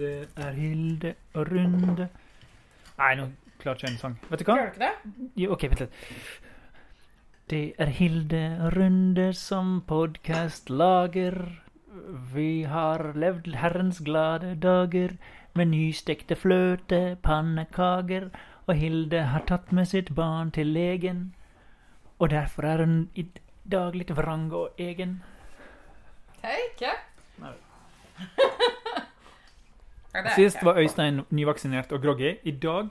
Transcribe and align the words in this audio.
Det 0.00 0.28
er 0.36 0.52
Hilde 0.56 1.10
og 1.34 1.50
Runde 1.50 2.06
Nei, 2.96 3.08
nå 3.18 3.26
klarte 3.60 3.84
jeg 3.84 3.92
en 3.92 3.98
sang. 4.00 4.14
Vet 4.30 4.40
du 4.40 4.46
hva? 4.46 4.54
Klarer 4.54 4.70
du 4.70 4.78
ikke 4.78 4.86
det? 4.86 5.26
Jo, 5.42 5.48
OK, 5.52 5.66
vent 5.68 5.82
litt. 5.82 5.98
Det 7.52 7.60
er 7.84 7.92
Hilde 7.98 8.40
og 8.64 8.78
Runde 8.78 9.26
som 9.36 9.74
podkast 9.90 10.72
lager. 10.72 11.36
Vi 12.32 12.62
har 12.70 13.04
levd 13.12 13.52
herrens 13.60 14.00
glade 14.06 14.54
dager 14.62 15.18
med 15.52 15.74
nystekte 15.74 16.38
fløte, 16.46 17.18
pannekaker, 17.20 18.30
og 18.64 18.80
Hilde 18.80 19.26
har 19.34 19.44
tatt 19.52 19.68
med 19.68 19.92
sitt 19.92 20.14
barn 20.16 20.48
til 20.56 20.72
legen. 20.72 21.26
Og 22.16 22.32
derfor 22.32 22.72
er 22.72 22.86
hun 22.86 23.02
i 23.12 23.28
dag 23.68 24.00
litt 24.00 24.16
vrang 24.16 24.48
og 24.48 24.80
egen. 24.80 25.18
Hei, 26.40 26.56
ikke? 26.72 26.96
Nei. 27.44 27.58
Sist 30.34 30.62
var 30.66 30.78
Øystein 30.80 31.22
nyvaksinert 31.30 31.92
og 31.94 32.02
groggy. 32.02 32.34
I 32.42 32.50
dag 32.50 32.90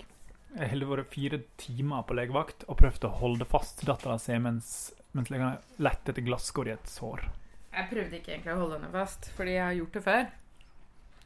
har 0.55 0.71
Hilde 0.71 0.87
vært 0.87 1.11
fire 1.13 1.41
timer 1.59 2.05
på 2.07 2.15
legevakt 2.15 2.63
og 2.67 2.79
prøvd 2.79 3.07
å 3.09 3.15
holde 3.19 3.47
fast 3.49 3.83
dattera 3.87 4.15
si 4.21 4.37
mens, 4.39 4.69
mens 5.11 5.31
legene 5.33 5.59
lette 5.83 6.13
etter 6.13 6.25
glasskår 6.25 6.71
i 6.71 6.75
et 6.77 6.89
sår. 6.89 7.25
Jeg 7.73 7.89
prøvde 7.91 8.17
ikke 8.17 8.33
egentlig 8.33 8.55
å 8.55 8.61
holde 8.63 8.79
henne 8.79 8.93
fast, 8.93 9.29
fordi 9.35 9.57
jeg 9.57 9.65
har 9.65 9.77
gjort 9.81 9.97
det 9.97 10.05
før. 10.07 10.23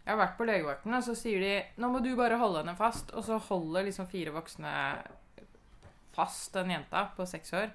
Jeg 0.04 0.12
har 0.12 0.20
vært 0.20 0.36
på 0.38 0.50
legevakten, 0.50 0.98
og 0.98 1.04
så 1.06 1.16
sier 1.16 1.40
de 1.40 1.54
'Nå 1.78 1.90
må 1.94 2.04
du 2.04 2.16
bare 2.16 2.42
holde 2.42 2.64
henne 2.64 2.76
fast', 2.76 3.14
og 3.14 3.24
så 3.24 3.38
holder 3.38 3.86
liksom 3.88 4.08
fire 4.08 4.34
voksne 4.36 4.74
fast 6.14 6.54
den 6.54 6.72
jenta 6.72 7.08
på 7.16 7.26
seks 7.26 7.54
år, 7.54 7.72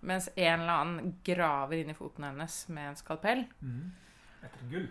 mens 0.00 0.28
en 0.36 0.60
eller 0.60 0.72
annen 0.72 1.16
graver 1.24 1.78
inn 1.78 1.90
i 1.90 1.94
foten 1.94 2.24
hennes 2.24 2.68
med 2.68 2.88
en 2.88 2.96
skalpell. 2.96 3.46
Etter 4.42 4.70
gull. 4.70 4.88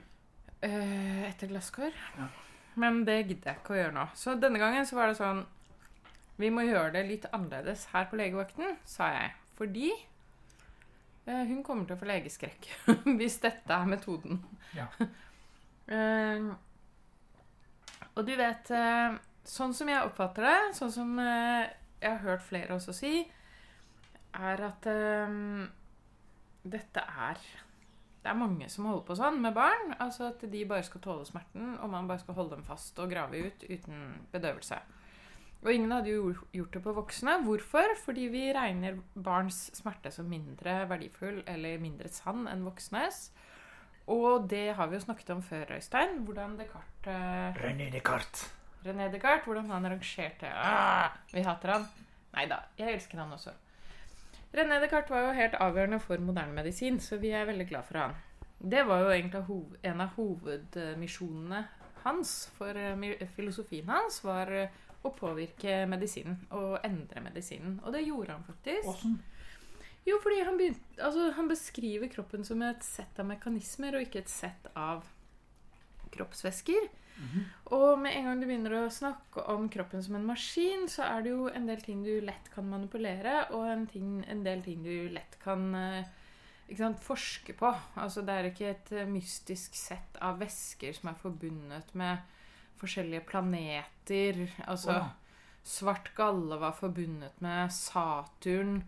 Eh, 0.65 1.29
etter 1.29 1.47
glasskår. 1.47 1.93
Ja. 2.17 2.27
Men 2.73 3.03
det 3.05 3.19
gidder 3.27 3.51
jeg 3.51 3.61
ikke 3.61 3.75
å 3.75 3.77
gjøre 3.77 3.95
nå. 3.95 4.05
Så 4.17 4.33
denne 4.41 4.59
gangen 4.59 4.87
så 4.87 4.97
var 4.97 5.11
det 5.11 5.19
sånn 5.19 5.43
Vi 6.41 6.49
må 6.51 6.65
gjøre 6.65 6.91
det 6.97 7.05
litt 7.07 7.27
annerledes 7.31 7.85
her 7.93 8.09
på 8.09 8.17
legevakten, 8.19 8.73
sa 8.83 9.07
jeg. 9.13 9.29
Fordi 9.55 9.91
uh, 11.29 11.43
hun 11.47 11.61
kommer 11.63 11.87
til 11.87 11.95
å 11.95 12.01
få 12.01 12.09
legeskrekk 12.09 12.67
hvis 13.19 13.37
dette 13.45 13.77
er 13.77 13.87
metoden. 13.87 14.41
Ja. 14.75 14.89
Uh, 15.87 16.51
og 18.17 18.25
du 18.27 18.33
vet 18.39 18.73
Sånn 19.45 19.75
som 19.77 19.87
jeg 19.91 20.01
oppfatter 20.01 20.41
det, 20.41 20.59
sånn 20.73 20.89
som 20.89 21.09
jeg 21.21 21.67
har 22.01 22.23
hørt 22.23 22.41
flere 22.41 22.73
også 22.73 22.95
si, 22.97 23.19
er 24.33 24.63
at 24.65 24.87
dette 26.65 27.03
er 27.29 27.43
det 28.25 28.31
er 28.31 28.37
mange 28.39 28.65
som 28.73 28.87
holder 28.89 29.03
på 29.05 29.15
sånn 29.19 29.35
med 29.43 29.53
barn. 29.53 29.91
Altså 30.01 30.31
At 30.31 30.41
de 30.49 30.65
bare 30.65 30.85
skal 30.87 31.03
tåle 31.03 31.27
smerten, 31.27 31.75
og 31.77 31.91
man 31.93 32.07
bare 32.09 32.23
skal 32.23 32.37
holde 32.39 32.57
dem 32.57 32.65
fast 32.65 32.97
og 32.97 33.11
grave 33.11 33.37
ut 33.45 33.65
uten 33.69 33.99
bedøvelse. 34.33 34.79
Og 35.65 35.69
ingen 35.73 35.93
hadde 35.93 36.13
jo 36.13 36.31
gjort 36.53 36.73
det 36.73 36.81
på 36.85 36.93
voksne. 36.97 37.35
Hvorfor? 37.45 37.93
Fordi 38.01 38.25
vi 38.33 38.47
regner 38.53 38.97
barns 39.13 39.67
smerte 39.77 40.09
som 40.13 40.29
mindre 40.29 40.83
verdifull 40.89 41.43
eller 41.49 41.81
mindre 41.81 42.09
sann 42.13 42.47
enn 42.49 42.65
voksnes. 42.65 43.27
Og 44.09 44.45
det 44.49 44.75
har 44.77 44.89
vi 44.89 44.97
jo 44.97 45.05
snakket 45.05 45.31
om 45.33 45.45
før, 45.45 45.77
Øystein. 45.77 46.19
Hvordan 46.25 46.57
Descartes 46.59 47.09
eh, 47.09 47.61
René 47.61 47.91
Descartes. 47.93 48.47
René 48.85 49.09
Descartes, 49.13 49.45
hvordan 49.45 49.69
han 49.73 49.89
rangerte 49.89 50.49
ah, 50.49 51.13
Vi 51.33 51.45
hater 51.45 51.77
han. 51.77 51.87
Nei 52.35 52.49
da, 52.49 52.61
jeg 52.77 52.97
elsker 52.97 53.21
han 53.21 53.33
også. 53.37 53.53
René 54.55 54.79
Descartes 54.79 55.11
var 55.11 55.25
jo 55.25 55.35
helt 55.35 55.57
avgjørende 55.59 55.99
for 55.99 56.21
moderne 56.23 56.55
medisin, 56.55 56.99
så 57.03 57.19
vi 57.19 57.33
er 57.35 57.47
veldig 57.49 57.67
glad 57.67 57.87
for 57.89 57.99
han. 57.99 58.15
Det 58.55 58.85
var 58.87 59.03
jo 59.03 59.11
egentlig 59.11 59.41
en 59.83 60.01
av 60.01 60.13
hovedmisjonene 60.15 61.61
hans, 62.05 62.33
for 62.55 62.77
eh, 62.79 63.25
filosofien 63.35 63.89
hans 63.91 64.21
var 64.23 64.51
eh, 64.55 64.81
å 65.05 65.11
påvirke 65.13 65.83
medisinen 65.91 66.39
og 66.55 66.79
endre 66.87 67.23
medisinen. 67.25 67.79
Og 67.83 67.93
det 67.93 68.05
gjorde 68.05 68.37
han 68.37 68.45
faktisk. 68.47 68.87
Hvordan? 68.87 69.17
Jo, 70.05 70.19
fordi 70.21 70.41
han, 70.45 70.57
begynte, 70.57 71.01
altså, 71.01 71.31
han 71.33 71.47
beskriver 71.49 72.11
kroppen 72.13 72.45
som 72.45 72.61
et 72.61 72.85
sett 72.85 73.19
av 73.19 73.27
mekanismer, 73.27 73.97
og 73.97 74.05
ikke 74.05 74.21
et 74.21 74.31
sett 74.31 74.69
av 74.77 75.03
kroppsvæsker. 76.13 76.87
Og 77.75 77.99
med 77.99 78.15
en 78.15 78.27
gang 78.27 78.41
du 78.41 78.45
begynner 78.47 78.75
å 78.77 78.91
snakke 78.93 79.45
om 79.53 79.69
kroppen 79.71 80.03
som 80.03 80.17
en 80.17 80.27
maskin, 80.27 80.85
så 80.91 81.05
er 81.07 81.23
det 81.25 81.31
jo 81.33 81.47
en 81.49 81.67
del 81.69 81.81
ting 81.83 82.03
du 82.05 82.13
lett 82.25 82.49
kan 82.53 82.67
manipulere, 82.69 83.47
og 83.55 83.65
en, 83.71 83.87
ting, 83.89 84.19
en 84.29 84.43
del 84.45 84.63
ting 84.65 84.83
du 84.85 85.09
lett 85.13 85.37
kan 85.43 85.69
eh, 85.79 86.11
sant, 86.77 87.01
forske 87.01 87.55
på. 87.57 87.71
Altså, 88.01 88.25
det 88.25 88.35
er 88.35 88.49
ikke 88.51 88.71
et 88.73 88.93
eh, 88.95 89.09
mystisk 89.09 89.77
sett 89.79 90.19
av 90.23 90.41
væsker 90.43 90.95
som 90.97 91.11
er 91.11 91.21
forbundet 91.21 91.95
med 91.97 92.21
forskjellige 92.81 93.25
planeter. 93.29 94.45
Altså, 94.67 94.99
oh. 94.99 95.41
svart 95.63 96.11
galle 96.17 96.59
var 96.61 96.75
forbundet 96.77 97.41
med 97.45 97.73
Saturn. 97.73 98.81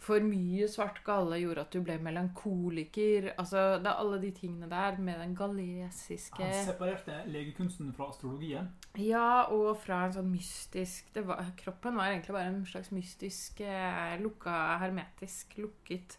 For 0.00 0.24
mye 0.24 0.64
svart 0.70 1.02
galle 1.04 1.36
gjorde 1.42 1.66
at 1.66 1.74
du 1.74 1.82
ble 1.84 1.98
melankoliker. 2.00 3.34
Altså, 3.34 3.76
det 3.82 3.90
er 3.90 3.98
alle 4.00 4.20
de 4.22 4.30
tingene 4.32 4.70
der 4.70 4.96
med 4.96 5.20
den 5.20 5.34
galesiske 5.36 6.40
Han 6.40 6.70
separerte 6.70 7.18
legekunsten 7.28 7.92
fra 7.96 8.08
astrologien. 8.08 8.70
Ja, 8.96 9.44
og 9.52 9.74
fra 9.82 10.06
en 10.06 10.16
sånn 10.16 10.32
mystisk 10.32 11.12
det 11.12 11.26
var, 11.28 11.52
Kroppen 11.60 12.00
var 12.00 12.14
egentlig 12.14 12.32
bare 12.38 12.48
en 12.54 12.64
slags 12.68 12.88
mystisk, 12.96 13.60
eh, 13.60 14.16
lukka, 14.24 14.56
hermetisk 14.80 15.58
lukket 15.60 16.16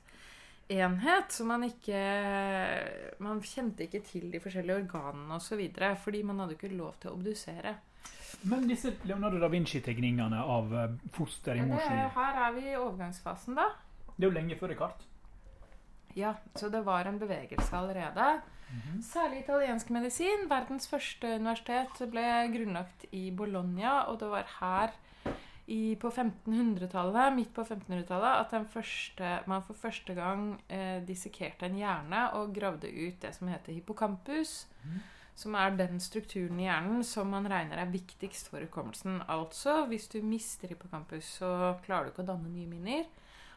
enhet. 0.71 1.33
Så 1.33 1.45
man 1.49 1.65
ikke 1.65 2.01
Man 3.19 3.41
kjente 3.41 3.87
ikke 3.87 4.03
til 4.05 4.29
de 4.31 4.39
forskjellige 4.43 4.83
organene 4.85 5.41
osv. 5.41 5.65
Fordi 6.03 6.21
man 6.23 6.43
hadde 6.43 6.57
ikke 6.59 6.75
lov 6.75 7.01
til 7.01 7.11
å 7.11 7.17
obdusere. 7.17 7.79
Men 8.49 8.65
disse 8.69 8.95
Leonardo 9.05 9.37
da 9.41 9.49
Vinci-tegningene 9.53 10.39
av 10.41 10.73
eh, 10.73 10.95
foster 11.13 11.59
i 11.59 11.65
mors 11.65 11.85
liv 11.85 12.15
her 12.15 12.39
er 12.47 12.55
vi 12.55 12.63
i 12.71 12.77
overgangsfasen, 12.79 13.57
da. 13.59 13.67
Det 14.15 14.25
er 14.25 14.29
jo 14.29 14.35
lenge 14.37 14.57
før 14.57 14.73
Descartes. 14.73 15.07
Ja, 16.17 16.33
Så 16.55 16.69
det 16.69 16.81
var 16.85 17.07
en 17.07 17.19
bevegelse 17.19 17.77
allerede. 17.77 18.41
Særlig 19.03 19.41
italiensk 19.43 19.89
medisin. 19.91 20.47
Verdens 20.49 20.87
første 20.87 21.35
universitet 21.35 22.01
ble 22.11 22.25
grunnlagt 22.53 23.05
i 23.11 23.29
Bologna, 23.35 24.05
og 24.07 24.19
det 24.19 24.29
var 24.31 24.47
her 24.59 24.93
i, 25.67 25.95
på 25.99 26.09
1500-tallet, 26.09 27.35
midt 27.35 27.53
på 27.55 27.63
1500-tallet 27.63 28.39
at 28.41 28.51
den 28.51 28.67
første, 28.67 29.31
man 29.47 29.63
for 29.63 29.77
første 29.77 30.15
gang 30.17 30.61
eh, 30.69 30.99
dissekerte 31.07 31.67
en 31.67 31.77
hjerne 31.79 32.25
og 32.39 32.55
gravde 32.55 32.91
ut 32.91 33.21
det 33.23 33.33
som 33.35 33.51
heter 33.51 33.75
hippocampus. 33.75 34.65
Som 35.41 35.55
er 35.57 35.73
den 35.73 35.97
strukturen 36.03 36.59
i 36.61 36.67
hjernen 36.67 37.01
som 37.07 37.31
man 37.33 37.47
regner 37.49 37.81
er 37.81 37.89
viktigst 37.89 38.51
for 38.51 38.61
hukommelsen. 38.61 39.23
Altså, 39.31 39.87
hvis 39.89 40.05
du 40.11 40.19
mister 40.21 40.69
hippocampus, 40.69 41.39
så 41.39 41.73
klarer 41.85 42.07
du 42.09 42.13
ikke 42.13 42.25
å 42.25 42.31
danne 42.33 42.51
nye 42.51 42.69
minner. 42.69 43.07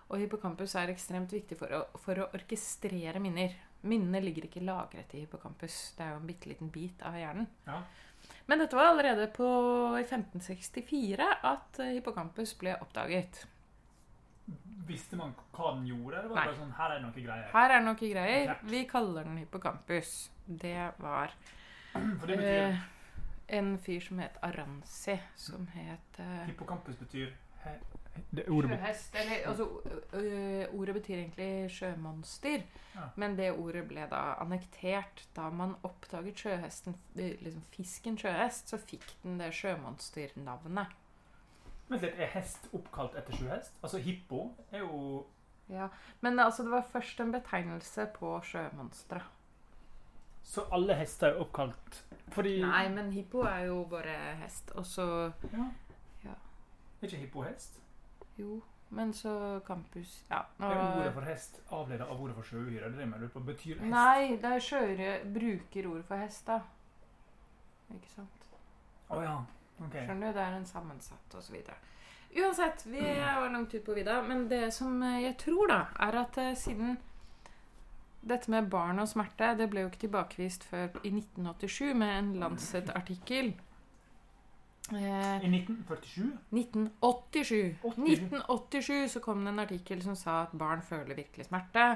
Og 0.09 0.21
hippocampus 0.23 0.77
er 0.81 0.93
ekstremt 0.93 1.33
viktig 1.33 1.59
for 1.61 1.73
å, 1.77 1.83
for 2.01 2.21
å 2.21 2.31
orkestrere 2.37 3.21
minner. 3.21 3.53
Minnene 3.85 4.23
ligger 4.25 4.49
ikke 4.49 4.65
lagret 4.65 5.13
i 5.13 5.25
hippocampus. 5.25 5.93
Det 5.97 6.07
er 6.07 6.15
jo 6.15 6.23
en 6.23 6.29
bitte 6.29 6.49
liten 6.49 6.71
bit 6.73 7.05
av 7.05 7.19
hjernen. 7.21 7.49
Ja. 7.69 7.83
Men 8.49 8.63
dette 8.63 8.77
var 8.77 8.93
allerede 8.93 9.27
på, 9.33 9.49
i 9.99 10.05
1564 10.05 11.27
at 11.45 11.81
eh, 11.85 11.97
hippocampus 11.99 12.55
ble 12.61 12.77
oppdaget. 12.81 13.43
Visste 14.89 15.17
man 15.17 15.33
hva 15.57 15.75
den 15.77 15.87
gjorde? 15.89 16.21
Eller 16.21 16.31
var 16.31 16.37
det 16.37 16.41
Nei. 16.41 16.47
bare 16.49 16.61
sånn 16.61 16.73
Her 16.79 16.95
er 16.95 16.97
det 16.97 17.05
noe 17.07 17.17
greier. 17.27 17.51
Her 17.53 17.69
er 17.69 17.77
det 17.77 17.87
noe 17.89 18.01
greier. 18.01 18.55
Vi 18.73 18.83
kaller 18.89 19.29
den 19.29 19.39
hippocampus. 19.41 20.15
Det 20.45 20.91
var 21.01 21.37
For 21.95 22.27
det 22.27 22.37
betyr 22.37 22.61
eh, 22.69 22.79
en 23.59 23.75
fyr 23.79 24.01
som 24.03 24.19
het 24.19 24.39
Aranzi, 24.43 25.19
som 25.37 25.67
het 25.75 26.19
eh, 26.19 26.47
Hippocampus 26.49 26.97
betyr 26.99 27.31
he, 27.65 27.75
det 28.35 28.45
ordet 28.49 28.71
Sjøhest. 28.75 29.15
Eller, 29.21 29.47
altså, 29.51 29.67
ø- 30.15 30.67
ordet 30.79 30.95
betyr 30.95 31.17
egentlig 31.19 31.71
sjømonster. 31.75 32.63
Ja. 32.95 33.07
Men 33.17 33.37
det 33.39 33.49
ordet 33.53 33.87
ble 33.91 34.05
da 34.11 34.21
annektert. 34.43 35.25
Da 35.37 35.49
man 35.51 35.77
oppdaget 35.83 36.39
sjøhesten, 36.45 36.95
liksom 37.17 37.63
fisken 37.75 38.19
sjøhest, 38.19 38.69
så 38.71 38.79
fikk 38.79 39.07
den 39.25 39.39
det 39.43 39.53
sjømonsternavnet. 39.55 40.87
Men 41.89 42.01
det 42.01 42.13
er 42.19 42.31
hest 42.33 42.69
oppkalt 42.73 43.17
etter 43.19 43.37
sjøhest? 43.37 43.75
Altså 43.83 43.99
hippo 43.99 44.51
er 44.73 44.79
jo 44.87 45.27
Ja. 45.69 45.89
Men 46.21 46.39
altså, 46.39 46.63
det 46.63 46.71
var 46.71 46.87
først 46.93 47.21
en 47.21 47.33
betegnelse 47.33 48.07
på 48.19 48.41
sjømonstre. 48.45 49.21
Så 50.45 50.67
alle 50.77 50.95
hester 50.99 51.33
er 51.33 51.41
oppkalt 51.41 52.03
fordi 52.35 52.59
Nei, 52.65 52.89
men 52.91 53.11
hippo 53.15 53.43
er 53.47 53.67
jo 53.69 53.85
bare 53.91 54.15
hest. 54.43 54.71
Og 54.77 54.85
så 54.87 55.05
Ja. 55.53 55.67
Ja. 56.25 56.35
Er 57.03 57.07
ikke 57.07 57.17
hippo 57.23 57.43
hest? 57.43 57.79
Jo, 58.39 58.61
men 58.91 59.13
så 59.13 59.61
campus 59.67 60.25
Ja. 60.31 60.43
nå- 60.59 60.71
Er 60.71 60.99
ordet 61.01 61.13
for 61.15 61.21
hest 61.23 61.61
avledet 61.71 62.01
av 62.09 62.21
ordet 62.21 62.35
for 62.37 62.43
sjøuhyre? 62.43 62.91
Det 62.91 62.99
er 63.01 63.07
det 63.07 63.13
jeg 63.13 63.21
lurer 63.21 63.29
på. 63.29 63.41
Betyr 63.47 63.79
hest 63.79 63.91
Nei, 63.91 64.37
det 64.37 64.45
er 64.45 64.61
sjøuhyre 64.61 65.33
bruker 65.35 65.89
ordet 65.91 66.05
for 66.05 66.17
hest, 66.17 66.47
da. 66.47 66.61
Ikke 67.95 68.09
sant? 68.15 68.49
Å 69.11 69.23
ja. 69.23 69.37
Ok. 69.85 69.93
Skjønner 69.93 70.27
du? 70.33 70.33
Det 70.33 70.43
er 70.43 70.57
en 70.57 70.65
sammensatt 70.67 71.35
og 71.35 71.43
så 71.43 71.53
videre. 71.53 71.75
Uansett, 72.37 72.85
vi 72.87 73.01
var 73.01 73.49
langt 73.51 73.75
ut 73.75 73.85
på 73.85 73.95
vidda. 73.95 74.23
Men 74.27 74.49
det 74.49 74.73
som 74.75 75.01
jeg 75.03 75.37
tror, 75.39 75.69
da, 75.69 75.87
er 76.01 76.19
at 76.19 76.39
eh, 76.39 76.55
siden 76.55 76.97
dette 78.25 78.51
med 78.53 78.71
barn 78.73 79.03
og 79.03 79.09
smerte 79.11 79.53
det 79.59 79.69
ble 79.73 79.85
jo 79.85 79.93
ikke 79.93 80.07
tilbakevist 80.07 80.67
før 80.71 81.01
i 81.03 81.13
1987 81.13 81.95
med 82.01 82.13
en 82.19 82.33
Lancet-artikkel. 82.41 83.53
Eh, 84.93 85.45
I 85.45 85.49
1947 85.49 86.27
1987. 86.53 87.77
87. 87.83 87.85
1987 87.85 89.15
så 89.15 89.23
kom 89.25 89.45
det 89.45 89.55
en 89.55 89.65
artikkel 89.65 90.03
som 90.05 90.17
sa 90.19 90.43
at 90.45 90.53
barn 90.57 90.85
føler 90.85 91.17
virkelig 91.17 91.49
smerte. 91.49 91.95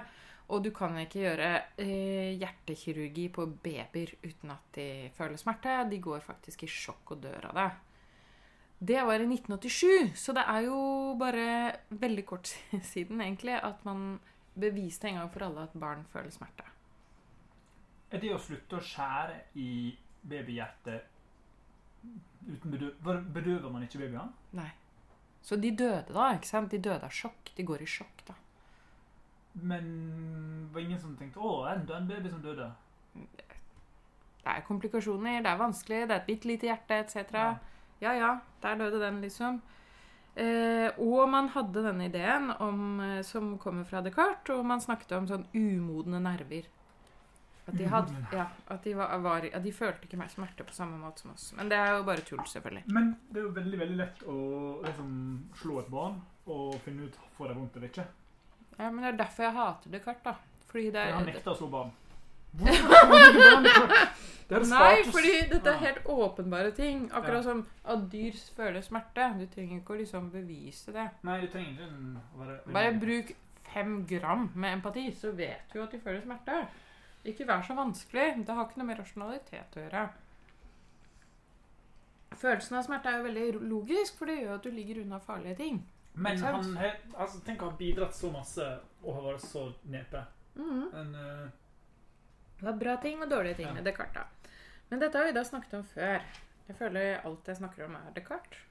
Og 0.48 0.62
du 0.64 0.70
kan 0.72 0.96
ikke 0.96 1.26
gjøre 1.26 1.48
eh, 1.76 2.38
hjertekirurgi 2.40 3.26
på 3.28 3.44
babyer 3.60 4.14
uten 4.22 4.54
at 4.54 4.70
de 4.78 5.10
føler 5.16 5.36
smerte. 5.36 5.74
De 5.90 6.00
går 6.00 6.24
faktisk 6.24 6.64
i 6.64 6.70
sjokk 6.72 7.12
og 7.16 7.22
dør 7.26 7.50
av 7.50 7.60
det. 7.60 7.68
Det 8.78 9.02
var 9.02 9.18
i 9.18 9.26
1987, 9.26 10.14
så 10.14 10.32
det 10.36 10.44
er 10.46 10.64
jo 10.68 10.80
bare 11.18 11.46
veldig 11.90 12.24
kort 12.24 12.52
siden 12.92 13.20
egentlig 13.20 13.58
at 13.58 13.84
man 13.84 14.20
beviste 14.60 15.08
en 15.08 15.20
gang 15.20 15.30
for 15.32 15.46
alle 15.46 15.66
at 15.68 15.76
barn 15.78 16.04
føler 16.12 16.30
smerte. 16.34 16.66
Er 18.10 18.22
det 18.22 18.32
å 18.34 18.40
slutte 18.40 18.78
å 18.78 18.84
skjære 18.84 19.38
i 19.60 19.70
babyhjertet 20.28 21.00
uten 22.48 22.72
bedøv... 22.72 22.92
Bedøver 23.34 23.70
man 23.72 23.84
ikke 23.84 24.00
babyene? 24.02 24.32
Nei. 24.56 24.70
Så 25.42 25.56
de 25.60 25.70
døde 25.76 26.12
da, 26.12 26.32
ikke 26.34 26.48
sant? 26.50 26.70
De 26.72 26.80
døde 26.82 27.04
av 27.06 27.14
sjokk. 27.14 27.52
De 27.56 27.66
går 27.66 27.84
i 27.84 27.88
sjokk 27.88 28.24
da. 28.28 28.36
Men 29.58 29.88
var 30.72 30.80
ingen 30.84 31.00
som 31.00 31.16
tenkte 31.18 31.40
'Å, 31.40 31.66
enda 31.72 31.96
en 31.96 32.08
baby 32.08 32.30
som 32.30 32.42
døde'? 32.42 32.70
Det 33.14 34.54
er 34.54 34.60
komplikasjoner, 34.66 35.42
det 35.42 35.50
er 35.50 35.58
vanskelig, 35.58 36.08
det 36.08 36.14
er 36.14 36.20
et 36.20 36.26
bitte 36.26 36.48
lite 36.48 36.68
hjerte 36.68 37.00
etc. 37.02 37.34
Ja. 37.34 37.48
Ja 38.00 38.12
ja, 38.14 38.38
der 38.62 38.78
døde 38.78 39.00
den, 39.02 39.20
liksom. 39.20 39.60
Eh, 40.38 40.88
og 41.02 41.24
man 41.32 41.48
hadde 41.50 41.82
denne 41.82 42.06
ideen 42.06 42.52
om, 42.62 43.00
eh, 43.02 43.22
som 43.26 43.56
kommer 43.58 43.86
fra 43.88 44.02
Descartes, 44.04 44.54
og 44.54 44.66
man 44.66 44.82
snakket 44.82 45.16
om 45.16 45.26
sånn 45.26 45.46
umodne 45.56 46.20
nerver. 46.22 46.68
At 47.68 47.74
de, 47.76 47.84
hadde, 47.84 48.14
ja, 48.32 48.46
at 48.72 48.84
de, 48.86 48.94
var, 48.96 49.10
var, 49.20 49.44
at 49.44 49.64
de 49.64 49.72
følte 49.76 50.06
ikke 50.06 50.16
mer 50.16 50.30
smerte 50.32 50.64
på 50.64 50.72
samme 50.72 50.96
måte 50.96 51.20
som 51.20 51.34
oss. 51.34 51.50
Men 51.58 51.68
det 51.68 51.76
er 51.76 51.90
jo 51.98 52.06
bare 52.06 52.24
tull, 52.24 52.40
selvfølgelig. 52.48 52.86
Men 52.96 53.10
det 53.28 53.42
er 53.42 53.44
jo 53.44 53.50
veldig 53.58 53.80
veldig 53.82 53.98
lett 53.98 54.22
å 54.24 54.36
liksom, 54.86 55.10
slå 55.60 55.82
et 55.82 55.90
barn 55.92 56.16
og 56.48 56.78
finne 56.86 57.10
ut 57.10 57.18
får 57.36 57.50
det 57.50 57.56
vondt 57.58 57.76
eller 57.76 57.90
ikke. 57.90 58.06
Ja, 58.78 58.86
Men 58.86 59.02
det 59.02 59.10
er 59.10 59.20
derfor 59.20 59.44
jeg 59.44 59.56
hater 59.58 59.92
Descartes, 59.92 60.24
da. 60.24 60.64
Fordi 60.70 60.86
det 60.94 61.02
For 61.02 61.18
han 61.18 61.26
er 61.26 61.32
nekter 61.34 61.52
å 61.52 61.58
slå 61.58 61.68
barn. 61.74 61.92
Det 64.48 64.62
Nei, 64.64 65.02
fordi 65.04 65.32
dette 65.50 65.68
er 65.74 65.80
helt 65.82 66.06
åpenbare 66.08 66.70
ting. 66.72 67.10
Akkurat 67.12 67.36
Ja. 67.36 67.42
som 67.42 67.66
at 67.84 68.06
dyr 68.12 68.32
føler 68.56 68.80
smerte. 68.80 69.26
Du 69.38 69.46
trenger 69.46 69.76
ikke 69.82 69.92
å 69.92 69.98
liksom 69.98 70.30
bevise 70.32 70.92
det. 70.92 71.04
Nei, 71.22 71.40
du 71.42 71.46
trenger 71.52 71.70
ikke 71.72 72.20
bare, 72.38 72.56
Bare 72.72 72.94
bruk 73.00 73.34
fem 73.74 74.06
gram 74.08 74.50
med 74.54 74.72
empati, 74.78 75.10
så 75.12 75.32
vet 75.36 75.68
du 75.74 75.82
at 75.82 75.90
de 75.92 76.00
føler 76.00 76.22
smerte. 76.24 76.62
Ikke 77.24 77.44
vær 77.46 77.60
så 77.62 77.74
vanskelig. 77.76 78.46
Det 78.46 78.54
har 78.54 78.64
ikke 78.64 78.78
noe 78.80 78.86
med 78.86 78.98
rasjonalitet 78.98 79.76
å 79.76 79.80
gjøre. 79.84 80.08
Følelsen 82.38 82.76
av 82.78 82.84
smerte 82.86 83.08
er 83.12 83.18
jo 83.18 83.24
veldig 83.28 83.68
logisk, 83.68 84.16
for 84.18 84.26
det 84.30 84.38
gjør 84.42 84.54
at 84.54 84.64
du 84.64 84.70
ligger 84.70 85.02
unna 85.02 85.18
farlige 85.18 85.56
ting. 85.60 85.78
Men 86.14 86.38
han 86.40 86.76
har 86.76 86.96
altså, 87.18 87.40
Tenk 87.46 87.62
å 87.62 87.70
ha 87.70 87.76
bidratt 87.78 88.16
så 88.16 88.30
masse 88.32 88.64
og 89.04 89.14
ha 89.14 89.20
vært 89.28 89.44
så 89.44 89.68
nepe. 89.84 90.24
Mhm. 90.56 90.88
Men 90.92 91.14
eh, 91.14 91.48
Det 92.58 92.66
var 92.66 92.78
bra 92.80 92.96
ting 93.02 93.22
og 93.22 93.30
dårlige 93.30 93.60
ting 93.60 93.70
med 93.74 93.84
Descartes. 93.86 94.54
Men 94.88 95.02
dette 95.02 95.18
har 95.20 95.28
vi 95.28 95.36
da 95.36 95.44
snakket 95.46 95.78
om 95.78 95.84
før. 95.86 96.24
Jeg 96.68 96.76
føler 96.76 97.20
alt 97.24 97.48
jeg 97.48 97.60
snakker 97.60 97.86
om, 97.86 97.94
er 97.96 98.10
Descartes. 98.16 98.64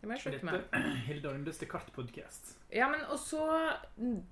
Det 0.00 0.08
må 0.08 0.16
jeg 0.16 0.22
slutte 0.24 0.46
med. 0.48 0.62
dette 0.64 0.92
Hilde 1.06 1.30
Arndes 1.30 1.58
Descartes-podkast. 1.60 2.54
Ja, 2.72 2.88
men 2.88 3.02
også 3.12 3.44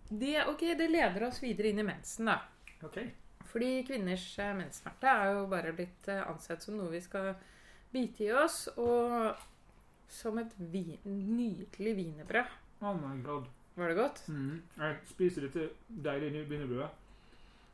det, 0.08 0.34
Ok, 0.48 0.64
det 0.80 0.88
leder 0.90 1.26
oss 1.28 1.42
videre 1.44 1.68
inn 1.68 1.82
i 1.82 1.84
mensen, 1.86 2.30
da. 2.30 2.38
OK. 2.86 3.02
Fordi 3.48 3.82
kvinners 3.88 4.24
eh, 4.40 4.54
menssmerte 4.56 5.08
er 5.08 5.34
jo 5.36 5.44
bare 5.50 5.74
blitt 5.76 6.08
eh, 6.12 6.24
ansett 6.28 6.64
som 6.64 6.76
noe 6.76 6.92
vi 6.92 7.00
skal 7.04 7.34
bite 7.92 8.26
i 8.26 8.32
oss, 8.36 8.66
og 8.80 9.36
som 10.08 10.40
et 10.40 10.52
vi 10.58 10.98
nydelig 11.04 11.94
wienerbrød. 12.00 12.56
Oh 12.80 12.96
my 12.96 13.14
god. 13.24 13.48
Var 13.78 13.92
det 13.92 13.98
godt? 14.00 14.24
Mm. 14.32 14.62
Jeg 14.80 14.96
spiser 15.12 15.46
dette 15.46 15.68
deilige 15.88 16.46
wienerbrødet. 16.48 16.90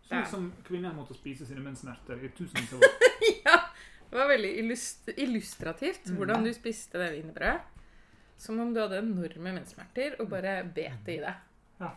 Sånn 0.09 0.19
Ja. 0.21 0.25
som 0.29 0.53
kvinner 0.65 0.93
måtte 0.93 1.15
spise 1.17 1.47
sine 1.47 1.61
menssmerter 1.65 2.21
i 2.25 2.29
tusenvis 2.29 2.73
av 2.73 2.81
år. 2.81 2.99
ja! 3.45 3.57
Det 4.11 4.19
var 4.21 4.29
veldig 4.29 4.51
illust 4.61 5.09
illustrativt 5.17 6.07
Mhm. 6.07 6.17
hvordan 6.17 6.45
du 6.45 6.53
spiste 6.53 6.99
det 6.99 7.13
wienerbrødet. 7.15 7.61
Som 8.37 8.59
om 8.61 8.75
du 8.75 8.81
hadde 8.81 8.99
enorme 8.99 9.53
menssmerter 9.55 10.17
og 10.21 10.29
bare 10.31 10.65
bet 10.75 11.05
det 11.07 11.17
i 11.17 11.21
deg. 11.23 11.35
Ja. 11.81 11.91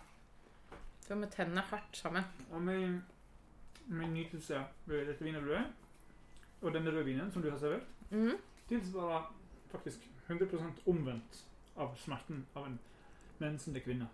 Du 1.03 1.09
var 1.09 1.15
med 1.17 1.31
tennene 1.31 1.61
hardt 1.61 1.97
sammen. 1.97 2.23
Og 2.51 2.61
min, 2.61 3.03
min 3.87 4.13
nytelse 4.13 4.63
ved 4.85 5.05
dette 5.07 5.23
wienerbrødet 5.23 5.65
og 6.61 6.73
denne 6.73 6.91
rødvinen 6.91 7.31
som 7.31 7.41
du 7.41 7.49
har 7.51 7.57
servert, 7.59 7.85
mm. 8.11 8.37
tilsvarer 8.69 9.27
faktisk 9.71 10.07
100% 10.29 10.81
omvendt 10.87 11.43
av 11.77 11.95
smerten 11.97 12.45
av 12.55 12.65
en 12.65 12.79
mensende 13.39 13.79
kvinne. 13.79 14.07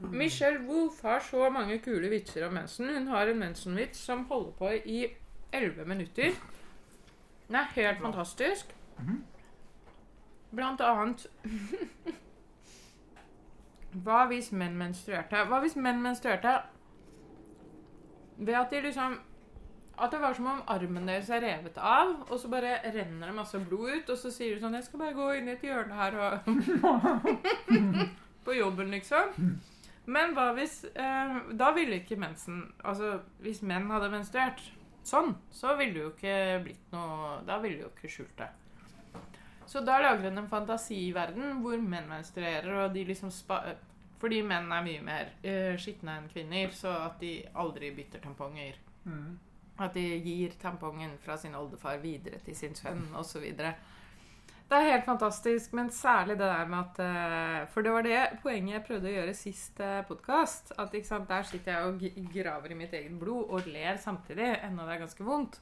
Michelle 0.00 0.60
Wolff 0.66 1.02
har 1.02 1.20
så 1.20 1.50
mange 1.50 1.78
kule 1.78 2.08
vitser 2.08 2.46
om 2.46 2.54
mensen. 2.54 2.88
Hun 2.94 3.06
har 3.06 3.26
en 3.26 3.38
mensenvits 3.38 3.98
som 3.98 4.24
holder 4.24 4.50
på 4.58 4.70
i 4.84 5.06
11 5.52 5.84
minutter. 5.84 6.32
Den 7.48 7.56
er 7.56 7.72
helt 7.74 8.00
fantastisk. 8.00 8.74
Mhm. 8.98 9.24
Blant 10.54 10.80
annet 10.80 11.26
Hva 14.04 14.24
hvis 14.30 14.52
menn 14.52 14.76
menstruerte? 14.78 15.44
Hva 15.46 15.60
hvis 15.62 15.76
menn 15.76 16.02
menstruerte 16.02 16.56
ved 18.38 18.54
at 18.54 18.70
de 18.70 18.80
liksom 18.80 19.18
At 20.00 20.10
det 20.12 20.20
var 20.20 20.32
som 20.34 20.46
om 20.46 20.62
armen 20.66 21.08
deres 21.08 21.28
er 21.30 21.42
revet 21.44 21.76
av, 21.76 22.14
og 22.30 22.38
så 22.40 22.48
bare 22.48 22.78
renner 22.94 23.26
det 23.26 23.34
masse 23.36 23.58
blod 23.68 23.90
ut, 23.90 24.10
og 24.10 24.18
så 24.18 24.30
sier 24.32 24.54
du 24.54 24.60
sånn 24.62 24.72
'Jeg 24.74 24.84
skal 24.84 24.98
bare 24.98 25.12
gå 25.14 25.32
inn 25.36 25.48
i 25.48 25.52
et 25.52 25.62
hjørne 25.62 25.94
her 25.94 26.16
og 26.16 26.38
På 28.44 28.52
jobben, 28.56 28.90
liksom. 28.90 29.60
Men 30.06 30.32
hva 30.34 30.50
hvis 30.56 30.84
eh, 30.94 31.34
Da 31.58 31.70
ville 31.76 32.00
ikke 32.00 32.16
mensen 32.20 32.62
Altså, 32.80 33.18
hvis 33.44 33.60
menn 33.66 33.90
hadde 33.92 34.08
menstruert 34.12 34.62
sånn, 35.06 35.34
så 35.52 35.74
ville 35.78 35.94
det 35.96 36.02
jo 36.02 36.12
ikke 36.14 36.38
blitt 36.64 36.94
noe 36.94 37.36
Da 37.48 37.58
ville 37.62 37.80
det 37.80 37.86
jo 37.86 37.92
ikke 37.92 38.12
skjult 38.12 38.40
det. 38.40 38.48
Så 39.70 39.84
da 39.86 40.00
lager 40.02 40.28
hun 40.28 40.42
en 40.42 40.48
fantasiverden 40.50 41.60
hvor 41.62 41.78
menn 41.78 42.08
menstruerer, 42.10 42.72
og 42.82 42.94
de 42.94 43.04
liksom 43.06 43.30
spa 43.30 43.60
Fordi 44.20 44.40
menn 44.42 44.72
er 44.74 44.82
mye 44.84 45.04
mer 45.04 45.30
eh, 45.46 45.76
skitne 45.80 46.16
enn 46.18 46.26
kvinner, 46.32 46.74
så 46.74 46.90
at 47.06 47.22
de 47.22 47.36
aldri 47.62 47.92
bytter 47.96 48.20
tamponger. 48.24 48.80
Mm. 49.04 49.38
At 49.80 49.94
de 49.94 50.02
gir 50.20 50.58
tampongen 50.60 51.14
fra 51.22 51.38
sin 51.40 51.54
oldefar 51.56 52.02
videre 52.02 52.42
til 52.44 52.56
sin 52.58 52.74
sønn 52.76 53.06
osv. 53.16 53.46
Det 54.70 54.78
er 54.78 54.92
helt 54.92 55.04
fantastisk, 55.04 55.72
men 55.74 55.88
særlig 55.90 56.36
det 56.38 56.46
der 56.46 56.66
med 56.70 56.78
at 56.78 56.98
eh, 57.02 57.68
For 57.72 57.82
det 57.82 57.90
var 57.92 58.04
det 58.06 58.18
poenget 58.42 58.76
jeg 58.76 58.84
prøvde 58.86 59.08
å 59.10 59.14
gjøre 59.16 59.32
sist 59.34 59.80
eh, 59.82 59.96
podkast. 60.06 60.70
At 60.78 60.94
sant, 61.06 61.26
der 61.28 61.42
sitter 61.48 61.72
jeg 61.74 61.88
og 61.88 62.28
graver 62.30 62.70
i 62.70 62.76
mitt 62.78 62.92
eget 62.94 63.16
blod 63.18 63.50
og 63.50 63.66
ler 63.66 63.98
samtidig, 63.98 64.46
enda 64.62 64.86
det 64.86 64.94
er 64.94 65.02
ganske 65.02 65.26
vondt. 65.26 65.58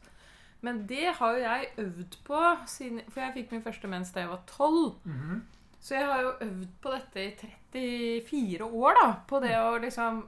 Men 0.60 0.82
det 0.90 1.14
har 1.16 1.32
jo 1.32 1.40
jeg 1.40 1.70
øvd 1.78 2.18
på, 2.26 2.42
siden, 2.66 3.00
for 3.08 3.22
jeg 3.22 3.34
fikk 3.38 3.54
min 3.54 3.64
første 3.64 3.88
mens 3.88 4.12
da 4.12 4.26
jeg 4.26 4.32
var 4.34 4.42
tolv. 4.50 4.98
Mhm. 5.08 5.40
Så 5.80 5.94
jeg 5.94 6.04
har 6.10 6.20
jo 6.26 6.32
øvd 6.42 6.68
på 6.82 6.92
dette 6.92 7.24
i 7.24 8.20
34 8.28 8.64
år, 8.66 8.96
da. 8.98 9.08
På 9.30 9.40
det 9.40 9.54
å 9.56 9.78
liksom 9.80 10.24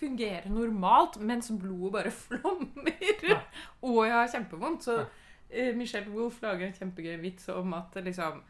fungere 0.00 0.50
normalt 0.50 1.16
mens 1.22 1.48
blodet 1.56 1.92
bare 1.94 2.12
flommer. 2.26 3.10
Ja. 3.24 3.40
Og 3.86 4.04
jeg 4.04 4.12
har 4.18 4.32
kjempevondt. 4.36 4.84
Så 4.84 4.98
Ja. 5.00 5.08
Eh, 5.50 5.74
Michelle 5.76 6.10
Wolff 6.14 6.40
lager 6.42 6.66
en 6.66 6.76
kjempegøy 6.76 7.18
vits 7.22 7.48
om 7.52 7.74
at 7.78 7.98
liksom 8.04 8.40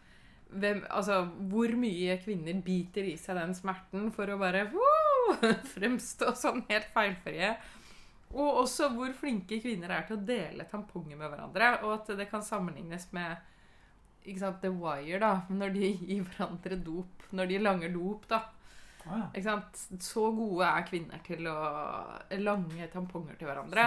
hvem, 0.51 0.81
altså, 0.91 1.25
Hvor 1.51 1.77
mye 1.79 2.17
kvinner 2.25 2.63
biter 2.65 3.07
i 3.07 3.17
seg 3.21 3.39
den 3.39 3.55
smerten 3.55 4.09
for 4.15 4.31
å 4.31 4.39
bare 4.41 4.65
woo, 4.73 5.37
fremstå 5.75 6.33
sånn 6.39 6.65
helt 6.71 6.89
feilfrie. 6.95 7.53
Og 8.31 8.65
også 8.65 8.91
hvor 8.95 9.13
flinke 9.19 9.59
kvinner 9.63 9.91
er 9.95 10.07
til 10.07 10.19
å 10.19 10.25
dele 10.27 10.67
tamponger 10.71 11.19
med 11.19 11.31
hverandre. 11.33 11.71
Og 11.87 11.95
at 11.97 12.13
det 12.19 12.29
kan 12.31 12.45
sammenlignes 12.47 13.09
med 13.15 13.39
ikke 14.27 14.43
sant, 14.43 14.61
The 14.63 14.71
Wire, 14.71 15.19
da. 15.23 15.33
Når 15.51 15.75
de 15.75 15.93
gir 15.97 16.25
hverandre 16.29 16.79
dop. 16.85 17.29
Når 17.35 17.51
de 17.51 17.63
langer 17.63 17.95
dop, 17.95 18.27
da. 18.31 18.45
Ja. 19.07 19.21
Ikke 19.33 19.47
sant? 19.47 19.83
Så 20.05 20.27
gode 20.37 20.67
er 20.67 20.87
kvinner 20.89 21.23
til 21.27 21.49
å 21.49 21.59
lange 22.43 22.89
tamponger 22.93 23.39
til 23.41 23.49
hverandre. 23.49 23.87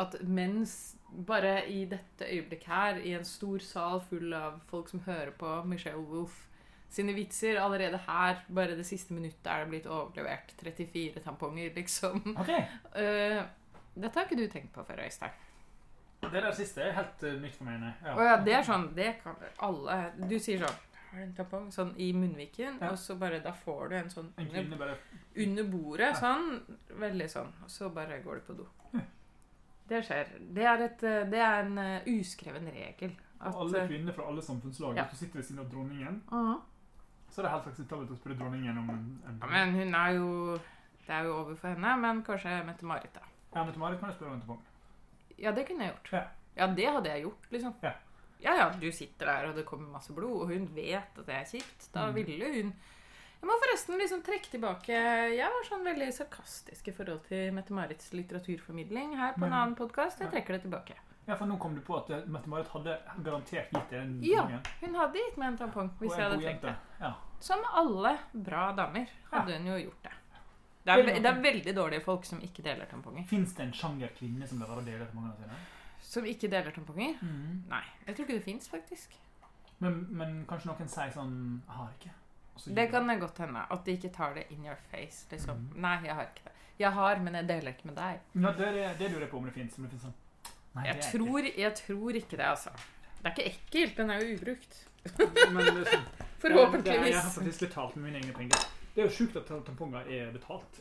At 0.00 0.18
mens 0.24 0.76
bare 1.08 1.62
i 1.72 1.84
dette 1.88 2.28
øyeblikk 2.28 2.66
her, 2.68 3.00
i 3.00 3.14
en 3.16 3.26
stor 3.26 3.62
sal 3.64 4.02
full 4.08 4.32
av 4.36 4.60
folk 4.70 4.90
som 4.92 5.04
hører 5.06 5.32
på 5.36 5.54
Michelle 5.68 6.04
Wolff 6.04 6.44
sine 6.88 7.12
vitser, 7.12 7.58
allerede 7.60 8.00
her, 8.06 8.38
bare 8.48 8.76
det 8.76 8.86
siste 8.88 9.12
minuttet, 9.12 9.44
er 9.44 9.64
det 9.64 9.72
blitt 9.74 9.88
overlevert 9.92 10.54
34 10.56 11.20
tamponger, 11.20 11.74
liksom. 11.76 12.22
Okay. 12.40 12.64
Uh, 12.96 13.42
dette 13.92 14.14
har 14.14 14.24
ikke 14.24 14.38
du 14.40 14.46
tenkt 14.48 14.72
på 14.72 14.84
før, 14.88 15.04
Øystein. 15.04 15.36
Det 16.22 16.32
der 16.32 16.54
siste 16.56 16.82
er 16.82 16.96
helt 16.96 17.22
eh, 17.22 17.36
nytt 17.38 17.54
for 17.54 17.68
meg. 17.68 17.84
Ja. 18.02 18.14
Oh, 18.16 18.24
ja, 18.26 18.36
det 18.42 18.54
er 18.58 18.64
sånn 18.66 18.88
Det 18.96 19.12
kan 19.22 19.36
alle 19.62 19.98
Du 20.18 20.34
sier 20.42 20.64
sånn 20.64 20.80
har 21.10 21.18
du 21.18 21.24
en 21.24 21.34
tampong 21.36 21.68
sånn 21.72 21.94
i 21.96 22.12
munnviken, 22.12 22.78
Ja. 22.80 22.90
og 22.90 22.98
så 22.98 23.16
bare 23.18 23.40
da 23.40 23.52
får 23.52 23.88
du 23.88 23.96
en 23.96 24.10
sånn 24.10 24.32
En 24.36 24.48
under, 24.48 24.98
under 25.36 25.64
bordet, 25.64 26.08
Ja. 26.08 26.14
sånn. 26.14 26.60
Veldig 26.88 27.28
sånn. 27.30 27.52
Og 27.62 27.70
så 27.70 27.88
bare 27.94 28.22
går 28.22 28.34
du 28.34 28.40
på 28.40 28.56
do. 28.56 28.66
Ja. 28.92 29.00
Det 29.88 30.02
skjer. 30.04 30.28
Det 30.54 30.64
er, 30.64 30.82
et, 30.82 31.02
eh, 31.02 31.24
det 31.30 31.38
er 31.38 31.64
en 31.64 31.78
uh, 31.78 32.00
uskreven 32.06 32.66
regel. 32.66 33.16
At, 33.40 33.54
Alle 33.54 33.82
eh, 33.82 33.88
kvinner 33.88 34.12
fra 34.12 34.26
alle 34.26 34.42
samfunnslag. 34.42 34.94
Hvis 34.94 35.10
du 35.10 35.16
sitter 35.16 35.38
ved 35.38 35.44
siden 35.44 35.60
av 35.60 35.70
dronningen, 35.70 36.22
mhm. 36.30 36.60
så 37.30 37.40
er 37.40 37.42
det 37.42 37.52
helt 37.52 37.66
akseptabelt 37.66 38.10
å 38.10 38.16
spørre 38.16 38.38
dronningen 38.38 38.78
om 38.78 38.90
en, 38.90 39.22
en 39.28 39.38
ja, 39.40 39.46
Men 39.46 39.74
hun 39.74 39.94
er 39.94 40.10
jo 40.16 40.58
Det 41.06 41.14
er 41.14 41.24
jo 41.24 41.36
over 41.36 41.54
for 41.54 41.68
henne, 41.68 41.96
men 41.96 42.22
kanskje 42.22 42.64
Mette-Marit, 42.66 43.14
da. 43.14 43.20
Ja, 43.54 43.64
Mette-Marit 43.64 43.98
kan 43.98 44.10
jeg 44.10 44.16
spørre 44.18 44.28
om 44.28 44.34
en 44.34 44.40
tampong. 44.40 44.64
Ja, 45.38 45.52
det 45.52 45.66
kunne 45.66 45.86
jeg 45.86 45.94
gjort. 45.94 46.12
Ja. 46.12 46.24
Ja, 46.58 46.66
det 46.74 46.88
hadde 46.90 47.08
jeg 47.08 47.22
gjort, 47.22 47.46
liksom. 47.50 47.74
Ja. 47.82 47.92
Ja, 48.40 48.54
ja, 48.56 48.68
du 48.70 48.90
sitter 48.92 49.26
der, 49.26 49.48
og 49.50 49.56
det 49.56 49.64
kommer 49.66 49.88
masse 49.92 50.12
blod, 50.14 50.42
og 50.42 50.48
hun 50.52 50.66
vet 50.74 51.18
at 51.18 51.26
det 51.26 51.34
er 51.34 51.44
kjipt. 51.44 51.88
Da 51.94 52.06
Mhm. 52.06 52.14
ville 52.14 52.44
hun 52.54 52.72
Jeg 53.40 53.46
må 53.46 53.54
forresten 53.62 53.98
liksom 54.00 54.22
trekke 54.26 54.50
tilbake 54.50 54.88
Jeg 55.36 55.46
var 55.46 55.62
sånn 55.68 55.84
veldig 55.86 56.08
sarkastisk 56.12 56.88
i 56.88 56.90
forhold 56.92 57.20
til 57.28 57.52
Mette-Marits 57.54 58.12
litteraturformidling 58.12 59.16
her 59.16 59.32
på 59.34 59.40
Men- 59.40 59.52
en 59.52 59.58
annen 59.58 59.76
podkast. 59.76 60.18
Jeg 60.18 60.30
trekker 60.32 60.54
det 60.58 60.62
tilbake. 60.62 60.94
Ja, 61.28 61.36
for 61.36 61.44
nå 61.46 61.58
kom 61.60 61.74
du 61.74 61.80
på 61.82 61.96
at 61.98 62.10
eh, 62.10 62.26
Mette-Marit 62.26 62.66
hadde 62.68 62.98
garantert 63.22 63.70
gitt 63.70 63.90
deg 63.90 64.00
en 64.00 64.20
tampong. 64.20 64.50
Ja. 64.50 64.60
Hun 64.80 64.94
hadde 64.94 65.12
gitt 65.14 65.36
meg 65.36 65.46
en 65.52 65.58
tampong 65.58 65.90
hvis 66.00 66.16
jeg 66.16 66.30
hadde 66.30 66.42
trengt 66.42 66.62
det. 66.62 66.74
Ja. 67.00 67.14
Som 67.38 67.58
alle 67.72 68.18
bra 68.34 68.72
damer 68.72 69.06
hadde 69.30 69.52
hun 69.58 69.66
jo 69.66 69.76
gjort 69.90 70.02
det. 70.02 70.12
Det 70.84 70.94
er, 70.98 71.20
Det 71.20 71.26
er 71.26 71.42
veldig 71.42 71.74
dårlige 71.76 72.02
folk 72.02 72.24
som 72.24 72.40
ikke 72.40 72.62
deler 72.64 72.86
tamponger. 72.86 73.24
Fins 73.26 73.52
det 73.52 73.60
en 73.66 73.72
sjanger 73.72 74.08
kvinne 74.16 74.48
som 74.48 74.58
være 74.58 74.78
å 74.80 74.84
dele 74.84 75.06
tampongene 75.06 75.36
sine? 75.36 75.56
Som 76.02 76.24
ikke 76.26 76.48
deler 76.50 76.70
tamponger? 76.74 77.18
Mm. 77.22 77.64
Nei. 77.68 77.82
Jeg 78.06 78.14
tror 78.16 78.24
ikke 78.26 78.38
det 78.38 78.44
fins, 78.44 78.68
faktisk. 78.68 79.16
Men, 79.78 80.06
men 80.10 80.38
kanskje 80.48 80.70
noen 80.72 80.88
sier 80.90 81.10
sånn 81.14 81.34
'Jeg 81.66 81.76
har 81.76 81.92
ikke'. 81.98 82.14
Det 82.74 82.90
kan 82.90 83.06
det 83.08 83.20
godt 83.20 83.38
hende. 83.38 83.60
At 83.70 83.84
de 83.86 83.92
ikke 83.92 84.10
tar 84.14 84.34
det 84.34 84.46
in 84.50 84.64
your 84.66 84.78
face. 84.90 85.26
Liksom. 85.30 85.56
Mm. 85.56 85.80
Nei, 85.80 85.96
jeg 86.04 86.14
har 86.14 86.22
ikke 86.26 86.44
det. 86.44 86.52
Jeg 86.78 86.92
har, 86.92 87.18
men 87.22 87.34
jeg 87.34 87.48
deler 87.48 87.68
ikke 87.74 87.86
med 87.90 87.96
deg. 87.96 88.20
Ja, 88.34 88.52
det, 88.52 88.68
er- 88.68 88.98
det 88.98 89.10
lurer 89.10 89.20
jeg 89.26 89.30
på 89.30 89.36
om 89.38 89.44
det 89.44 89.54
fins. 89.54 89.74
Sånn 89.74 90.14
Jeg 90.84 91.00
tror, 91.02 91.42
jeg 91.58 91.74
tror 91.74 92.10
ikke 92.10 92.36
det, 92.36 92.46
altså. 92.46 92.70
Det 93.22 93.26
er 93.26 93.30
ikke 93.30 93.46
ekkelt. 93.52 93.96
Den 93.96 94.10
er 94.10 94.20
jo 94.22 94.36
ubrukt. 94.36 94.84
Men 95.52 95.64
det 95.64 95.86
sånn, 95.88 96.04
Det, 96.84 96.92
jeg 96.94 97.14
har 97.14 97.30
faktisk 97.30 97.60
betalt 97.60 97.96
med 97.96 98.04
mine 98.04 98.18
egne 98.20 98.32
penger. 98.32 98.66
Det 98.94 99.02
er 99.02 99.08
jo 99.08 99.14
sjukt 99.14 99.36
at 99.36 99.46
tamponger 99.66 100.06
er 100.06 100.30
betalt. 100.32 100.78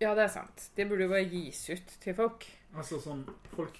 Ja, 0.00 0.14
det 0.14 0.24
er 0.24 0.28
sant. 0.28 0.70
Det 0.76 0.86
burde 0.88 1.02
jo 1.06 1.10
bare 1.10 1.24
gis 1.30 1.64
ut 1.70 1.96
til 2.00 2.14
folk. 2.14 2.46
Altså 2.74 3.00
sånn 3.02 3.24
Folk 3.54 3.78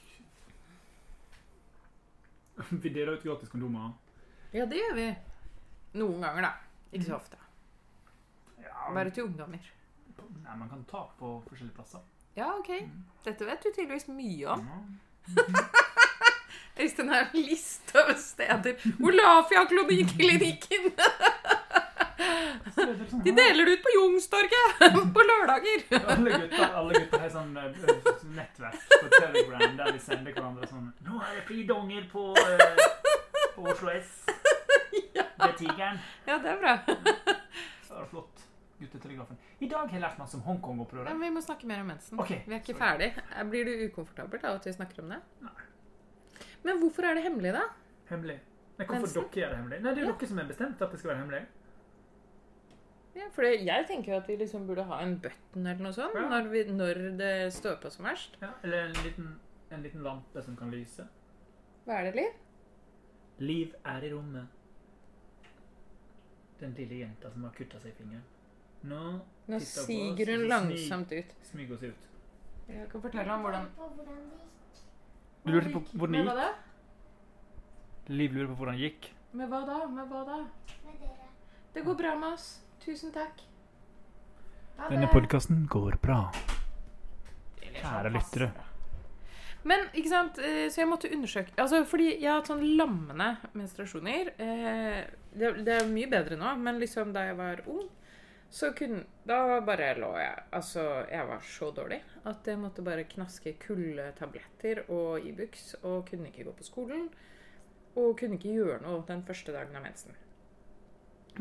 Vi 2.82 2.88
deler 2.88 3.16
ut 3.16 3.24
gratis 3.24 3.48
kondomer. 3.52 3.92
Ja, 4.54 4.66
det 4.70 4.78
gjør 4.78 4.94
vi. 4.94 5.06
Noen 5.98 6.20
ganger, 6.22 6.42
da. 6.46 6.52
Ikke 6.94 7.08
så 7.08 7.16
ofte. 7.16 7.38
Ja, 8.62 8.90
Bare 8.94 9.10
til 9.10 9.26
ungdommer. 9.26 9.70
Nei, 10.44 10.54
man 10.60 10.68
kan 10.70 10.84
ta 10.86 11.00
på 11.18 11.30
forskjellige 11.48 11.74
plasser. 11.74 12.02
Ja, 12.36 12.52
OK. 12.58 12.70
Dette 13.24 13.46
vet 13.48 13.62
du 13.64 13.70
tydeligvis 13.72 14.06
mye 14.10 14.46
om. 14.54 14.64
Øystein 16.78 17.08
har 17.12 17.26
en 17.26 17.36
liste 17.46 17.98
over 18.02 18.16
steder. 18.18 18.74
Olafia-klinikken! 19.02 20.92
De 23.24 23.32
deler 23.32 23.64
det 23.66 23.72
ut 23.78 23.82
på 23.84 23.92
Youngstorget 23.96 24.82
på 25.16 25.24
lørdager. 25.28 25.84
Alle 26.14 26.36
gutter 26.36 27.18
har 27.24 27.30
sånn 27.32 27.56
eh, 27.56 27.78
nettverk 28.36 28.80
på 28.92 29.10
Telegram 29.14 29.76
der 29.80 29.92
vi 29.96 30.00
sender 30.02 30.34
hverandre 30.36 30.68
sånn 30.70 30.88
Nå 31.06 31.18
er 31.24 31.38
det 31.40 31.44
fridonger 31.48 32.06
på, 32.12 32.26
uh, 32.38 33.18
på 33.56 33.66
Oslo 33.72 33.90
S. 33.94 34.12
Det 34.94 35.24
er 35.50 35.56
tigeren. 35.58 35.98
Ja, 36.28 36.38
det 36.42 36.54
er 36.54 36.60
bra. 36.62 36.74
Så 37.84 37.96
er 37.98 38.00
det 38.04 38.08
flott. 38.12 38.44
Guttetelegrafen. 38.80 39.38
I 39.62 39.68
dag 39.70 39.84
har 39.86 39.94
jeg 39.94 40.02
lært 40.02 40.18
masse 40.18 40.34
om 40.38 40.42
Hongkong-opprøret. 40.48 41.10
Ja, 41.12 41.18
vi 41.20 41.30
må 41.34 41.42
snakke 41.44 41.68
mer 41.70 41.84
om 41.84 41.92
mensen. 41.92 42.18
Okay, 42.20 42.40
Vi 42.46 42.56
er 42.56 42.62
ikke 42.62 42.74
sorry. 42.74 43.10
ferdig. 43.12 43.44
Blir 43.52 43.68
du 43.68 43.72
ukomfortabel 43.88 44.42
av 44.48 44.58
at 44.58 44.66
vi 44.66 44.72
snakker 44.74 45.04
om 45.04 45.12
det? 45.14 45.20
Nei. 45.46 45.54
Men 46.64 46.80
hvorfor 46.82 47.06
er 47.06 47.18
det 47.18 47.22
hemmelig, 47.26 47.52
da? 47.54 47.62
Hemmelig. 48.10 48.38
Nei, 48.74 48.86
hvorfor 48.88 49.04
Mensen? 49.04 49.28
dere 49.30 49.40
gjør 49.44 49.52
det 49.52 49.58
hemmelig? 49.60 49.78
Nei, 49.84 49.90
det 49.94 50.00
er 50.02 50.06
jo 50.06 50.10
Ja. 50.10 50.16
dere 50.18 50.28
som 50.32 50.40
har 50.42 50.48
bestemt 50.50 50.82
at 50.82 50.90
det 50.94 50.98
skal 51.00 51.10
være 51.12 51.20
hemmelig. 51.22 51.42
Ja, 53.14 53.28
for 53.30 53.46
jeg 53.46 53.86
tenker 53.86 54.12
jo 54.12 54.18
at 54.18 54.26
vi 54.28 54.36
liksom 54.40 54.66
burde 54.66 54.82
ha 54.88 54.96
en 55.04 55.18
button 55.22 55.66
eller 55.66 55.82
noe 55.84 55.92
sånt 55.94 56.14
Ja. 56.18 56.24
når, 56.28 56.48
vi, 56.50 56.64
når 56.74 57.00
det 57.18 57.52
står 57.54 57.76
på 57.82 57.90
som 57.90 58.04
verst. 58.08 58.36
Ja, 58.42 58.50
eller 58.64 58.88
en 58.88 58.96
liten, 59.04 59.40
en 59.70 59.82
liten 59.82 60.02
lampe 60.02 60.42
som 60.42 60.56
kan 60.56 60.70
lyse. 60.70 61.06
Hva 61.86 62.00
er 62.00 62.10
det, 62.10 62.14
Liv? 62.16 62.32
Liv 63.38 63.74
er 63.84 64.02
i 64.04 64.10
rommet. 64.12 64.46
Den 66.60 66.74
lille 66.78 66.94
jenta 67.04 67.30
som 67.30 67.44
har 67.44 67.50
kutta 67.54 67.80
seg 67.82 67.92
i 67.92 67.96
fingeren. 67.98 68.24
Nå 68.84 69.20
Nå 69.48 69.58
siger 69.60 70.26
hun 70.36 70.46
langsomt 70.48 71.12
ut. 71.12 71.32
smyger 71.42 71.68
hun 71.74 71.78
seg 71.78 71.90
ut. 71.94 72.10
Jeg 72.68 72.88
kan 72.90 73.02
fortelle 73.02 73.32
om 73.32 73.40
hvordan. 73.44 73.66
Du 75.44 75.52
lurte 75.52 75.72
på 75.72 75.80
hvordan 75.92 76.24
det 76.26 76.34
gikk? 76.34 76.54
Liv 78.08 78.32
lurer 78.32 78.46
på 78.48 78.54
hvordan 78.60 78.74
det 78.78 78.80
gikk. 78.90 79.10
Med 79.32 79.48
hva 79.48 79.60
da? 79.66 79.86
Med 79.86 80.08
hva 80.08 80.24
da? 80.28 80.36
Med 80.84 81.00
dere. 81.00 81.28
Det 81.74 81.84
går 81.84 81.94
bra 81.98 82.14
med 82.18 82.32
oss. 82.32 82.63
Tusen 82.84 83.12
takk. 83.14 83.40
Ha 84.76 84.88
Denne 84.92 85.08
podkasten 85.08 85.62
går 85.72 85.96
bra. 86.02 86.18
Kjære 87.64 87.80
sånn 87.80 88.16
lyttere. 88.18 88.48
Men, 89.64 89.86
ikke 89.96 90.10
sant, 90.10 90.38
eh, 90.44 90.66
så 90.68 90.82
jeg 90.82 90.88
måtte 90.90 91.08
undersøke 91.08 91.54
Altså, 91.56 91.78
fordi 91.88 92.10
jeg 92.10 92.28
har 92.28 92.42
hatt 92.42 92.50
sånn 92.50 92.64
lammende 92.76 93.30
menstruasjoner. 93.56 94.34
Eh, 94.36 94.98
det, 95.32 95.52
det 95.64 95.78
er 95.78 95.88
mye 95.88 96.10
bedre 96.12 96.36
nå, 96.36 96.50
men 96.60 96.80
liksom 96.82 97.14
da 97.16 97.22
jeg 97.30 97.38
var 97.38 97.62
ung, 97.72 97.86
så 98.52 98.74
kunne 98.76 99.06
Da 99.24 99.60
bare 99.64 99.94
lå 99.96 100.10
jeg 100.20 100.42
Altså, 100.52 100.84
jeg 101.08 101.30
var 101.30 101.40
så 101.48 101.70
dårlig 101.74 102.02
at 102.28 102.46
jeg 102.46 102.60
måtte 102.60 102.84
bare 102.84 103.08
knaske 103.08 103.54
kuldetabletter 103.64 104.84
og 104.92 105.24
Ibux 105.24 105.72
og 105.82 106.04
kunne 106.10 106.28
ikke 106.28 106.44
gå 106.50 106.52
på 106.60 106.68
skolen. 106.68 107.08
Og 107.96 108.18
kunne 108.20 108.36
ikke 108.36 108.52
gjøre 108.58 108.82
noe 108.84 109.00
den 109.08 109.24
første 109.24 109.56
dagen 109.56 109.76
av 109.76 109.88
mensen. 109.88 110.12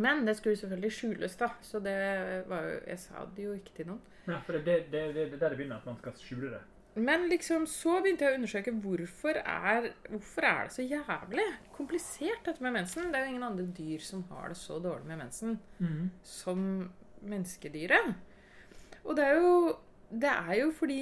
Men 0.02 0.26
det 0.28 0.38
skulle 0.38 0.58
selvfølgelig 0.58 0.92
skjules, 0.92 1.36
da. 1.38 1.50
Så 1.62 1.80
det 1.80 1.96
var 2.50 2.70
jo 2.70 2.78
Jeg 2.88 3.00
sa 3.00 3.26
det 3.36 3.44
jo 3.44 3.54
ikke 3.54 3.76
til 3.78 3.92
noen. 3.92 4.02
Ja, 4.28 4.40
for 4.40 4.58
det, 4.58 4.78
er 4.94 5.14
der 5.14 5.50
det 5.50 5.58
begynner, 5.58 5.78
at 5.78 5.86
man 5.86 5.98
skal 6.00 6.16
skjule 6.18 6.54
det. 6.56 6.62
Men 6.96 7.26
liksom 7.30 7.66
så 7.66 7.96
begynte 8.04 8.26
jeg 8.26 8.36
å 8.36 8.38
undersøke 8.38 8.72
hvorfor 8.84 9.40
er, 9.42 9.88
hvorfor 10.12 10.46
er 10.46 10.68
det 10.68 10.76
så 10.76 10.84
jævlig 10.86 11.46
komplisert 11.74 12.46
dette 12.46 12.62
med 12.62 12.76
mensen. 12.76 13.10
Det 13.10 13.18
er 13.18 13.26
jo 13.26 13.32
ingen 13.34 13.48
andre 13.48 13.66
dyr 13.66 14.04
som 14.06 14.22
har 14.30 14.54
det 14.54 14.60
så 14.60 14.78
dårlig 14.80 15.10
med 15.10 15.24
mensen 15.24 15.58
som 16.24 16.92
menneskedyret. 17.22 18.14
Og 19.04 19.18
det 19.18 19.26
er 19.26 19.42
jo, 19.42 19.56
det 20.12 20.30
er 20.30 20.54
jo 20.62 20.70
fordi 20.78 21.02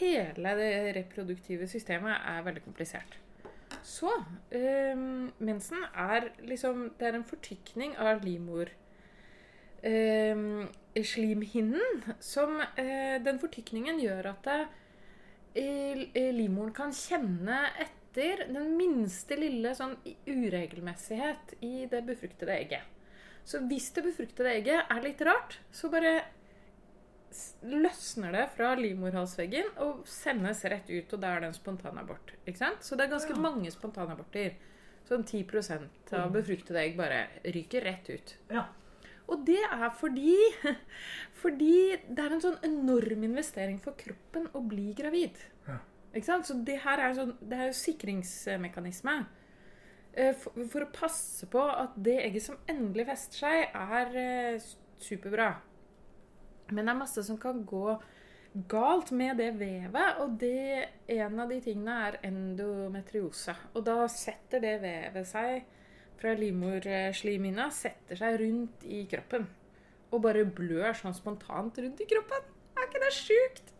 hele 0.00 0.56
det 0.58 0.96
reproduktive 0.96 1.68
systemet 1.70 2.18
er 2.18 2.42
veldig 2.42 2.64
komplisert. 2.66 3.18
Så 3.88 4.10
øhm, 4.52 5.30
mensen 5.38 5.84
er 5.94 6.28
liksom 6.44 6.90
Det 6.98 7.08
er 7.08 7.16
en 7.16 7.24
fortykning 7.24 7.96
av 7.96 8.20
livmor 8.24 8.68
øhm, 9.84 10.68
slimhinnen 11.04 12.04
som 12.20 12.60
øh, 12.60 13.16
Den 13.24 13.40
fortykningen 13.40 14.00
gjør 14.02 14.32
at 14.34 14.44
det, 14.44 14.58
eh, 16.14 16.34
livmoren 16.34 16.74
kan 16.74 16.92
kjenne 16.92 17.62
etter 17.80 18.44
den 18.52 18.76
minste 18.76 19.38
lille 19.38 19.72
sånn 19.78 19.96
uregelmessighet 20.26 21.56
i 21.62 21.86
det 21.90 22.02
befruktede 22.06 22.54
egget. 22.56 22.82
Så 23.44 23.62
hvis 23.64 23.90
det 23.96 24.04
befruktede 24.04 24.52
egget 24.58 24.90
er 24.90 25.02
litt 25.04 25.22
rart, 25.24 25.58
så 25.72 25.88
bare 25.92 26.20
løsner 27.68 28.32
det 28.32 28.46
fra 28.56 28.74
livmorhalsveggen 28.78 29.70
og 29.84 30.06
sendes 30.08 30.62
rett 30.64 30.88
ut, 30.90 31.12
og 31.12 31.20
da 31.20 31.34
er 31.36 31.40
det 31.44 31.50
en 31.52 31.56
spontanabort. 31.58 32.32
Ikke 32.46 32.58
sant? 32.62 32.82
Så 32.86 32.96
det 32.96 33.06
er 33.06 33.14
ganske 33.16 33.34
Ja. 33.34 33.40
mange 33.40 33.70
spontanaborter. 33.70 34.54
Sånn 35.08 35.24
10% 35.24 36.12
av 36.12 36.32
befruktede 36.32 36.80
egg 36.82 36.96
bare 36.96 37.28
ryker 37.44 37.80
rett 37.84 38.10
ut. 38.10 38.34
Ja. 38.50 38.66
Og 39.28 39.44
det 39.44 39.60
er 39.60 39.90
fordi 39.90 40.34
Fordi 41.42 41.96
det 42.08 42.18
er 42.24 42.32
en 42.34 42.40
sånn 42.40 42.58
enorm 42.64 43.24
investering 43.24 43.78
for 43.80 43.92
kroppen 43.92 44.48
å 44.54 44.62
bli 44.68 44.92
gravid. 44.94 45.36
Ja. 45.68 45.78
Ikke 46.14 46.24
sant? 46.24 46.46
Så 46.48 46.56
det 46.64 46.80
her 46.82 46.98
er, 46.98 47.14
sånn, 47.14 47.34
det 47.40 47.58
er 47.58 47.66
jo 47.68 47.76
sikringsmekanisme. 47.78 49.26
Eh, 50.14 50.32
For, 50.34 50.64
for 50.72 50.80
å 50.86 50.90
passe 50.92 51.46
på 51.46 51.60
at 51.62 51.94
det 52.02 52.16
egget 52.24 52.42
som 52.48 52.56
endelig 52.68 53.06
fester 53.06 53.38
seg, 53.44 53.76
er 53.76 54.16
eh, 54.16 54.60
superbra. 54.98 55.50
Men 56.72 56.84
det 56.84 56.92
er 56.92 57.00
masse 57.00 57.24
som 57.24 57.38
kan 57.40 57.62
gå 57.68 57.96
galt 58.68 59.10
med 59.14 59.38
det 59.40 59.52
vevet, 59.60 60.20
og 60.22 60.36
det, 60.40 60.88
en 61.12 61.40
av 61.40 61.50
de 61.52 61.60
tingene 61.64 61.96
er 62.08 62.18
endometriose. 62.28 63.54
Og 63.74 63.84
da 63.86 64.02
setter 64.12 64.62
det 64.64 64.78
vevet 64.82 65.28
seg 65.28 65.66
fra 66.18 66.34
livmorslimhinna, 66.34 67.68
setter 67.74 68.18
seg 68.18 68.38
rundt 68.42 68.86
i 68.88 69.04
kroppen. 69.10 69.46
Og 70.08 70.22
bare 70.24 70.46
blør 70.48 70.96
sånn 70.96 71.16
spontant 71.16 71.78
rundt 71.78 72.00
i 72.02 72.08
kroppen. 72.08 72.48
Er 72.78 72.88
ikke 72.88 73.04
det 73.04 73.12
sjukt? 73.16 73.74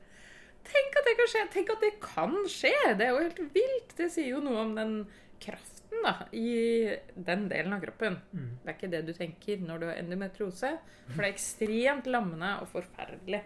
Tenk 0.68 1.00
at 1.00 1.08
det 1.08 1.16
kan 1.16 1.32
skje! 1.32 1.42
Tenk 1.54 1.72
at 1.72 1.84
det 1.84 1.94
kan 2.04 2.38
skje! 2.52 2.76
Det 2.98 3.06
er 3.06 3.14
jo 3.14 3.24
helt 3.24 3.42
vilt! 3.54 3.96
Det 3.96 4.10
sier 4.12 4.34
jo 4.34 4.44
noe 4.44 4.66
om 4.66 4.76
den 4.76 4.94
kraften 5.40 5.77
kosten 5.88 6.02
da, 6.02 6.36
i 6.36 6.96
den 7.14 7.48
delen 7.48 7.72
av 7.72 7.80
kroppen. 7.80 8.18
Mm. 8.32 8.58
Det 8.62 8.68
er 8.70 8.76
ikke 8.76 8.90
det 8.92 9.02
du 9.06 9.12
tenker 9.12 9.60
når 9.60 9.78
du 9.78 9.86
har 9.86 9.98
endometriose, 9.98 10.78
for 11.08 11.22
det 11.22 11.28
er 11.28 11.34
ekstremt 11.34 12.06
lammende 12.06 12.58
og 12.62 12.68
forferdelig. 12.68 13.42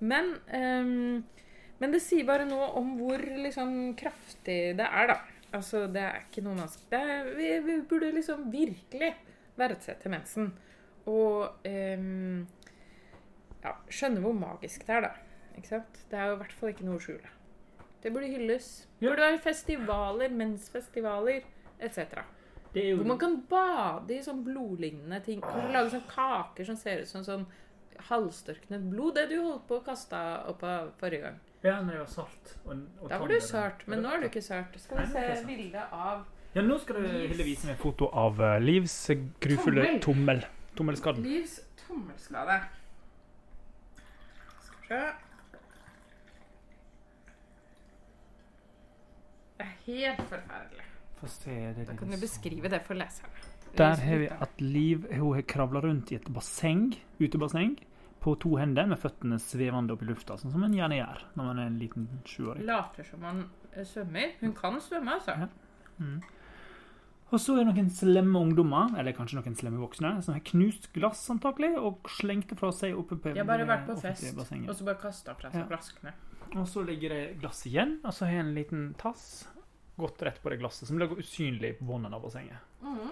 Men, 0.00 0.34
um, 0.52 1.24
men 1.78 1.92
det 1.92 2.02
sier 2.02 2.26
bare 2.26 2.46
noe 2.46 2.72
om 2.78 2.96
hvor 2.98 3.18
liksom 3.18 3.94
kraftig 3.96 4.76
det 4.78 4.86
er, 4.86 5.12
da. 5.12 5.18
Altså, 5.52 5.86
det 5.86 6.00
er 6.00 6.22
ikke 6.24 6.42
noe 6.42 6.66
er, 6.96 7.34
vi, 7.36 7.58
vi 7.60 7.80
burde 7.84 8.12
liksom 8.12 8.50
virkelig 8.50 9.12
verdsette 9.56 10.08
mensen. 10.08 10.52
Og 11.06 11.66
um, 11.66 12.46
ja, 13.62 13.76
skjønne 13.90 14.22
hvor 14.22 14.34
magisk 14.34 14.86
det 14.86 14.96
er, 14.96 15.08
da. 15.08 15.14
Ikke 15.58 15.74
sant? 15.74 16.04
Det 16.10 16.18
er 16.18 16.30
jo 16.30 16.38
i 16.38 16.42
hvert 16.42 16.56
fall 16.56 16.72
ikke 16.72 16.86
noe 16.86 16.98
å 16.98 17.02
skjule. 17.02 17.38
Det 18.02 18.10
burde 18.10 18.32
hylles. 18.32 18.70
Det 18.98 19.06
burde 19.06 19.26
være 19.28 19.42
festivaler, 19.44 20.32
mensfestivaler 20.34 21.44
etc. 21.82 22.22
Jo 22.72 22.96
Hvor 22.96 23.06
man 23.10 23.18
kan 23.20 23.34
bade 23.50 24.14
i 24.16 24.22
sånn 24.24 24.40
blodlignende 24.46 25.20
ting. 25.24 25.42
Kan 25.44 25.66
du 25.66 25.72
lage 25.74 25.92
sånne 25.92 26.08
kaker 26.08 26.64
som 26.70 26.76
ser 26.80 27.02
ut 27.02 27.10
som 27.10 27.24
sånn 27.26 27.46
halvstørknet 28.08 28.86
blod? 28.90 29.18
Det 29.18 29.26
du 29.28 29.38
holdt 29.42 29.66
på 29.68 29.80
å 29.80 29.84
kaste 29.86 30.20
opp 30.48 30.62
av 30.64 30.92
forrige 31.00 31.26
gang. 31.26 31.40
Ja, 31.62 31.76
når 31.80 31.92
det 31.92 31.98
var 32.00 32.08
salt. 32.10 32.54
Og, 32.64 32.78
og 33.00 33.10
Da 33.12 33.18
var 33.22 33.28
du 33.30 33.40
sørt, 33.44 33.84
men 33.86 34.00
nå 34.02 34.10
er 34.10 34.22
du 34.24 34.30
ikke 34.30 34.42
sørt. 34.42 34.78
Skal 34.82 35.02
vi 35.04 35.10
se 35.12 35.26
bilde 35.46 35.84
av 35.94 36.24
Ja, 36.56 36.62
nå 36.66 36.78
skal 36.82 36.98
du 37.00 37.06
Hilde 37.08 37.44
vise 37.46 37.68
meg 37.68 37.78
foto 37.80 38.08
av 38.12 38.40
uh, 38.42 38.56
Livs 38.60 38.96
grufulle 39.40 39.84
Tommel. 39.84 40.00
tommel. 40.04 40.42
Tommelskadden. 40.76 41.24
Livs 41.28 41.60
tommelskade. 41.84 42.58
Skal 44.64 44.80
vi 44.80 44.88
se 44.88 45.02
Det 49.58 49.66
er 49.68 49.76
helt 49.86 50.24
forferdelig. 50.28 50.88
Få 51.22 51.30
se 51.30 51.54
det 51.76 51.86
Da 51.86 51.94
kan 51.96 52.10
du 52.10 52.18
beskrive 52.18 52.68
det 52.72 52.82
for 52.86 52.98
leserne. 52.98 53.30
Der 53.78 53.96
har 53.96 54.18
vi 54.20 54.26
at 54.28 54.60
Liv 54.60 55.06
hun 55.14 55.32
har 55.38 55.46
kravla 55.48 55.80
rundt 55.80 56.10
i 56.12 56.18
et 56.18 56.26
basseng, 56.34 56.90
utebasseng, 57.22 57.78
på 58.22 58.34
to 58.38 58.52
hender 58.60 58.86
med 58.90 59.00
føttene 59.00 59.38
svevende 59.42 59.94
opp 59.96 60.02
i 60.04 60.10
lufta, 60.10 60.36
sånn 60.38 60.52
som 60.52 60.62
en 60.66 60.74
gjerne 60.76 60.98
gjør 61.00 61.22
når 61.38 61.46
man 61.48 61.58
er 61.62 61.70
en 61.70 61.78
liten 61.80 62.04
sjuåring. 62.28 62.66
Later 62.68 63.06
som 63.08 63.24
han 63.26 63.40
eh, 63.72 63.86
svømmer. 63.88 64.34
Hun 64.42 64.52
kan 64.58 64.76
svømme, 64.84 65.16
altså. 65.16 65.34
Ja. 65.40 65.48
Mm. 65.98 66.20
Og 67.32 67.40
så 67.40 67.54
er 67.56 67.62
det 67.64 67.72
noen 67.72 67.88
slemme 67.90 68.42
ungdommer, 68.44 68.92
eller 69.00 69.14
kanskje 69.16 69.38
noen 69.40 69.56
slemme 69.56 69.80
voksne, 69.80 70.10
som 70.22 70.34
har 70.36 70.42
knust 70.52 70.90
glass 70.92 71.22
antakelig, 71.32 71.72
og 71.80 72.04
slengte 72.12 72.58
fra 72.60 72.68
seg 72.76 72.92
oppe 73.00 73.16
på 73.16 73.32
De 73.32 73.40
har 73.40 73.48
bare 73.48 73.64
vært 73.66 73.86
på 73.88 73.96
fest, 74.02 74.28
bassenget. 74.36 74.68
og 74.68 74.76
så 74.76 74.84
bare 74.90 75.00
kasta 75.00 75.34
fra 75.38 75.50
seg 75.50 75.62
Ja. 75.62 75.66
flaskene. 75.70 76.12
Og 76.60 76.66
så 76.68 76.84
ligger 76.84 77.08
det 77.08 77.40
glass 77.40 77.64
igjen, 77.66 77.98
og 78.04 78.12
så 78.12 78.26
har 78.28 78.32
jeg 78.36 78.44
en 78.44 78.54
liten 78.54 78.94
tass 79.00 79.48
gått 79.98 80.22
rett 80.22 80.42
på 80.42 80.50
det 80.50 80.58
glasset, 80.58 80.88
som 80.88 80.98
ligger 80.98 81.18
usynlig 81.20 81.78
på 81.78 81.84
bunnen 81.84 82.14
av 82.14 82.22
bassenget. 82.22 82.56
Mm. 82.82 83.10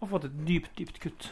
Og 0.00 0.08
fått 0.10 0.24
et 0.28 0.36
dypt, 0.46 0.74
dypt 0.76 0.98
kutt. 1.00 1.30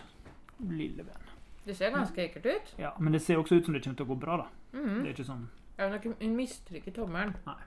Lille 0.65 1.03
venn. 1.05 1.21
Det 1.65 1.75
ser 1.77 1.91
ganske 1.91 2.21
ekkelt 2.25 2.47
ut. 2.47 2.75
Ja, 2.79 2.95
men 3.01 3.13
det 3.13 3.21
ser 3.23 3.37
også 3.41 3.57
ut 3.59 3.65
som 3.65 3.75
det 3.75 3.83
kommer 3.85 3.97
til 3.97 4.07
å 4.07 4.09
gå 4.13 4.19
bra, 4.21 4.37
da. 4.37 4.49
Mm. 4.79 5.03
Det 5.03 5.09
er 5.11 5.15
ikke 5.15 5.29
sånn 5.29 5.47
Ja, 5.79 5.89
Hun 6.21 6.37
mister 6.37 6.77
ikke 6.79 6.93
tommelen. 6.95 7.35
Nei. 7.47 7.63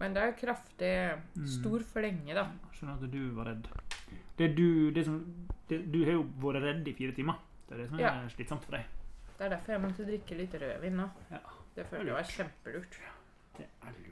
Men 0.00 0.14
det 0.14 0.22
er 0.22 0.32
kraftig, 0.32 1.20
Mm. 1.36 1.46
stor 1.46 1.80
flenge, 1.80 2.34
da. 2.34 2.46
Skjønner 2.72 2.94
at 3.04 3.10
du 3.10 3.30
var 3.34 3.44
redd. 3.46 3.66
Det 4.38 4.54
du, 4.56 4.90
det 4.90 5.04
som, 5.04 5.18
det, 5.68 5.90
du 5.92 6.04
har 6.04 6.12
jo 6.12 6.22
vært 6.40 6.62
redd 6.62 6.88
i 6.88 6.92
fire 6.94 7.12
timer. 7.12 7.34
Det 7.68 7.74
er 7.74 7.82
det 7.82 7.88
som 7.90 7.98
er 7.98 8.02
Ja. 8.02 8.28
slitsomt 8.28 8.64
for 8.64 8.72
deg. 8.72 8.84
Det 9.38 9.44
er 9.46 9.48
derfor 9.56 9.72
jeg 9.72 9.80
måtte 9.82 10.06
drikke 10.06 10.36
litt 10.36 10.52
rødvin 10.54 10.96
nå. 10.96 11.10
Ja. 11.30 11.38
Det 11.74 11.86
føler 11.86 12.04
jeg 12.06 12.14
var 12.14 12.22
kjempelurt. 12.22 12.96
Det 13.58 13.66
er 13.82 13.92
lurt. 14.06 14.09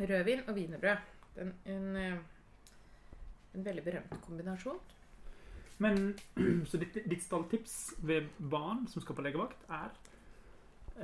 Rødvin 0.00 0.44
og 0.46 0.54
wienerbrød. 0.54 1.12
En, 1.40 1.52
en, 1.64 1.96
eh, 1.96 2.18
en 3.54 3.64
veldig 3.64 3.84
berømt 3.84 4.20
kombinasjon. 4.26 4.78
Men 5.78 6.18
så 6.68 6.80
ditt, 6.80 6.98
ditt 7.04 7.22
stalltips 7.22 7.94
ved 7.98 8.30
barn 8.38 8.86
som 8.88 9.04
skal 9.04 9.16
på 9.16 9.24
legevakt, 9.26 9.66
er 9.68 9.92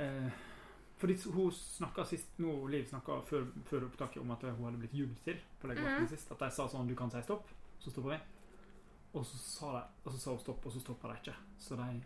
eh, 0.01 0.41
Fordi 0.97 1.17
hun 1.33 1.51
snakka 1.51 2.05
sist 2.07 2.37
nå, 2.39 2.53
Liv 2.71 2.85
snakka 2.89 3.19
før, 3.27 3.49
før 3.69 3.89
opptaket 3.89 4.21
om 4.21 4.31
at 4.31 4.45
hun 4.47 4.65
hadde 4.65 4.79
blitt 4.81 4.95
ljugd 4.97 5.17
til 5.25 5.41
på 5.61 5.69
legevakten 5.69 6.07
mm. 6.07 6.13
sist. 6.13 6.31
At 6.31 6.39
de 6.45 6.51
sa 6.53 6.67
sånn 6.69 6.87
'Du 6.87 6.95
kan 6.95 7.11
si 7.11 7.21
stopp', 7.21 7.51
så 7.79 7.91
stopper 7.91 8.15
vi. 8.15 8.19
Og 9.13 9.25
så 9.25 9.37
sa, 9.37 9.71
de, 9.75 9.81
og 10.05 10.13
så 10.13 10.19
sa 10.19 10.31
hun 10.31 10.39
stopp, 10.39 10.65
og 10.65 10.71
så 10.73 10.79
stoppa 10.79 11.11
de 11.11 11.19
ikke. 11.21 11.35
Så 11.59 11.75
de 11.77 12.01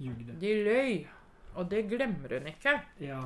ljugde. 0.00 0.36
De 0.40 0.54
løy. 0.64 1.06
Og 1.54 1.70
det 1.70 1.82
glemmer 1.90 2.38
hun 2.38 2.46
ikke. 2.46 2.76
Ja. 3.00 3.20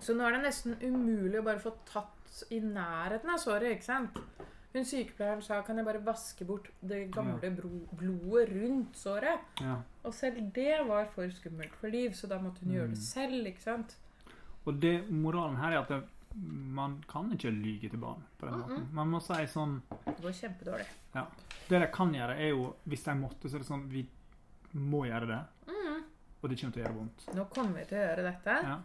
Så 0.00 0.14
nå 0.16 0.24
er 0.26 0.32
det 0.38 0.42
nesten 0.46 0.76
umulig 0.82 1.38
å 1.40 1.44
bare 1.44 1.58
få 1.62 1.72
tatt 1.88 2.44
i 2.50 2.60
nærheten 2.60 3.28
av 3.30 3.38
såret, 3.42 3.74
ikke 3.76 3.84
sant? 3.84 4.16
Hun 4.72 4.84
sykepleieren 4.86 5.42
sa 5.42 5.62
kan 5.66 5.76
jeg 5.80 5.84
bare 5.84 5.98
vaske 6.06 6.46
bort 6.46 6.68
det 6.80 7.10
gamle 7.10 7.50
blodet 7.50 8.48
rundt 8.52 8.94
såret. 8.96 9.40
ja. 9.60 9.76
Og 10.04 10.14
selv 10.14 10.52
det 10.54 10.86
var 10.86 11.06
for 11.14 11.26
skummelt 11.28 11.74
for 11.76 11.88
Liv, 11.90 12.10
så 12.14 12.28
da 12.28 12.38
måtte 12.38 12.60
hun 12.64 12.72
gjøre 12.72 12.88
Mm. 12.88 12.94
det 12.94 13.02
selv, 13.02 13.46
ikke 13.46 13.60
sant? 13.62 13.96
Og 14.66 14.78
det, 14.80 15.10
moralen 15.10 15.56
her 15.56 15.72
er 15.72 15.78
at 15.82 15.88
det, 15.88 16.02
man 16.36 17.02
kan 17.08 17.30
ikke 17.32 17.50
lyge 17.50 17.90
til 17.90 17.98
barn 17.98 18.22
på 18.38 18.46
den 18.46 18.60
måten. 18.60 18.76
Mhm. 18.86 18.92
Man 18.94 19.08
må 19.10 19.20
si 19.20 19.32
sånn 19.46 19.82
Det 20.06 20.22
går 20.22 20.32
kjempedårlig. 20.32 20.86
Ja. 21.14 21.26
Det 21.68 21.80
de 21.80 21.86
kan 21.92 22.12
gjøre, 22.14 22.38
er 22.38 22.48
jo 22.50 22.74
Hvis 22.86 23.02
de 23.04 23.10
måtte, 23.14 23.48
så 23.50 23.54
er 23.56 23.58
det 23.58 23.66
sånn 23.66 23.88
Vi 23.88 24.06
må 24.74 25.04
gjøre 25.06 25.26
det, 25.26 25.40
Mhm. 25.66 26.04
og 26.42 26.48
det 26.50 26.58
kommer 26.60 26.72
til 26.72 26.82
å 26.82 26.86
gjøre 26.86 26.94
vondt. 26.96 27.34
Nå 27.34 27.44
kommer 27.50 27.74
vi 27.74 27.84
til 27.84 27.98
å 27.98 28.06
gjøre 28.06 28.22
dette, 28.32 28.62
Ja. 28.62 28.78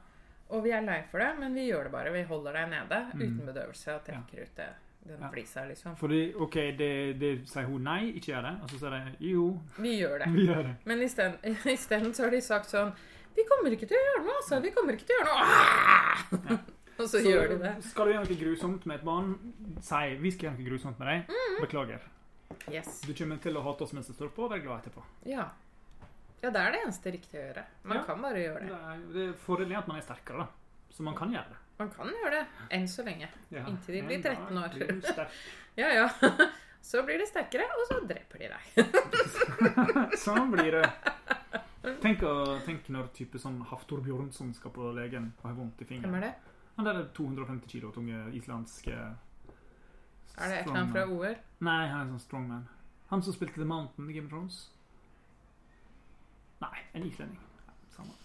Og 0.50 0.64
vi 0.64 0.72
er 0.72 0.82
lei 0.86 1.02
for 1.12 1.20
det, 1.20 1.30
men 1.40 1.54
vi 1.58 1.68
gjør 1.70 1.84
det 1.88 1.92
bare. 1.92 2.12
Vi 2.14 2.24
holder 2.24 2.54
deg 2.54 2.70
nede 2.70 3.00
Mm. 3.14 3.22
uten 3.22 3.46
bedøvelse 3.54 3.96
og 3.96 4.04
trekker 4.06 4.42
ut 4.44 4.56
det, 4.56 4.68
den 5.08 5.20
Ja. 5.22 5.30
flisa, 5.30 5.66
liksom. 5.66 5.96
Fordi 5.98 6.34
OK, 6.36 6.54
det, 6.78 7.20
det 7.20 7.48
sier 7.48 7.66
hun 7.66 7.84
nei, 7.84 8.12
ikke 8.14 8.32
gjør 8.34 8.42
det. 8.42 8.54
Og 8.64 8.70
så 8.70 8.80
sier 8.80 8.92
de 9.20 9.32
jo, 9.32 9.60
Vi 9.78 9.98
gjør 10.02 10.20
det. 10.20 10.28
vi 10.38 10.46
gjør 10.48 10.64
det. 10.64 10.76
Men 10.86 11.02
isteden 11.02 12.14
så 12.16 12.24
har 12.24 12.32
de 12.32 12.42
sagt 12.42 12.70
sånn 12.70 12.94
Vi 13.36 13.44
kommer 13.50 13.72
ikke 13.76 13.88
til 13.88 13.98
å 13.98 14.04
gjøre 14.06 14.24
noe, 14.26 14.36
altså. 14.40 14.62
Vi 14.64 14.72
kommer 14.72 14.94
ikke 14.94 15.06
til 15.06 15.16
å 15.16 15.20
gjøre 15.20 15.32
noe. 15.34 16.50
Ja. 16.50 16.58
Og 17.04 17.10
så, 17.12 17.20
gjør 17.20 17.50
de 17.50 17.58
det. 17.60 17.72
Skal 17.84 18.06
du 18.08 18.12
gjøre 18.14 18.28
noe 18.30 18.38
grusomt 18.40 18.86
med 18.88 18.96
et 19.02 19.04
barn, 19.04 19.34
si 19.84 20.16
vi 20.22 20.32
skal 20.32 20.48
gjøre 20.48 20.58
noe 20.62 20.70
grusomt 20.70 21.00
med 21.02 21.08
deg. 21.12 21.34
Mm. 21.36 21.58
Beklager. 21.66 22.06
Yes. 22.72 23.02
Du 23.04 23.12
kommer 23.14 23.38
til 23.44 23.58
å 23.60 23.64
hate 23.66 23.84
oss 23.84 23.92
mens 23.94 24.08
det 24.08 24.16
står 24.16 24.30
på, 24.32 24.46
og 24.46 24.52
være 24.54 24.64
glad 24.64 24.86
etterpå. 24.86 25.04
Ja. 25.28 25.50
Ja, 26.46 26.52
det 26.54 26.62
er 26.62 26.76
det 26.76 26.82
eneste 26.86 27.12
riktige 27.16 27.42
å 27.42 27.46
gjøre. 27.48 27.64
Man 27.90 27.98
Ja. 27.98 28.04
kan 28.06 28.22
bare 28.22 28.42
gjøre 28.44 28.60
Det 28.62 28.70
det. 28.70 28.82
er, 28.94 29.00
det 29.16 29.24
er 29.30 29.38
Fordelen 29.46 29.72
er 29.74 29.80
at 29.82 29.88
man 29.90 29.98
er 29.98 30.06
sterkere, 30.06 30.44
da. 30.46 30.48
Så 30.94 31.04
man 31.04 31.16
kan 31.18 31.32
gjøre 31.34 31.50
det. 31.50 31.58
Man 31.80 31.90
kan 31.92 32.08
gjøre 32.14 32.32
det. 32.38 32.44
Enn 32.78 32.86
så 32.88 33.04
lenge. 33.04 33.28
Ja. 33.52 33.66
Inntil 33.68 33.98
de 33.98 34.02
blir 34.06 34.22
Men 34.22 34.22
da 34.22 34.36
13 34.36 34.58
år. 34.62 34.70
blir. 34.78 35.28
Ja, 35.82 35.90
ja. 35.92 36.06
Så 36.86 37.02
blir 37.04 37.18
de 37.18 37.26
sterkere, 37.26 37.66
og 37.66 37.88
så 37.90 37.96
dreper 38.08 38.38
de 38.38 38.48
deg. 38.54 40.18
Sånn 40.22 40.52
blir 40.54 40.76
det. 40.78 40.86
Tenk, 42.04 42.22
å, 42.22 42.60
tenk 42.66 42.88
når 42.94 43.08
type 43.18 43.40
sånn 43.42 43.58
Haftor 43.72 44.04
Bjørnson 44.06 44.52
skal 44.54 44.72
på 44.72 44.92
legen 44.94 45.32
og 45.42 45.48
har 45.50 45.56
vondt 45.58 45.82
i 45.82 45.88
fingeren. 45.90 46.14
Hvem 46.14 46.20
er 46.22 46.28
det? 46.28 46.54
Han 46.78 46.86
der 46.86 47.02
250 47.18 47.68
kilo 47.72 47.90
tunge 47.96 48.22
islandske 48.38 48.94
Er 48.94 50.48
det 50.52 50.60
et 50.60 50.68
eller 50.68 50.78
annet 50.82 50.94
fra 50.94 51.06
OL? 51.10 51.36
Nei, 51.66 51.88
han 51.88 52.00
er 52.00 52.06
en 52.06 52.14
sånn 52.16 52.24
strongman. 52.28 52.66
Han 53.12 53.22
som 53.26 53.34
spilte 53.34 53.58
The 53.62 53.68
Mountain 53.70 54.10
i 54.10 54.14
Game 54.18 54.28
of 54.30 54.34
Thrones. 54.34 54.58
Nei, 56.64 56.78
en 56.94 57.04
islending. 57.10 57.40
Ja, 57.68 57.74
Samme. 57.98 58.16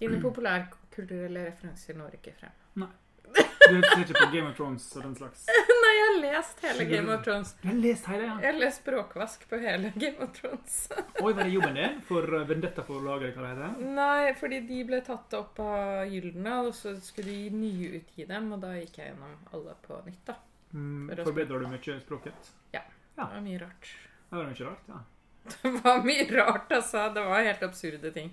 Dine 0.00 0.20
populærkulturelle 0.22 1.46
referanser 1.50 1.98
når 1.98 2.18
ikke 2.20 2.34
frem. 2.40 2.56
Nei. 2.80 2.92
Du 3.30 3.76
ser 3.84 4.00
ikke 4.02 4.16
på 4.16 4.28
Game 4.32 4.48
of 4.48 4.56
Thrones 4.56 4.86
og 4.96 5.04
den 5.04 5.12
slags. 5.14 5.44
Nei, 5.82 5.90
jeg 5.94 6.06
har 6.06 6.16
lest 6.24 6.62
hele 6.64 6.86
Game 6.90 7.12
of 7.14 7.20
Thrones. 7.26 7.52
Du 7.60 7.68
har 7.68 7.76
lest 7.78 8.08
hele, 8.10 8.24
ja? 8.26 8.36
Jeg 8.42 8.48
har 8.48 8.58
lest 8.58 8.80
språkvask 8.82 9.44
på 9.50 9.60
hele 9.62 9.92
Game 9.94 10.24
of 10.24 10.32
Thrones. 10.38 10.78
Oi, 11.22 11.30
var 11.30 11.42
det 11.44 11.52
jobben 11.52 11.76
din 11.78 12.00
for 12.08 12.26
vendetta 12.26 12.48
Vendetta-forlaget, 12.54 13.36
hva 13.36 13.44
det 13.46 13.52
heter? 13.52 13.92
Nei, 14.00 14.32
fordi 14.40 14.60
de 14.66 14.80
ble 14.88 15.00
tatt 15.06 15.36
opp 15.38 15.60
av 15.62 16.10
Gyldene, 16.10 16.56
og 16.66 16.74
så 16.76 16.96
skulle 17.04 17.36
de 17.36 17.60
nyutgi 17.60 18.26
dem, 18.30 18.50
og 18.56 18.64
da 18.64 18.72
gikk 18.80 18.98
jeg 19.02 19.12
gjennom 19.12 19.36
alle 19.54 19.76
på 19.86 20.00
nytt, 20.08 20.24
da. 20.32 20.38
Mm, 20.72 21.06
For 21.12 21.24
forbedrer 21.30 21.62
du 21.62 21.70
mye 21.70 22.00
språket? 22.02 22.52
Ja, 22.74 22.82
Det 23.14 23.26
var 23.36 23.40
mye 23.44 23.62
rart. 23.62 23.94
Det 24.30 24.38
var 24.38 24.50
mye 24.50 24.66
rart, 24.66 24.90
ja. 24.90 25.00
Det 25.62 25.70
var 25.84 26.02
mye 26.04 26.26
rart, 26.36 26.70
altså. 26.72 27.06
Det 27.14 27.22
var 27.24 27.42
helt 27.46 27.62
absurde 27.62 28.12
ting 28.14 28.30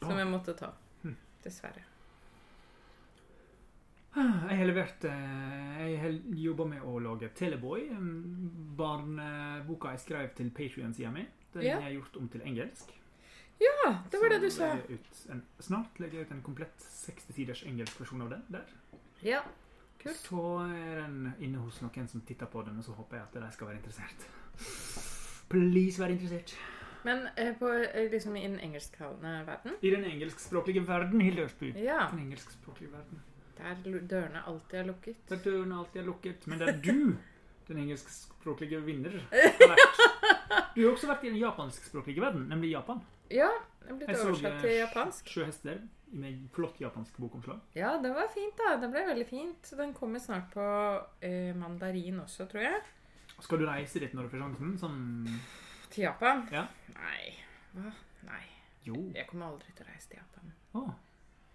som 0.00 0.16
jeg 0.18 0.26
måtte 0.28 0.54
ta. 0.58 0.72
Hm. 1.04 1.16
Dessverre. 1.44 1.82
Jeg 4.10 4.56
har 4.58 4.66
levert 4.66 5.04
eh, 5.06 5.82
Jeg 5.86 5.98
har 6.02 6.14
jobba 6.42 6.64
med 6.72 6.82
å 6.82 6.96
lage 7.04 7.28
Teleboy. 7.38 7.84
Barneboka 8.80 9.92
jeg 9.94 10.02
skrev 10.02 10.32
til 10.34 10.50
Patrion-sida 10.50 11.12
mi. 11.14 11.26
Den 11.54 11.62
Ja. 11.62 11.76
har 11.80 11.88
jeg 11.90 12.00
gjort 12.00 12.16
om 12.16 12.28
til 12.28 12.42
engelsk. 12.42 12.90
Ja, 13.60 13.90
det 14.10 14.20
var 14.22 14.28
det 14.32 14.40
du 14.42 14.50
sa. 14.50 14.70
en, 15.30 15.42
snart 15.60 15.98
legger 16.00 16.18
jeg 16.18 16.26
ut 16.26 16.32
en 16.32 16.42
komplett 16.42 16.78
60-siders 16.80 17.62
engelsk 17.68 18.00
versjon 18.00 18.22
av 18.22 18.30
den 18.30 18.44
der. 18.48 18.66
Ja. 19.22 19.42
Kult. 20.00 20.16
Så 20.16 20.44
er 20.64 21.02
den 21.02 21.34
inne 21.44 21.58
hos 21.58 21.80
noen 21.82 22.08
som 22.08 22.22
titter 22.24 22.46
på 22.46 22.62
den, 22.64 22.78
og 22.78 22.84
så 22.84 22.92
håper 22.96 23.16
jeg 23.18 23.26
at 23.26 23.34
de 23.42 23.52
skal 23.52 23.68
være 23.68 23.76
interessert. 23.82 25.09
Please 25.50 25.98
vær 26.00 26.12
interessert. 26.14 26.54
Men 27.02 27.24
eh, 27.36 27.54
på, 27.58 27.68
eh, 27.72 28.10
liksom 28.12 28.36
i 28.36 28.44
den 28.44 28.58
engelsktalende 28.60 29.46
verden 29.46 29.76
I 29.80 29.90
den 29.90 30.04
engelskspråklige 30.04 30.84
verden, 30.86 31.20
Hilde 31.20 31.46
Østby. 31.48 31.72
Ja. 31.80 32.06
Den 32.12 32.26
engelskspråklige 32.26 32.92
verden. 32.92 33.22
Der 33.60 33.74
dørene 34.08 34.42
alltid 34.46 34.78
er 34.78 34.86
lukket. 34.88 35.16
Der 35.28 35.40
dørene 35.44 35.78
alltid 35.78 36.00
er 36.00 36.06
lukket. 36.06 36.46
Men 36.46 36.60
det 36.60 36.68
er 36.68 36.78
du, 36.84 37.16
den 37.68 37.82
engelskspråklige 37.84 38.82
vinner, 38.84 39.16
har 39.32 39.72
vært. 39.74 40.04
Du 40.76 40.84
har 40.84 40.92
også 40.92 41.10
vært 41.10 41.24
i 41.24 41.32
den 41.32 41.40
japanskspråklige 41.40 42.22
verden, 42.22 42.46
nemlig 42.52 42.72
Japan. 42.76 43.02
Ja, 43.30 43.50
jeg 43.86 43.96
blitt 43.96 44.10
Jeg 44.10 44.22
oversatt 44.26 44.62
til 44.62 44.76
japansk. 44.76 45.26
Sjø 45.26 45.42
Sjøhester 45.44 45.82
med 46.20 46.46
flott 46.54 46.80
japansk 46.82 47.18
bokomslag. 47.22 47.60
Ja, 47.74 47.96
det 48.02 48.10
var 48.14 48.30
fint, 48.34 48.56
da. 48.58 48.76
Det 48.82 48.90
ble 48.90 49.04
veldig 49.10 49.26
fint. 49.28 49.74
Den 49.78 49.92
kommer 49.94 50.22
snart 50.22 50.50
på 50.54 50.64
eh, 51.26 51.52
mandarin 51.56 52.18
også, 52.22 52.46
tror 52.50 52.66
jeg. 52.66 52.80
Skal 53.44 53.60
du 53.62 53.66
reise 53.68 54.00
dit 54.02 54.14
når 54.16 54.26
du 54.26 54.32
får 54.34 54.42
sjansen? 54.44 54.72
Sånn 54.80 54.98
Til 55.90 56.06
Japan? 56.06 56.44
Ja. 56.54 56.66
Nei. 56.96 57.36
Hva? 57.74 57.92
Nei. 58.28 58.42
Jo. 58.86 58.96
Jeg 59.14 59.26
kommer 59.30 59.50
aldri 59.52 59.72
til 59.76 59.86
å 59.86 59.90
reise 59.90 60.10
til 60.10 60.20
Japan. 60.20 60.52
Å, 60.78 60.82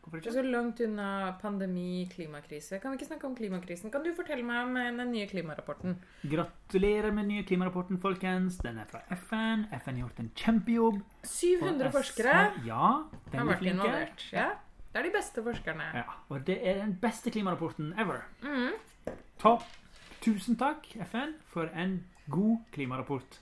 hvorfor 0.04 0.22
Det 0.22 0.30
er 0.32 0.36
så 0.38 0.44
langt 0.46 0.82
unna 0.86 1.08
pandemi, 1.42 2.06
klimakrise. 2.12 2.80
Kan 2.84 2.94
vi 2.94 3.00
ikke 3.00 3.08
snakke 3.10 3.30
om 3.30 3.36
klimakrisen? 3.38 3.94
Kan 3.94 4.04
du 4.06 4.12
fortelle 4.18 4.46
meg 4.46 4.68
om 4.68 4.78
eh, 4.82 4.92
den 5.00 5.14
nye 5.16 5.30
klimarapporten? 5.32 5.96
Gratulerer 6.30 7.10
med 7.16 7.26
den 7.26 7.34
nye 7.38 7.48
klimarapporten, 7.48 8.02
folkens. 8.04 8.60
Den 8.66 8.82
er 8.84 8.90
fra 8.92 9.02
FN. 9.16 9.66
FN 9.80 9.98
har 9.98 10.04
gjort 10.06 10.22
en 10.26 10.30
kjempejobb. 10.44 11.00
700 11.26 11.94
forskere 11.96 12.36
Ja, 12.68 12.92
har 13.08 13.34
veldig 13.34 13.50
vært 13.54 13.72
involvert. 13.74 14.28
Ja. 14.36 14.52
Det 14.92 15.02
er 15.02 15.10
de 15.10 15.16
beste 15.18 15.42
forskerne. 15.44 15.90
Ja, 15.98 16.20
og 16.32 16.46
det 16.48 16.56
er 16.64 16.78
den 16.80 16.94
beste 17.02 17.32
klimarapporten 17.34 17.90
ever. 18.00 18.22
Mm. 18.46 18.78
Topp. 19.42 19.66
Tusen 20.26 20.58
takk, 20.58 20.88
FN, 21.06 21.36
for 21.54 21.70
en 21.78 22.00
god 22.34 22.64
klimarapport. 22.74 23.38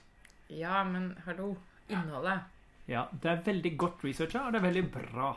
Ja, 0.52 0.82
men 0.84 1.14
hallo. 1.24 1.54
Innholdet. 1.88 2.42
Ja, 2.88 3.06
det 3.22 3.30
er 3.30 3.40
veldig 3.46 3.70
godt 3.80 4.02
researcha, 4.04 4.42
og 4.44 4.52
det 4.52 4.60
er 4.60 4.66
veldig 4.66 4.82
bra. 4.92 5.30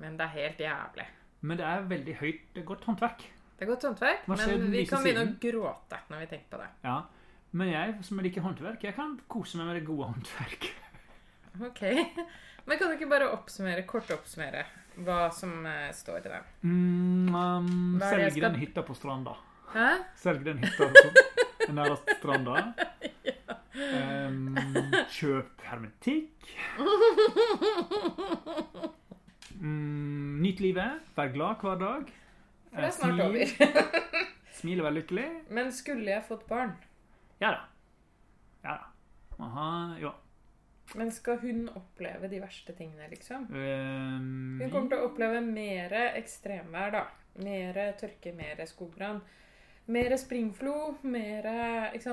Men 0.00 0.18
det 0.18 0.26
er 0.26 0.34
helt 0.34 0.60
jævlig. 0.60 1.06
Men 1.40 1.56
det 1.60 1.64
er 1.70 1.86
veldig 1.88 2.16
høyt, 2.20 2.42
det 2.54 2.60
er 2.62 2.68
godt 2.68 2.84
håndverk. 2.88 3.24
Det 3.56 3.64
er 3.64 3.70
godt 3.70 3.86
håndverk, 3.88 4.28
men 4.28 4.68
vi 4.72 4.84
kan 4.88 5.02
begynne 5.04 5.24
å 5.24 5.32
gråte 5.40 6.02
når 6.10 6.22
vi 6.22 6.28
tenker 6.34 6.52
på 6.52 6.60
det. 6.60 6.68
Ja, 6.84 6.98
men 7.56 7.72
jeg 7.72 7.96
som 8.04 8.20
liker 8.24 8.44
håndverk, 8.44 8.84
jeg 8.84 8.96
kan 8.96 9.16
kose 9.32 9.60
meg 9.60 9.70
med 9.70 9.80
det 9.80 9.86
gode 9.88 10.12
håndverk. 10.12 10.70
Ok. 11.66 11.80
Men 12.62 12.78
kan 12.78 12.92
du 12.92 12.94
ikke 12.94 13.08
bare 13.10 13.26
oppsummere, 13.34 13.82
kort 13.88 14.06
oppsummere 14.14 14.60
hva 15.02 15.24
som 15.34 15.64
eh, 15.66 15.88
står 15.96 16.20
i 16.20 16.30
den? 16.30 16.44
Mm, 16.62 17.32
um, 17.34 17.70
Hva 17.98 18.10
det 18.12 18.20
jeg 18.28 18.30
selg 18.30 18.36
skal- 18.36 18.44
den 18.46 18.60
hytta 18.60 18.84
på 18.86 18.94
stranda. 18.94 19.34
Hæ? 19.74 19.88
Selg 20.18 20.44
den 20.44 20.58
hytta 20.64 20.88
på 21.66 21.72
nærmest 21.76 22.10
stranda. 22.18 22.62
Um, 23.80 24.56
kjøp 25.16 25.62
hermetikk. 25.62 26.50
Mm, 29.60 30.40
nyt 30.42 30.60
livet. 30.60 31.00
Vær 31.16 31.32
glad 31.34 31.60
hver 31.62 31.78
dag. 31.80 32.08
For 32.70 32.80
det 32.80 32.86
er 32.88 32.94
snart 32.96 33.14
Smil. 33.14 33.26
over. 33.26 34.00
Smil 34.60 34.80
og 34.82 34.86
vær 34.88 34.94
lykkelig. 34.96 35.26
Men 35.50 35.70
skulle 35.74 36.10
jeg 36.10 36.24
fått 36.28 36.46
barn, 36.50 36.74
Ja 37.40 37.50
da. 37.54 37.60
Ja 38.64 38.74
da. 38.76 38.88
Aha, 39.40 39.68
ja. 40.00 40.10
men 41.00 41.08
skal 41.14 41.38
hun 41.40 41.68
oppleve 41.78 42.28
de 42.28 42.40
verste 42.42 42.74
tingene, 42.76 43.06
liksom? 43.08 43.46
Um, 43.48 44.58
Hun 44.60 44.70
kommer 44.70 44.90
til 44.90 44.98
å 45.00 45.06
oppleve 45.08 45.40
mer 45.46 45.94
ekstremvær, 46.18 46.90
da. 46.92 47.04
Mer 47.40 47.78
tørke, 48.00 48.34
mer 48.36 48.60
skogbrann. 48.68 49.22
Mer 49.90 50.16
springflo, 50.16 50.74
mer 51.02 51.42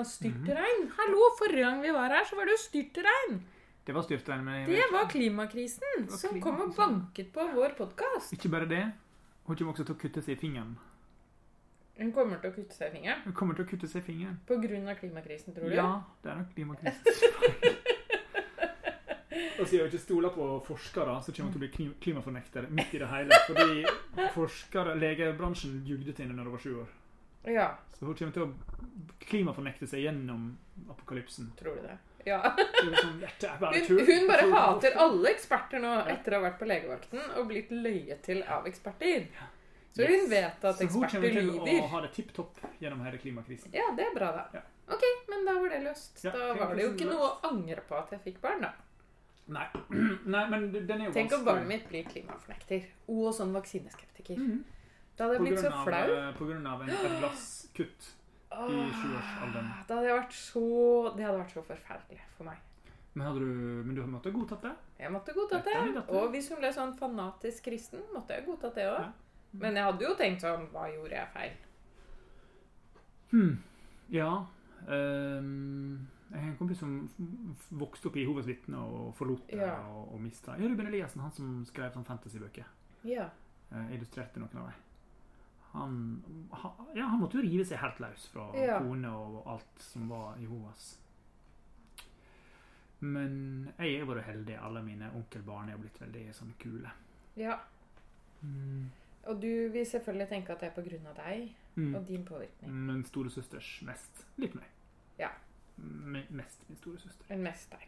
styrtregn. 0.03 0.81
Mhm. 0.83 0.91
Hallo, 0.97 1.19
forrige 1.39 1.61
gang 1.65 1.81
vi 1.83 1.91
var 1.93 2.09
her, 2.09 2.23
så 2.25 2.35
var 2.35 2.45
det 2.49 2.55
jo 2.55 2.61
styrtregn! 2.63 3.37
Det 3.85 3.93
var 3.95 4.01
styrtregn. 4.03 4.43
med 4.45 4.67
Det 4.67 4.83
var 4.91 5.05
klimakrisen 5.09 6.07
var 6.09 6.17
som 6.17 6.41
kom 6.41 6.61
og 6.61 6.73
banket 6.75 7.29
på 7.33 7.45
vår 7.53 7.75
podkast. 7.77 8.33
Ikke 8.33 8.49
bare 8.49 8.65
det. 8.67 8.81
Hun 9.47 9.55
kommer 9.55 9.71
også 9.73 9.85
til 9.85 9.95
å 9.95 9.99
kutte 10.01 10.21
seg 10.25 10.33
i 10.35 10.39
fingeren. 10.41 10.73
Hun 11.97 12.11
kommer 12.13 12.37
til 12.41 12.49
å 12.51 12.53
kutte 12.53 12.75
seg 12.75 12.87
i 12.89 12.91
fingeren 12.97 13.21
Hun 13.25 13.33
kommer 13.33 13.55
til 13.57 13.65
å 13.65 13.69
kutte 13.69 13.87
seg 13.87 14.01
i 14.03 14.05
fingeren. 14.11 14.35
På 14.47 14.57
grunn 14.61 14.87
av 14.91 14.95
klimakrisen, 14.99 15.53
tror 15.55 15.69
du? 15.69 15.75
Ja, 15.75 16.01
det 16.23 16.31
er 16.31 16.35
nok 16.41 16.51
klimakrisen. 16.55 17.03
Og 19.59 19.65
siden 19.67 19.85
hun 19.85 19.89
ikke 19.91 20.01
stoler 20.03 20.29
på 20.33 20.45
forskere, 20.67 21.15
så 21.25 21.31
kommer 21.33 21.51
hun 21.51 21.53
til 21.55 21.61
å 21.61 21.63
bli 21.65 21.71
klim- 21.73 21.95
klimafornekter 22.01 22.67
midt 22.69 22.93
i 22.93 22.99
det 23.01 23.07
hele. 23.09 23.39
Fordi 23.49 23.85
forskere, 24.35 24.93
legebransjen 24.99 25.79
jugde 25.85 26.13
til 26.13 26.25
henne 26.25 26.37
når 26.37 26.43
hun 26.49 26.57
var 26.57 26.63
sju 26.65 26.73
år. 26.83 26.89
Ja, 27.47 27.69
Så 27.97 28.05
hun 28.05 28.15
kommer 28.15 28.33
til 28.35 28.43
å 28.43 28.53
klimafornekte 29.27 29.87
seg 29.89 30.03
gjennom 30.05 30.57
apokalypsen. 30.89 31.51
tror 31.59 31.75
du 31.75 31.81
det? 31.87 31.97
Ja. 32.27 32.41
Bare 33.59 33.79
Hun, 33.87 33.99
hun 34.05 34.27
bare 34.27 34.47
hater 34.51 34.97
alle 34.99 35.29
eksperter 35.31 35.79
nå 35.79 35.91
etter 36.11 36.35
å 36.35 36.41
ha 36.41 36.49
vært 36.49 36.57
på 36.59 36.67
legevakten 36.67 37.21
og 37.39 37.47
blitt 37.47 37.69
løyet 37.71 38.21
til 38.25 38.41
av 38.43 38.67
eksperter. 38.67 39.27
Så 39.95 40.05
hun 40.05 40.27
vet 40.29 40.65
at 40.65 40.75
Så 40.77 40.83
hun 40.83 40.89
kommer 40.91 41.07
eksperter 41.07 41.37
til 41.65 41.79
å 41.81 41.87
ha 41.93 42.01
det 42.03 42.11
tipp 42.17 42.33
topp 42.35 42.59
gjennom 42.83 43.05
hele 43.07 43.17
klimakrisen. 43.21 43.71
Ja, 43.73 43.87
det 43.97 44.09
er 44.09 44.17
bra, 44.17 44.31
da. 44.35 44.43
Ja. 44.59 44.65
Ok, 44.93 45.03
men 45.31 45.45
da 45.47 45.55
var 45.59 45.69
det 45.73 45.79
løst. 45.87 46.19
Ja, 46.23 46.31
Da 46.35 46.53
var 46.59 46.75
det 46.75 46.83
jo 46.83 46.91
ikke 46.93 47.07
noe 47.09 47.31
å 47.31 47.51
angre 47.51 47.81
på 47.87 47.95
at 47.97 48.11
jeg 48.11 48.21
fikk 48.27 48.41
barn, 48.43 48.61
da. 48.67 48.73
Nei, 49.47 49.65
Nei 50.35 50.43
men 50.51 50.71
den 50.75 51.01
er 51.01 51.05
jo 51.07 51.13
Tenk 51.15 51.31
om 51.39 51.45
barnet 51.47 51.67
mitt 51.71 51.87
blir 51.89 52.03
klimafornekter. 52.11 52.83
Og 53.07 53.31
sånn 53.35 53.55
vaksineskeptiker. 53.55 54.35
Mhm. 54.43 54.63
Da 55.17 55.25
hadde 55.25 55.37
jeg 55.37 55.43
blitt 55.47 55.59
så 55.63 55.71
flau. 55.83 56.05
eh, 56.13 56.31
På 56.37 56.45
grunn 56.45 56.65
av 56.69 56.81
en, 56.85 56.89
et 56.93 57.19
glasskutt. 57.19 58.13
i 58.51 58.79
sjuårsalderen. 58.99 59.69
Ah, 59.73 59.83
Det 59.87 59.95
hadde 59.97 60.13
vært 60.17 60.33
så 60.37 60.61
Det 61.17 61.25
hadde 61.25 61.39
vært 61.41 61.51
så 61.57 61.63
forferdelig 61.67 62.21
for 62.37 62.43
meg. 62.45 62.57
Men, 63.17 63.33
du, 63.33 63.45
men 63.83 63.95
du 63.95 64.01
måtte 64.05 64.31
godtatt 64.31 64.61
det? 64.61 64.71
Jeg 64.99 65.11
måtte 65.11 65.33
godtatt 65.33 65.65
det. 65.65 66.03
Og 66.13 66.29
hvis 66.31 66.49
hun 66.53 66.59
ble 66.61 66.69
sånn 66.73 66.93
fanatisk 66.99 67.63
kristen, 67.65 68.03
måtte 68.13 68.35
jeg 68.37 68.45
godtatt 68.45 68.75
det 68.77 68.85
òg. 68.91 68.99
Ja. 69.01 69.11
Men 69.57 69.75
jeg 69.79 69.83
hadde 69.87 70.05
jo 70.05 70.13
tenkt 70.19 70.41
sånn 70.45 70.67
Hva 70.71 70.85
gjorde 70.93 71.15
jeg 71.17 71.27
feil? 71.33 71.55
Hmm. 73.31 73.57
Ja. 74.13 74.45
Um 74.87 76.07
jeg 76.27 76.41
har 76.41 76.49
en 76.49 76.57
kompis 76.59 76.79
som 76.81 77.09
vokste 77.79 78.09
opp 78.09 78.17
i 78.19 78.23
Jehovas 78.25 78.45
vitne 78.49 78.75
og 78.83 79.13
forlot 79.15 79.45
det 79.47 79.61
Ja. 79.61 79.77
og, 79.87 80.09
og 80.13 80.19
mista 80.21 80.57
Ruben 80.59 80.87
Eliassen, 80.89 81.21
han 81.23 81.31
som 81.31 81.61
skrev 81.65 81.93
sånn 81.93 82.03
fantasybøker. 82.03 82.65
Ja. 83.07 83.29
eh, 83.71 83.93
illustrerte 83.95 84.37
noen 84.41 84.57
av 84.59 84.65
dem. 84.67 84.73
Han, 85.73 86.23
han, 86.51 86.71
ja, 86.95 87.05
han 87.11 87.19
måtte 87.19 87.37
jo 87.37 87.43
rive 87.43 87.65
seg 87.65 87.77
helt 87.81 87.99
løs 87.99 88.27
fra 88.33 88.47
Ja. 88.57 88.79
kone 88.79 89.09
og 89.11 89.43
alt 89.47 89.81
som 89.83 90.07
var 90.09 90.37
Jehovas. 90.41 90.97
Men 92.99 93.67
jeg 93.77 93.99
har 93.99 94.07
vært 94.09 94.25
heldig. 94.25 94.55
Alle 94.63 94.81
mine 94.83 95.09
onkelbarn 95.15 95.69
er 95.69 95.77
blitt 95.77 95.99
veldig 96.01 96.27
sånn 96.33 96.53
kule. 96.61 96.91
ja. 97.37 97.59
Mm. 98.43 98.89
Og 99.27 99.41
du 99.41 99.69
vil 99.73 99.85
selvfølgelig 99.85 100.27
tenke 100.29 100.53
at 100.53 100.59
det 100.61 100.67
er 100.69 100.73
på 100.75 100.83
grunn 100.85 101.07
av 101.09 101.15
deg 101.17 101.49
Mm. 101.75 101.95
og 101.95 102.07
din 102.07 102.23
påvirkning. 102.25 102.71
Men 102.71 103.03
storesøsters 103.05 103.81
mest. 103.83 104.25
Litt 104.37 104.55
meg. 104.55 104.65
Ja. 105.19 105.29
M 105.77 106.15
Mest 106.29 106.63
min 106.69 106.77
storesøster. 106.77 107.25
Men 107.29 107.43
mest 107.43 107.69
deg. 107.71 107.87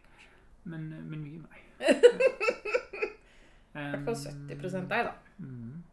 Men, 0.65 0.89
men 1.09 1.23
mye 1.23 1.39
meg. 1.39 1.61
I 3.75 3.85
hvert 3.93 4.05
fall 4.05 4.15
70 4.15 4.89
deg, 4.89 5.05
da. 5.05 5.13
Mm. 5.37 5.83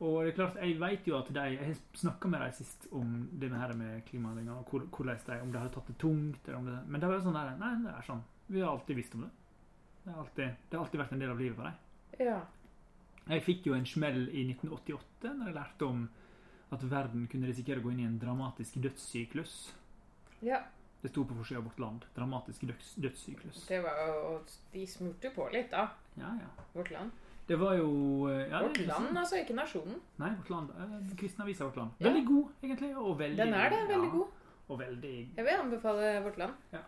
Og 0.00 0.24
det 0.24 0.32
er 0.32 0.36
klart, 0.36 0.56
jeg 0.60 0.76
vet 0.80 1.06
jo 1.08 1.16
at 1.18 1.28
de 1.32 1.40
Jeg 1.54 1.66
har 1.66 1.76
snakka 1.96 2.28
med 2.28 2.40
dem 2.40 2.52
sist 2.52 2.86
om 2.92 3.28
det 3.32 3.48
med, 3.50 3.58
her 3.60 3.72
med 3.74 4.02
klimaendringer, 4.04 4.52
og 4.58 4.64
hvor- 4.68 4.86
hvordan 4.92 5.18
de, 5.26 5.40
om 5.42 5.52
de 5.52 5.58
har 5.58 5.68
tatt 5.68 5.86
det 5.86 5.98
tungt. 5.98 6.48
Eller 6.48 6.58
om 6.58 6.66
det, 6.66 6.78
men 6.88 7.00
det 7.00 7.08
var 7.08 7.16
jo 7.16 7.24
sånn 7.24 7.32
der 7.38 7.56
Nei, 7.56 7.82
det 7.82 7.94
er 7.94 8.02
sånn. 8.02 8.22
Vi 8.48 8.60
har 8.60 8.70
alltid 8.70 8.96
visst 8.96 9.14
om 9.14 9.22
det. 9.22 9.30
Det 10.04 10.12
har 10.12 10.20
alltid, 10.22 10.56
det 10.70 10.78
har 10.78 10.84
alltid 10.84 11.00
vært 11.00 11.12
en 11.12 11.18
del 11.18 11.30
av 11.30 11.38
livet 11.40 11.56
for 11.56 11.62
dem. 11.64 11.74
Ja. 12.20 12.40
Jeg 13.28 13.42
fikk 13.42 13.64
jo 13.66 13.74
en 13.74 13.86
smell 13.86 14.28
i 14.28 14.44
1988 14.52 15.32
når 15.34 15.46
jeg 15.46 15.54
lærte 15.54 15.86
om 15.86 16.08
at 16.72 16.82
verden 16.90 17.26
kunne 17.28 17.46
risikere 17.48 17.80
å 17.80 17.82
gå 17.82 17.90
inn 17.92 18.00
i 18.00 18.04
en 18.06 18.18
dramatisk 18.18 18.74
dødssyklus. 18.82 19.72
ja. 20.42 20.62
Det 21.02 21.10
sto 21.12 21.24
på 21.24 21.34
forsida 21.36 21.58
av 21.58 21.64
Vårt 21.64 21.78
Land. 21.78 22.04
Dramatisk 22.16 22.60
døds, 22.66 22.94
dødssyklus. 22.96 23.66
Det 23.68 23.82
var 23.82 23.90
jo 24.08 24.40
De 24.72 24.86
smurte 24.86 25.30
på 25.34 25.48
litt, 25.52 25.70
da. 25.70 25.90
Ja, 26.16 26.32
ja. 26.40 26.48
Vårt 26.74 26.90
Land. 26.90 27.10
Det 27.46 27.56
var 27.60 27.76
jo 27.78 27.90
eh, 28.28 28.48
ja, 28.50 28.60
Vårt. 28.64 28.78
Land, 28.88 29.18
altså, 29.18 29.36
ikke 29.38 29.54
nasjonen. 29.54 30.00
Nei, 30.18 30.32
Vårt 30.40 30.50
Land. 30.50 30.70
Eh, 30.82 31.16
Kristne 31.20 31.44
avisa 31.44 31.64
Vårt 31.68 31.76
Land. 31.78 31.90
Veldig 32.02 32.24
god, 32.26 32.48
egentlig. 32.62 32.90
Og 32.96 33.18
veldig, 33.18 33.38
Den 33.38 33.54
er 33.54 33.70
det. 33.70 33.80
Veldig 33.88 34.08
ja, 34.08 34.12
god. 34.16 34.26
Og 34.68 34.78
veldig 34.80 35.14
Jeg 35.36 35.44
vil 35.46 35.58
anbefale 35.62 36.08
Vårt 36.24 36.38
Land. 36.42 36.52
Ja. 36.72 36.82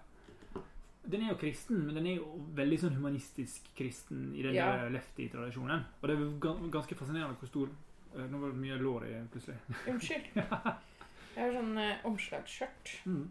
Den 1.09 1.23
er 1.23 1.29
jo 1.31 1.37
kristen, 1.41 1.85
men 1.87 1.95
den 1.97 2.07
er 2.11 2.17
jo 2.19 2.33
veldig 2.59 2.79
sånn 2.83 2.97
humanistisk 2.99 3.71
kristen 3.79 4.33
i 4.37 4.43
den 4.45 4.57
Ja. 4.59 4.89
lefty-tradisjonen. 4.93 5.85
Og 6.03 6.09
det 6.09 6.17
er 6.19 6.71
ganske 6.75 6.99
fascinerende 6.99 7.39
hvor 7.39 7.49
stor 7.49 7.71
eh, 8.17 8.27
Nå 8.29 8.39
var 8.43 8.51
det 8.53 8.61
mye 8.61 8.77
lår 8.83 9.07
i 9.07 9.15
plutselig. 9.33 9.57
Unnskyld. 9.93 10.27
Jeg 10.35 11.45
har 11.45 11.55
sånn 11.55 11.79
eh, 11.79 12.03
omslagsskjørt. 12.05 12.93
Mm. 13.07 13.29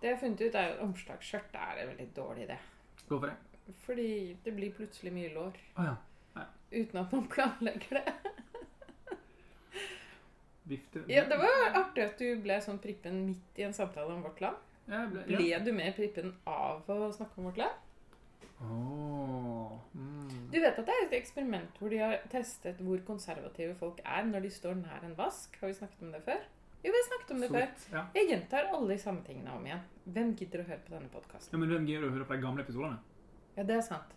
Det 0.00 0.08
jeg 0.08 0.14
har 0.16 0.20
funnet 0.24 0.40
ut, 0.40 0.54
er 0.54 0.72
at 0.72 0.80
omslagsskjørt 0.82 1.54
er 1.54 1.82
en 1.82 1.92
veldig 1.92 2.08
dårlig 2.16 2.48
idé. 2.48 2.56
Hvorfor 3.06 3.28
det? 3.28 3.36
Fordi 3.84 4.08
det 4.44 4.54
blir 4.56 4.72
plutselig 4.74 5.12
mye 5.14 5.30
lår. 5.36 5.60
Å 5.78 5.84
ja. 5.86 5.94
Uten 6.72 7.00
at 7.02 7.12
man 7.12 7.26
planlegger 7.28 7.98
det. 8.00 8.12
Vifte 10.62 11.02
Ja, 11.08 11.24
Det 11.28 11.36
var 11.36 11.80
artig 11.82 12.04
at 12.04 12.18
du 12.18 12.36
ble 12.40 12.56
sånn 12.64 12.78
prippen 12.80 13.18
midt 13.26 13.58
i 13.60 13.66
en 13.66 13.74
samtale 13.76 14.14
om 14.14 14.22
Vårt 14.24 14.40
Land. 14.40 14.56
Ja, 14.86 15.04
ble, 15.10 15.24
ja. 15.28 15.38
Ble 15.38 15.58
du 15.66 15.72
mer 15.76 15.92
prippen 15.96 16.32
av 16.48 16.88
å 16.90 17.10
snakke 17.12 17.40
om 17.40 17.50
Vårt 17.50 17.60
Land? 17.60 17.88
Oh, 18.62 19.74
mm. 19.92 20.48
Du 20.52 20.58
vet 20.62 20.78
at 20.78 20.86
det 20.86 20.94
er 20.94 21.06
et 21.08 21.14
eksperiment 21.18 21.78
hvor 21.80 21.90
de 21.90 21.98
har 21.98 22.20
testet 22.30 22.78
hvor 22.84 23.00
konservative 23.06 23.74
folk 23.80 23.98
er 24.06 24.26
når 24.28 24.46
de 24.46 24.52
står 24.54 24.76
nær 24.78 25.06
en 25.06 25.16
vask? 25.18 25.56
Har 25.60 25.72
vi 25.72 25.78
snakket 25.80 26.04
om 26.06 26.12
det 26.14 26.22
før? 26.24 26.44
Jo, 26.82 26.90
vi 26.90 26.98
har 26.98 27.08
snakket 27.08 27.32
om 27.34 27.42
det 27.42 27.48
Så 27.48 27.54
før. 27.56 27.72
Ja. 27.94 28.04
Jeg 28.14 28.28
gjentar 28.30 28.70
alle 28.74 28.94
de 28.94 28.98
samme 29.02 29.22
tingene 29.26 29.54
om 29.54 29.66
igjen. 29.66 29.82
Hvem 30.14 30.34
gidder 30.38 30.62
å 30.62 30.68
høre 30.70 30.84
på 30.86 30.94
denne 30.94 31.10
podkasten? 31.12 31.54
ja, 31.54 31.60
men 31.62 31.74
hvem 31.74 31.88
gidder 31.90 32.06
å 32.08 32.14
høre 32.14 32.26
på 32.30 32.38
de 32.38 32.46
gamle 32.46 32.64
episodene? 32.64 32.98
Ja, 33.56 33.66
det 33.68 33.76
er 33.76 33.84
sant. 33.86 34.14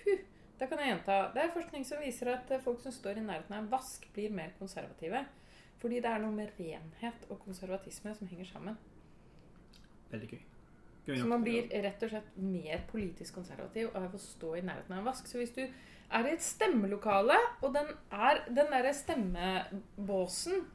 Puh. 0.00 0.22
Da 0.60 0.68
kan 0.68 0.80
jeg 0.82 0.92
gjenta. 0.92 1.18
Det 1.32 1.40
er 1.40 1.52
forskning 1.54 1.84
som 1.88 2.02
viser 2.04 2.34
at 2.34 2.50
eh, 2.52 2.60
folk 2.60 2.82
som 2.82 2.92
står 2.92 3.16
i 3.16 3.24
nærheten 3.24 3.54
av 3.56 3.62
en 3.62 3.70
vask, 3.72 4.04
blir 4.12 4.32
mer 4.34 4.52
konservative. 4.58 5.24
Fordi 5.80 6.00
det 6.04 6.10
er 6.10 6.20
noe 6.20 6.36
med 6.36 6.52
renhet 6.58 7.22
og 7.30 7.40
konservatisme 7.46 8.12
som 8.18 8.28
henger 8.28 8.50
sammen. 8.50 8.76
Veldig 10.10 10.28
gøy. 10.34 10.42
gøy 11.06 11.16
Så 11.16 11.30
man 11.30 11.46
blir 11.46 11.70
rett 11.86 12.04
og 12.04 12.12
slett 12.12 12.36
mer 12.36 12.84
politisk 12.90 13.38
konservativ 13.38 13.88
av 13.96 14.12
å 14.12 14.20
stå 14.20 14.52
i 14.58 14.66
nærheten 14.66 14.92
av 14.92 15.00
en 15.00 15.08
vask. 15.08 15.30
Så 15.30 15.40
hvis 15.40 15.54
du 15.56 15.62
er 15.64 16.28
i 16.28 16.34
et 16.34 16.44
stemmelokale, 16.44 17.38
og 17.64 17.72
den, 17.78 17.94
er, 18.12 18.42
den 18.50 18.68
derre 18.74 18.92
stemmebåsen 18.98 20.66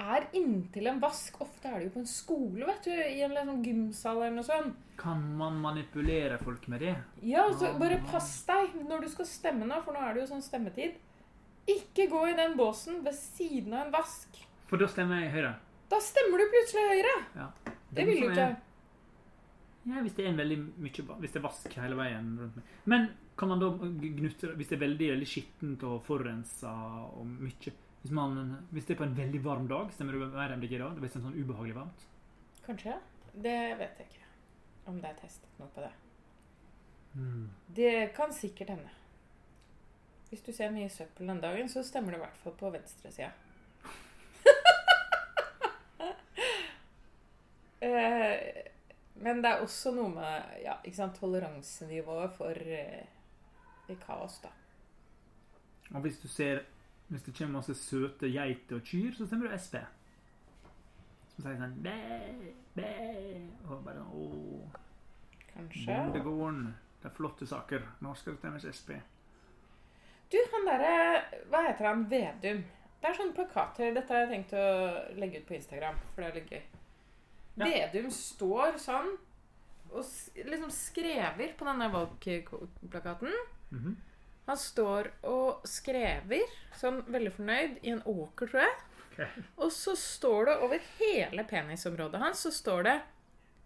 er 0.00 0.26
inntil 0.36 0.88
en 0.90 1.00
vask 1.02 1.36
Ofte 1.44 1.70
er 1.70 1.78
det 1.78 1.88
jo 1.88 1.94
på 1.94 2.02
en 2.02 2.10
skole, 2.10 2.66
vet 2.66 2.86
du, 2.86 2.92
i 2.92 3.22
en 3.24 3.34
liksom 3.34 3.62
gymsal 3.64 4.20
eller 4.20 4.36
noe 4.38 4.46
sånt. 4.46 4.80
Kan 4.98 5.22
man 5.38 5.58
manipulere 5.62 6.38
folk 6.42 6.66
med 6.70 6.84
det? 6.84 6.94
Ja, 7.26 7.46
så 7.58 7.72
bare 7.78 8.00
pass 8.08 8.30
deg 8.48 8.76
når 8.88 9.06
du 9.06 9.10
skal 9.14 9.28
stemme 9.28 9.68
nå, 9.68 9.80
for 9.86 9.96
nå 9.96 10.02
er 10.02 10.14
det 10.14 10.24
jo 10.24 10.30
sånn 10.34 10.44
stemmetid. 10.44 10.98
Ikke 11.70 12.08
gå 12.12 12.26
i 12.30 12.36
den 12.36 12.58
båsen 12.58 13.00
ved 13.04 13.16
siden 13.16 13.72
av 13.72 13.86
en 13.86 13.94
vask. 13.94 14.42
For 14.68 14.80
da 14.80 14.88
stemmer 14.90 15.24
jeg 15.24 15.32
Høyre. 15.34 15.54
Da 15.92 16.00
stemmer 16.02 16.40
du 16.40 16.52
plutselig 16.52 16.86
Høyre. 16.90 17.16
Ja. 17.38 17.48
Det 17.94 18.06
vil 18.08 18.22
du 18.24 18.30
ikke. 18.30 18.48
Ja, 19.84 20.00
hvis 20.00 20.14
det 20.16 20.24
er 20.24 20.30
en 20.30 20.40
veldig 20.40 20.56
mye 20.80 21.02
Hvis 21.20 21.34
det 21.34 21.38
er 21.38 21.44
vask 21.44 21.74
hele 21.76 21.96
veien 21.98 22.30
rundt 22.40 22.56
meg. 22.56 22.68
Men 22.88 23.02
kan 23.36 23.50
man 23.52 23.60
da 23.60 23.68
gnutte 23.76 24.54
Hvis 24.56 24.70
det 24.70 24.78
er 24.78 24.84
veldig 24.86 25.10
veldig 25.12 25.28
skittent 25.28 25.84
og 25.84 25.98
forurensa 26.06 26.72
og 27.10 27.26
mye 27.28 27.74
hvis, 28.04 28.12
man, 28.12 28.66
hvis 28.68 28.84
det 28.84 28.92
er 28.94 28.98
på 29.00 29.06
en 29.06 29.16
veldig 29.16 29.38
varm 29.40 29.68
dag, 29.68 29.88
stemmer 29.96 30.12
du 30.12 30.26
mer 30.28 30.52
MDG 30.60 30.74
da? 30.76 30.90
Det 30.92 31.06
er 31.08 31.12
sånn 31.14 31.38
ubehagelig 31.38 31.72
varmt? 31.78 32.02
Kanskje. 32.66 32.98
Det 33.32 33.54
vet 33.80 34.02
jeg 34.02 34.10
ikke. 34.10 34.26
Om 34.92 34.98
det 35.00 35.08
er 35.08 35.16
testet 35.22 35.54
noe 35.56 35.70
på 35.72 35.80
det. 35.80 35.88
Mm. 37.14 37.46
Det 37.78 37.94
kan 38.12 38.34
sikkert 38.36 38.74
hende. 38.74 38.92
Hvis 40.28 40.44
du 40.44 40.52
ser 40.52 40.74
mye 40.74 40.90
søppel 40.92 41.32
den 41.32 41.40
dagen, 41.40 41.72
så 41.72 41.80
stemmer 41.86 42.12
det 42.12 42.20
i 42.20 42.24
hvert 42.26 42.42
fall 42.42 42.56
på 42.60 42.74
venstresida. 42.76 43.32
Eh, 47.84 48.64
Men 49.20 49.42
det 49.44 49.50
er 49.50 49.60
også 49.60 49.90
noe 49.92 50.08
med 50.08 50.60
ja, 50.62 50.78
sant, 50.96 51.18
toleransenivået 51.20 52.32
for 52.32 52.56
eh, 52.56 53.96
kaos, 54.00 54.38
da. 54.40 54.52
Og 55.92 56.00
hvis 56.06 56.16
du 56.22 56.24
ser 56.32 56.62
Hvis 57.08 57.22
det 57.26 57.34
kommer 57.36 57.58
masse 57.60 57.74
søte 57.76 58.30
geiter 58.32 58.76
og 58.80 58.86
kyr, 58.88 59.12
så 59.16 59.26
stemmer 59.28 59.48
du 59.52 59.58
Sp. 59.60 59.76
Som 61.34 61.44
sier 61.44 61.58
sånn 61.58 61.74
bæ, 61.82 61.96
bæ, 62.76 62.92
Og 63.68 63.82
bare 63.84 64.04
Å, 64.06 64.28
Kanskje. 65.54 65.86
bondegården. 65.90 66.64
Det 67.02 67.10
er 67.10 67.14
flotte 67.18 67.46
saker. 67.46 67.82
Nå 68.00 68.14
skal 68.16 68.32
det 68.34 68.40
stemmes 68.40 68.64
Sp. 68.72 68.96
Du, 70.32 70.38
han 70.54 70.64
derre 70.66 71.42
Hva 71.52 71.60
heter 71.68 71.90
han? 71.90 72.06
Vedum. 72.10 72.64
Det 73.00 73.10
er 73.10 73.18
sånne 73.18 73.36
plakater. 73.36 73.92
Dette 73.94 74.14
har 74.14 74.24
jeg 74.24 74.30
tenkt 74.32 74.54
å 74.56 74.64
legge 75.20 75.42
ut 75.42 75.46
på 75.50 75.58
Instagram, 75.58 75.98
for 76.14 76.22
det 76.24 76.30
er 76.30 76.38
litt 76.40 76.54
gøy. 76.54 76.62
Ja. 77.60 77.66
Vedum 77.92 78.10
står 78.10 78.78
sånn 78.82 79.12
og 79.94 80.00
liksom 80.48 80.70
skrever 80.74 81.52
på 81.58 81.66
denne 81.68 81.86
valgplakaten. 81.92 83.34
Mhm. 83.70 83.92
Han 84.46 84.58
står 84.60 85.10
og 85.30 85.64
skrever, 85.68 86.44
sånn 86.76 87.00
veldig 87.08 87.32
fornøyd, 87.38 87.78
i 87.82 87.94
en 87.94 88.02
åker, 88.04 88.50
tror 88.50 88.64
jeg. 88.66 88.74
Ok. 89.06 89.20
Og 89.64 89.72
så 89.72 89.94
står 89.96 90.50
det 90.50 90.56
over 90.66 90.88
hele 90.98 91.44
penisområdet 91.48 92.20
hans, 92.20 92.44
så 92.44 92.52
står 92.52 92.82
det 92.82 92.96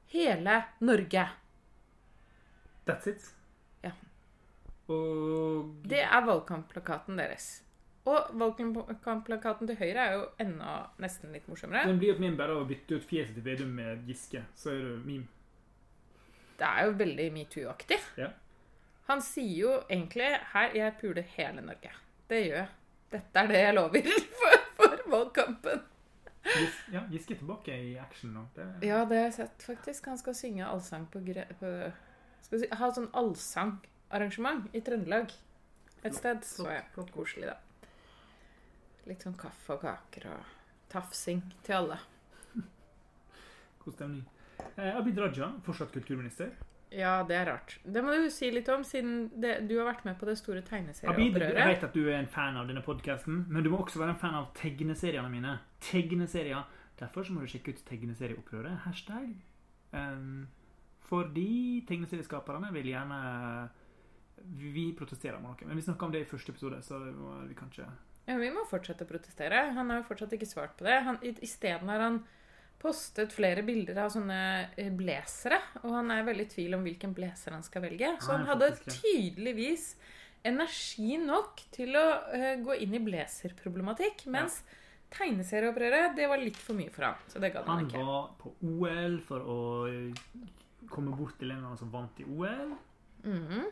'Hele 0.08 0.62
Norge'. 0.80 1.28
That's 2.86 3.08
it. 3.08 3.34
Ja. 3.82 3.92
Og 4.88 5.74
Det 5.84 6.00
er 6.00 6.24
valgkampplakaten 6.24 7.18
deres. 7.18 7.62
Og 8.08 8.30
valgkampplakaten 8.40 9.66
til 9.66 9.76
Høyre 9.76 10.04
er 10.06 10.14
jo 10.14 10.28
enda 10.40 10.90
nesten 10.98 11.32
litt 11.32 11.48
morsommere. 11.48 11.84
Den 11.86 11.98
blir 11.98 12.14
et 12.14 12.20
meme 12.20 12.36
bare 12.36 12.54
av 12.56 12.62
å 12.62 12.68
bytte 12.68 12.96
ut 12.96 13.04
fjeset 13.04 13.34
til 13.34 13.44
Vedum 13.44 13.68
med 13.68 14.06
Giske. 14.08 14.44
Så 14.56 14.70
er 14.70 14.78
det 14.78 15.04
meme. 15.04 15.28
Det 16.58 16.66
er 16.66 16.86
jo 16.86 16.92
veldig 16.92 17.32
metoo-aktig. 17.32 17.98
Ja. 18.16 18.30
Han 19.08 19.22
sier 19.24 19.56
jo 19.56 19.74
egentlig 19.88 20.28
'Her, 20.52 20.74
jeg 20.76 20.96
puler 21.00 21.22
hele 21.36 21.62
Norge'. 21.64 21.94
Det 22.28 22.42
gjør 22.44 22.56
jeg. 22.56 22.68
Dette 23.12 23.40
er 23.40 23.46
det 23.48 23.60
jeg 23.62 23.74
lover 23.74 24.10
for, 24.40 24.58
for 24.76 24.98
valgkampen. 25.08 25.80
Gis, 26.44 26.76
ja, 26.92 27.02
Giske 27.10 27.36
tilbake 27.36 27.72
i 27.72 27.96
action 28.00 28.34
nå. 28.36 28.44
Det, 28.56 28.66
Ja, 28.86 29.04
det 29.08 29.16
har 29.16 29.24
jeg 29.24 29.34
sett 29.34 29.64
faktisk. 29.64 30.06
Han 30.06 30.18
skal 30.20 30.36
synge 30.36 30.66
allsang 30.66 31.08
på, 31.12 31.20
gre 31.24 31.44
på 31.60 31.72
Skal 32.44 32.62
si, 32.62 32.68
ha 32.80 32.90
sånn 32.94 33.08
allsangarrangement 33.18 34.68
i 34.76 34.80
Trøndelag 34.84 35.32
et 36.04 36.14
sted. 36.14 36.44
Så 36.46 36.68
jeg. 36.70 36.84
Koselig, 37.12 37.50
da. 37.50 37.56
Litt 39.08 39.24
sånn 39.24 39.36
kaffe 39.40 39.76
og 39.76 39.82
kaker 39.82 40.28
og 40.34 40.54
tafsing 40.92 41.42
til 41.66 41.80
alle. 41.80 41.98
God 43.82 43.96
stemning. 43.96 44.24
Eh, 44.76 44.92
Abid 44.94 45.18
Raja, 45.18 45.50
fortsatt 45.66 45.92
kulturminister. 45.96 46.52
Ja, 46.90 47.22
det 47.28 47.36
er 47.36 47.46
rart. 47.50 47.74
Det 47.84 48.00
må 48.04 48.14
du 48.16 48.30
si 48.32 48.48
litt 48.50 48.68
om, 48.72 48.82
siden 48.84 49.28
det, 49.40 49.68
du 49.68 49.74
har 49.78 49.90
vært 49.90 50.04
med 50.06 50.16
på 50.18 50.24
det 50.26 50.38
store 50.40 50.62
Abid, 50.62 51.36
jeg 51.36 51.54
vet 51.54 51.84
at 51.84 51.92
du 51.92 52.06
er 52.08 52.16
en 52.18 52.26
fan 52.32 52.56
av 52.56 52.66
denne 52.66 52.80
podkasten, 52.82 53.44
men 53.48 53.62
du 53.62 53.68
må 53.70 53.82
også 53.84 53.98
være 54.00 54.14
en 54.14 54.20
fan 54.22 54.34
av 54.34 54.46
tegneseriene 54.56 55.28
mine. 55.28 55.58
Tegneserier. 55.84 56.64
Derfor 56.98 57.22
så 57.28 57.32
må 57.36 57.40
du 57.44 57.46
sjekke 57.52 57.74
ut 57.76 57.82
tegneserieopprøret. 57.86 58.78
Hashtag. 58.86 59.34
Um, 59.92 60.48
fordi 61.08 61.84
tegneserieskaperne 61.88 62.72
vil 62.74 62.90
gjerne 62.90 63.68
Vi 64.58 64.92
protesterer 64.98 65.40
mot 65.42 65.58
noe. 65.60 65.68
Men 65.68 65.76
vi 65.76 65.82
snakka 65.86 66.06
om 66.06 66.12
det 66.14 66.20
i 66.24 66.28
første 66.30 66.52
episode, 66.54 66.80
så 66.86 66.98
vi 67.48 67.54
kan 67.58 67.68
ikke 67.72 67.86
Ja, 68.28 68.36
vi 68.36 68.50
må 68.52 68.64
fortsette 68.68 69.04
å 69.06 69.08
protestere. 69.08 69.72
Han 69.74 69.90
har 69.90 70.02
jo 70.02 70.08
fortsatt 70.10 70.32
ikke 70.36 70.46
svart 70.46 70.76
på 70.78 70.84
det. 70.84 70.98
Han, 71.06 71.16
i- 71.22 71.38
Isteden 71.42 71.88
har 71.88 72.00
han 72.00 72.18
postet 72.78 73.32
flere 73.34 73.62
bilder 73.66 73.98
av 74.04 74.12
sånne 74.14 74.38
eh, 74.78 74.90
blazere, 74.94 75.58
og 75.82 75.90
han 75.96 76.12
er 76.14 76.26
veldig 76.28 76.46
i 76.46 76.52
tvil 76.52 76.76
om 76.78 76.84
hvilken 76.86 77.14
blazer 77.16 77.56
han 77.56 77.64
skal 77.66 77.82
velge. 77.82 78.12
Så 78.22 78.32
Han 78.32 78.44
han 78.44 78.52
hadde 78.52 78.68
tydeligvis 78.86 79.88
energi 80.46 81.16
nok 81.18 81.64
til 81.74 81.96
å 81.98 82.04
eh, 82.32 82.52
gå 82.62 82.76
inn 82.84 82.94
i 82.94 83.02
blazerproblematikk, 83.02 84.26
mens 84.30 84.60
tegneserieopprøret, 85.10 86.14
det 86.16 86.28
var 86.30 86.38
litt 86.40 86.56
for 86.60 86.76
mye 86.78 86.92
for 86.94 87.08
han. 87.08 87.18
Så 87.32 87.40
det 87.42 87.52
gadd 87.54 87.66
han 87.66 87.82
Han 87.82 87.88
ikke. 87.88 88.04
var 88.06 88.30
på 88.38 88.54
OL 88.62 89.18
for 89.26 89.40
å 89.42 89.58
eh, 89.88 90.48
komme 90.92 91.16
bort 91.16 91.38
til 91.40 91.50
en 91.50 91.58
eller 91.58 91.70
annen 91.72 91.80
som 91.80 91.90
vant 91.92 92.20
i 92.22 92.26
OL. 92.28 92.74
Mhm. 93.24 93.66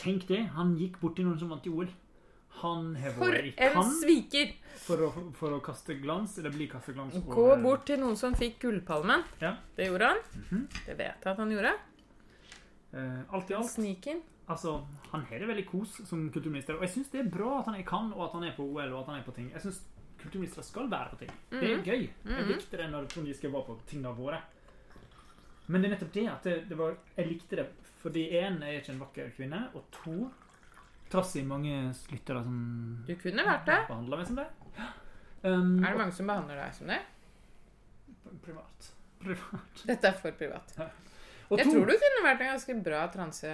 Tenk 0.00 0.24
det! 0.30 0.44
Han 0.56 0.76
gikk 0.80 0.96
bort 1.02 1.16
til 1.18 1.26
noen 1.28 1.38
som 1.38 1.50
vant 1.52 1.66
i 1.66 1.70
OL. 1.74 1.90
Han 2.62 2.94
har 2.96 3.12
vært 3.12 3.44
i 3.46 3.52
Cannes 3.56 4.00
sviker! 4.02 4.52
for 4.80 4.96
å, 5.06 5.10
for 5.36 5.52
å 5.54 5.60
kaste 5.62 5.94
glans. 6.00 6.38
Eller 6.38 6.50
bli 6.50 6.66
kastet 6.68 6.94
glans. 6.96 7.14
Gå 7.26 7.62
bort 7.62 7.84
til 7.86 8.00
noen 8.00 8.16
som 8.16 8.34
fikk 8.34 8.58
Gullpalmen. 8.60 9.22
Ja. 9.40 9.54
Det 9.76 9.86
gjorde 9.86 10.08
han. 10.08 10.16
Mhm. 10.34 10.66
Det 10.86 10.96
vet 10.98 11.24
jeg 11.24 11.30
at 11.32 11.36
han 11.38 11.50
gjorde. 11.50 11.72
Eh, 12.92 13.20
alt 13.32 13.50
i 13.50 13.54
alt 13.54 13.70
Sniken. 13.70 14.20
Altså, 14.50 14.84
Han 15.12 15.22
har 15.28 15.38
det 15.38 15.46
veldig 15.48 15.66
kos 15.70 16.00
som 16.08 16.30
kulturminister. 16.30 16.74
Og 16.74 16.82
jeg 16.82 16.90
syns 16.90 17.10
det 17.12 17.20
er 17.20 17.30
bra 17.30 17.60
at 17.60 17.66
han 17.66 17.74
er 17.74 17.80
i 17.80 17.86
Cannes, 17.86 18.14
og 18.16 18.24
at 18.26 18.32
han 18.32 18.44
er 18.44 18.54
på 18.56 18.64
OL 18.66 18.92
og 18.92 19.00
at 19.02 19.06
han 19.12 19.20
er 19.20 19.24
på 19.26 19.34
ting. 19.34 19.50
Jeg 19.54 19.62
syns 19.62 19.80
kulturministre 20.20 20.62
skal 20.66 20.88
være 20.90 21.10
på 21.10 21.18
ting. 21.22 21.30
Det 21.50 21.62
er 21.62 21.76
Mhm. 21.76 21.84
gøy. 21.84 22.00
Jeg 22.02 22.10
Mhm. 22.44 22.48
likte 22.48 22.76
det 22.76 22.90
når 22.90 23.06
Trond 23.08 23.26
Giske 23.26 23.52
var 23.52 23.62
på 23.62 23.78
tingene 23.86 24.14
våre. 24.16 24.40
Men 25.68 25.82
det 25.82 25.90
er 25.92 25.96
nettopp 25.96 26.12
det 26.12 26.26
at 26.28 26.42
det, 26.42 26.68
det 26.68 26.76
var, 26.78 26.96
jeg 27.16 27.26
likte 27.28 27.56
det 27.56 27.66
fordi 28.02 28.30
én 28.32 28.60
er 28.62 28.80
ikke 28.80 28.90
en 28.92 28.98
vakker 29.00 29.30
kvinne, 29.36 29.68
og 29.74 29.84
to 29.92 30.30
Trass 31.10 31.34
i 31.36 31.42
mange 31.42 31.92
lyttere 32.12 32.42
som 32.44 32.58
Du 33.06 33.14
kunne 33.18 33.42
vært 33.46 33.66
det. 33.66 33.78
behandler 33.88 34.16
meg 34.22 34.26
som 34.30 34.36
det. 34.42 34.48
Um, 35.42 35.78
Er 35.82 35.94
det 35.94 35.98
mange 35.98 36.12
som 36.12 36.26
behandler 36.28 36.58
deg 36.60 36.74
som 36.76 36.86
det? 36.92 36.98
Privat. 38.44 38.90
Privat. 39.22 39.80
Dette 39.88 40.08
er 40.10 40.16
for 40.20 40.32
privat. 40.36 40.74
Og 41.50 41.58
Jeg 41.58 41.66
to, 41.66 41.72
tror 41.72 41.86
du 41.88 41.94
kunne 42.02 42.22
vært 42.26 42.42
en 42.44 42.50
ganske 42.52 42.74
bra 42.84 43.00
transe, 43.10 43.48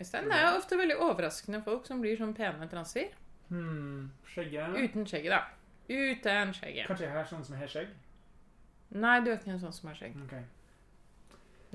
Øystein. 0.00 0.24
Det 0.30 0.38
er 0.38 0.46
jo 0.48 0.54
ofte 0.58 0.78
veldig 0.80 0.96
overraskende 1.04 1.60
folk 1.66 1.84
som 1.86 2.00
blir 2.02 2.16
sånn 2.18 2.32
pene 2.34 2.66
transer. 2.72 3.12
hmm, 3.50 4.08
skjegget 4.32 4.78
Uten 4.80 5.04
skjegget, 5.06 5.34
da. 5.36 5.42
Uten 5.88 6.54
skjegget. 6.56 6.88
Kanskje 6.88 7.06
jeg 7.06 7.12
har 7.14 7.28
sånn 7.30 7.44
som 7.44 7.56
har 7.60 7.70
skjegg? 7.74 7.92
Nei, 9.04 9.14
du 9.20 9.30
er 9.30 9.36
ikke 9.38 9.52
en 9.52 9.60
sånn 9.62 9.72
som 9.76 9.88
har 9.92 9.96
skjegg. 10.00 10.16
Ok. 10.24 10.34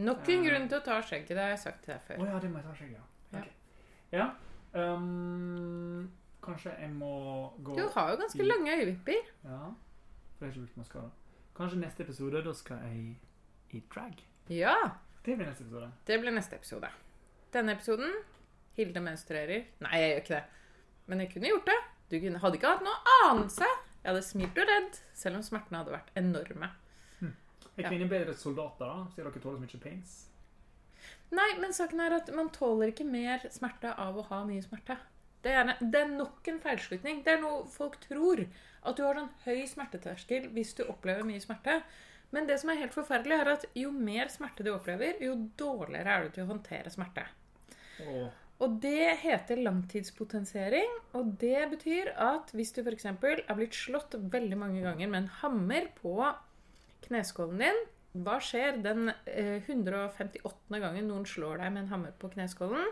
Nok 0.01 0.29
en 0.33 0.39
Eh. 0.43 0.49
grunn 0.49 0.67
til 0.69 0.79
å 0.79 0.83
ta 0.83 0.97
skjegget. 1.01 1.29
Det 1.37 1.37
har 1.45 1.49
jeg 1.53 1.59
sagt 1.59 1.83
til 1.85 1.93
deg 1.93 2.01
Å 2.01 2.07
før. 2.07 2.25
ja, 2.33 2.39
det 2.39 2.49
må 2.51 2.57
jeg 2.57 2.65
ta 2.65 2.73
skjegget, 2.73 2.97
ja. 2.97 3.37
Ja. 3.37 3.39
Ok. 3.39 3.49
Ja. 4.17 4.27
Um, 4.73 6.09
kanskje 6.43 6.71
jeg 6.79 6.89
må 6.95 7.53
gå 7.63 7.75
Du 7.77 7.87
har 7.95 8.11
jo 8.11 8.17
ganske 8.23 8.39
i- 8.43 8.47
lange 8.47 8.71
øyevipper. 8.77 9.21
Ja. 9.43 9.59
For 10.37 10.45
jeg 10.45 10.49
har 10.49 10.51
ikke 10.51 10.65
brukt 10.65 10.77
maskara. 10.77 11.09
Kanskje 11.55 11.79
neste 11.79 12.03
episode, 12.03 12.43
da 12.43 12.53
skal 12.53 12.77
jeg 12.77 13.17
i 13.71 13.83
drag. 13.93 14.13
Ja, 14.49 14.75
Det 15.25 15.37
blir 15.37 15.45
neste 15.45 15.61
episode. 15.63 15.91
det 16.07 16.19
blir 16.21 16.31
neste 16.31 16.55
episode. 16.55 16.89
Denne 17.53 17.71
episoden 17.75 18.11
Hilde 18.75 18.99
menstruerer. 18.99 19.65
Nei, 19.81 19.97
jeg 19.99 20.09
gjør 20.09 20.21
ikke 20.23 20.35
det. 20.35 20.43
Men 21.07 21.19
jeg 21.19 21.29
kunne 21.33 21.47
gjort 21.47 21.65
det. 21.65 21.79
Du 22.09 22.19
kunne, 22.19 22.39
hadde 22.39 22.55
ikke 22.57 22.67
hatt 22.67 22.81
noe 22.81 22.95
anelse. 23.29 23.65
Jeg 24.03 24.09
hadde 24.09 24.21
smilt 24.25 24.57
og 24.57 24.65
redd, 24.67 24.97
selv 25.13 25.35
om 25.35 25.41
smertene 25.43 25.77
hadde 25.77 25.91
vært 25.93 26.09
enorme. 26.17 26.69
Er 27.77 27.83
kvinner 27.89 28.07
bedre 28.09 28.33
soldater, 28.33 28.85
da? 28.85 29.05
Siden 29.15 29.31
dere 29.31 29.41
tåler 29.41 29.57
så 29.57 29.61
mye 29.61 29.79
pains? 29.81 30.27
Nei, 31.33 31.49
men 31.61 31.73
saken 31.73 32.01
er 32.03 32.17
at 32.19 32.29
man 32.35 32.51
tåler 32.53 32.91
ikke 32.91 33.07
mer 33.07 33.43
smerte 33.53 33.93
av 33.99 34.19
å 34.19 34.25
ha 34.29 34.43
mye 34.45 34.63
smerte. 34.65 34.99
Det 35.43 35.51
er, 35.51 35.73
det 35.81 35.99
er 35.99 36.11
nok 36.11 36.47
en 36.47 36.59
feilslutning. 36.63 37.23
Det 37.25 37.33
er 37.35 37.41
noe 37.41 37.63
folk 37.71 37.97
tror. 38.05 38.45
At 38.83 38.99
du 38.99 39.03
har 39.05 39.17
sånn 39.17 39.31
høy 39.45 39.63
smerteterskel 39.67 40.49
hvis 40.55 40.75
du 40.77 40.85
opplever 40.85 41.25
mye 41.27 41.41
smerte. 41.43 41.81
Men 42.33 42.47
det 42.49 42.59
som 42.61 42.71
er 42.71 42.79
helt 42.81 42.95
forferdelig, 42.95 43.39
er 43.39 43.51
at 43.51 43.65
jo 43.77 43.91
mer 43.93 44.31
smerte 44.33 44.65
du 44.65 44.71
opplever, 44.73 45.19
jo 45.21 45.35
dårligere 45.59 46.15
er 46.15 46.23
du 46.23 46.37
til 46.37 46.45
å 46.45 46.51
håndtere 46.53 46.93
smerte. 46.93 47.25
Og 48.01 48.31
Og 48.63 48.77
det 48.81 49.17
heter 49.23 49.59
langtidspotensiering. 49.59 50.97
Og 51.17 51.33
det 51.41 51.65
betyr 51.73 52.13
at 52.15 52.53
hvis 52.55 52.71
du 52.75 52.81
f.eks. 52.83 53.09
er 53.09 53.57
blitt 53.57 53.75
slått 53.75 54.15
veldig 54.15 54.59
mange 54.59 54.83
ganger 54.85 55.09
med 55.09 55.23
en 55.23 55.31
hammer 55.41 55.89
på 55.97 56.15
kneskålen 57.07 57.59
din 57.59 57.81
Hva 58.13 58.37
skjer 58.43 58.77
den 58.83 59.09
eh, 59.25 59.63
158. 59.65 60.43
gangen 60.69 61.07
noen 61.09 61.25
slår 61.25 61.63
deg 61.63 61.73
med 61.73 61.85
en 61.85 61.93
hammer 61.95 62.13
på 62.19 62.29
kneskålen? 62.35 62.91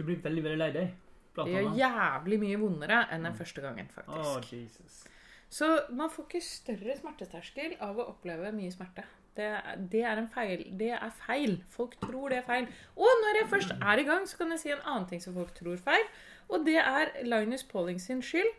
du 0.00 0.06
blir 0.08 0.20
veldig, 0.24 0.42
veldig 0.46 0.60
lei 0.60 0.72
deg. 0.72 0.92
Det 1.36 1.46
gjør 1.52 1.74
jævlig 1.78 2.38
mye 2.42 2.58
vondere 2.60 3.00
enn 3.12 3.26
den 3.28 3.36
første 3.36 3.62
gangen, 3.62 3.88
faktisk. 3.92 4.52
Jesus. 4.54 5.00
Så 5.50 5.68
man 5.96 6.10
får 6.12 6.26
ikke 6.26 6.40
større 6.46 6.96
smerteterskel 6.98 7.74
av 7.84 7.98
å 7.98 8.06
oppleve 8.14 8.52
mye 8.54 8.72
smerte. 8.72 9.04
Det, 9.36 9.48
det, 9.92 10.02
er 10.08 10.18
en 10.18 10.28
feil. 10.32 10.64
det 10.78 10.90
er 10.96 11.12
feil. 11.26 11.58
Folk 11.70 11.94
tror 12.02 12.32
det 12.32 12.40
er 12.40 12.46
feil. 12.48 12.66
Og 12.96 13.22
når 13.24 13.40
jeg 13.40 13.50
først 13.52 13.76
er 13.76 14.02
i 14.02 14.06
gang, 14.08 14.26
så 14.28 14.40
kan 14.40 14.54
jeg 14.54 14.62
si 14.62 14.72
en 14.74 14.82
annen 14.82 15.06
ting 15.10 15.22
som 15.22 15.36
folk 15.36 15.52
tror 15.58 15.78
feil. 15.84 16.08
Og 16.50 16.64
det 16.66 16.78
er 16.82 17.12
Linus 17.28 17.64
Pauling 17.68 18.00
sin 18.02 18.24
skyld. 18.26 18.50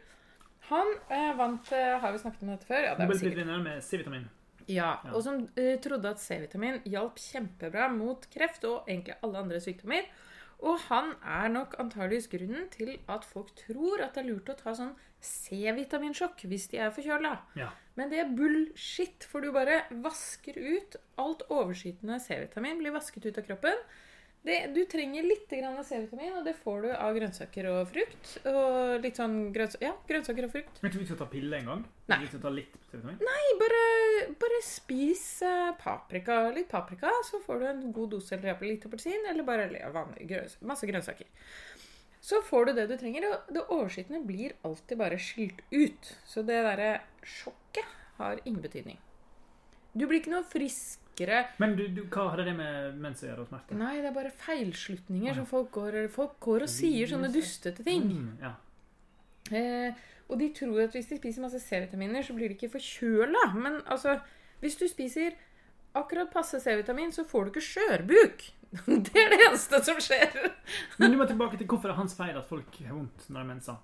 Han 0.70 0.94
eh, 1.10 1.32
vant 1.36 1.72
eh, 1.74 1.98
Har 2.00 2.14
vi 2.14 2.22
snakket 2.22 2.46
om 2.46 2.54
dette 2.54 2.70
før? 2.70 2.86
Ja, 2.86 2.94
det 2.96 3.08
er 3.10 3.20
sikkert. 3.20 3.50
Med 3.66 3.82
C-vitamin. 3.84 4.30
Ja, 4.72 4.92
Ja. 5.04 5.14
og 5.14 5.24
som 5.26 5.44
uh, 5.46 5.76
trodde 5.84 6.10
at 6.16 6.24
C-vitamin 6.24 6.82
hjalp 6.88 7.20
kjempebra 7.20 7.90
mot 7.94 8.28
kreft 8.34 8.64
og 8.70 8.88
egentlig 8.88 9.18
alle 9.22 9.44
andre 9.46 9.60
sykdommer. 9.64 10.08
Og 10.62 10.78
han 10.92 11.16
er 11.26 11.48
nok 11.50 11.74
antageligvis 11.82 12.28
grunnen 12.30 12.68
til 12.70 12.92
at 13.10 13.24
folk 13.26 13.50
tror 13.58 14.04
at 14.06 14.14
det 14.14 14.22
er 14.22 14.28
lurt 14.30 14.52
å 14.54 14.58
ta 14.60 14.76
sånn 14.78 14.92
C-vitaminsjokk 15.22 16.44
hvis 16.50 16.68
de 16.72 16.80
er 16.82 16.94
forkjøla. 16.94 17.32
Ja. 17.58 17.72
Men 17.98 18.12
det 18.12 18.22
er 18.22 18.30
bullshit, 18.38 19.26
for 19.28 19.44
du 19.44 19.52
bare 19.56 19.82
vasker 20.04 20.58
ut 20.58 20.96
alt 21.22 21.44
overskytende 21.52 22.20
C-vitamin. 22.24 22.80
Blir 22.82 22.94
vasket 22.96 23.26
ut 23.28 23.38
av 23.42 23.46
kroppen. 23.50 23.82
Det, 24.42 24.56
du 24.74 24.80
trenger 24.90 25.26
litt 25.28 25.52
C-vitamin, 25.52 26.32
og 26.40 26.46
det 26.48 26.56
får 26.58 26.86
du 26.86 26.88
av 26.96 27.14
grønnsaker 27.14 27.68
og 27.70 27.92
frukt. 27.92 28.32
Og 28.50 29.04
litt 29.04 29.20
sånn 29.20 29.36
grønns 29.54 29.78
ja, 29.84 29.92
grønnsaker 30.10 30.48
og 30.48 30.56
frukt. 30.56 30.80
Men 30.82 30.90
ikke 30.90 31.04
vi 31.04 31.10
skal 31.12 31.20
ta 31.20 31.28
pille 31.30 31.60
en 31.60 31.70
gang? 31.70 31.84
Nei. 33.22 33.44
Bare, 33.62 33.84
bare 34.42 34.64
spis 34.66 35.26
eh, 35.46 35.70
paprika. 35.78 36.40
Litt 36.56 36.72
paprika, 36.74 37.14
så 37.28 37.44
får 37.46 37.62
du 37.62 37.68
en 37.70 37.86
god 37.94 38.16
dose 38.16 38.34
eller 38.34 38.50
iallfall 38.50 38.74
litt 38.74 38.90
appelsin. 38.90 39.30
Eller 39.30 39.46
bare 39.46 39.70
vanlig 39.94 40.26
grøns, 40.34 40.58
masse 40.66 40.90
grønnsaker. 40.90 41.30
Så 42.22 42.42
får 42.46 42.66
du 42.66 42.76
det 42.78 42.88
du 42.90 42.98
trenger, 42.98 43.30
og 43.30 43.54
det 43.54 43.68
overskytende 43.68 44.26
blir 44.26 44.58
alltid 44.66 44.98
bare 44.98 45.22
skylt 45.22 45.62
ut. 45.70 46.12
Så 46.26 46.42
det 46.46 46.58
derre 46.66 46.92
sjokket 47.22 47.94
har 48.18 48.42
ingen 48.46 48.62
betydning. 48.66 48.98
Du 49.94 50.06
blir 50.08 50.22
ikke 50.22 50.34
noe 50.34 50.46
friskere. 50.48 51.44
Men 51.62 51.76
du, 51.78 51.84
du, 51.92 52.04
hva 52.12 52.30
hadde 52.32 52.48
det 52.48 52.56
med 52.58 53.00
mens 53.04 53.24
å 53.24 53.28
gjøre 53.28 53.44
og 53.44 53.50
smerte? 53.52 53.78
Nei, 53.78 53.98
det 54.00 54.10
er 54.12 54.16
bare 54.16 54.32
feilslutninger 54.44 55.32
Å, 55.32 55.34
ja. 55.34 55.38
som 55.42 55.50
folk 55.50 55.72
går, 55.76 56.00
folk 56.14 56.38
går 56.44 56.66
og 56.68 56.72
sier 56.72 57.12
sånne 57.12 57.32
dustete 57.34 57.84
ting. 57.86 58.08
Mm, 58.08 58.32
ja. 58.42 58.54
Eh, 59.52 60.02
og 60.32 60.40
de 60.40 60.48
tror 60.56 60.86
at 60.86 60.96
hvis 60.96 61.10
de 61.12 61.20
spiser 61.20 61.44
masse 61.44 61.60
C-vitaminer, 61.60 62.24
så 62.24 62.36
blir 62.38 62.52
de 62.52 62.56
ikke 62.56 62.72
forkjøla. 62.78 63.50
Men 63.60 63.82
altså, 63.92 64.16
hvis 64.64 64.80
du 64.80 64.88
spiser 64.88 65.36
akkurat 65.98 66.32
passe 66.32 66.62
C-vitamin, 66.64 67.12
så 67.12 67.26
får 67.28 67.50
du 67.50 67.54
ikke 67.54 67.68
skjørbuk. 67.68 68.46
Det 68.88 69.20
er 69.20 69.34
det 69.34 69.42
eneste 69.50 69.82
som 69.84 69.98
skjer. 70.00 70.32
Men 71.02 71.12
du 71.12 71.18
må 71.20 71.28
tilbake 71.28 71.60
til 71.60 71.68
hvorfor 71.68 71.92
det 71.92 71.98
er 71.98 72.00
hans 72.00 72.16
feil 72.16 72.38
at 72.40 72.48
folk 72.48 72.78
har 72.80 72.96
vondt 72.96 73.26
når 73.28 73.44
de 73.44 73.50
menser. 73.50 73.82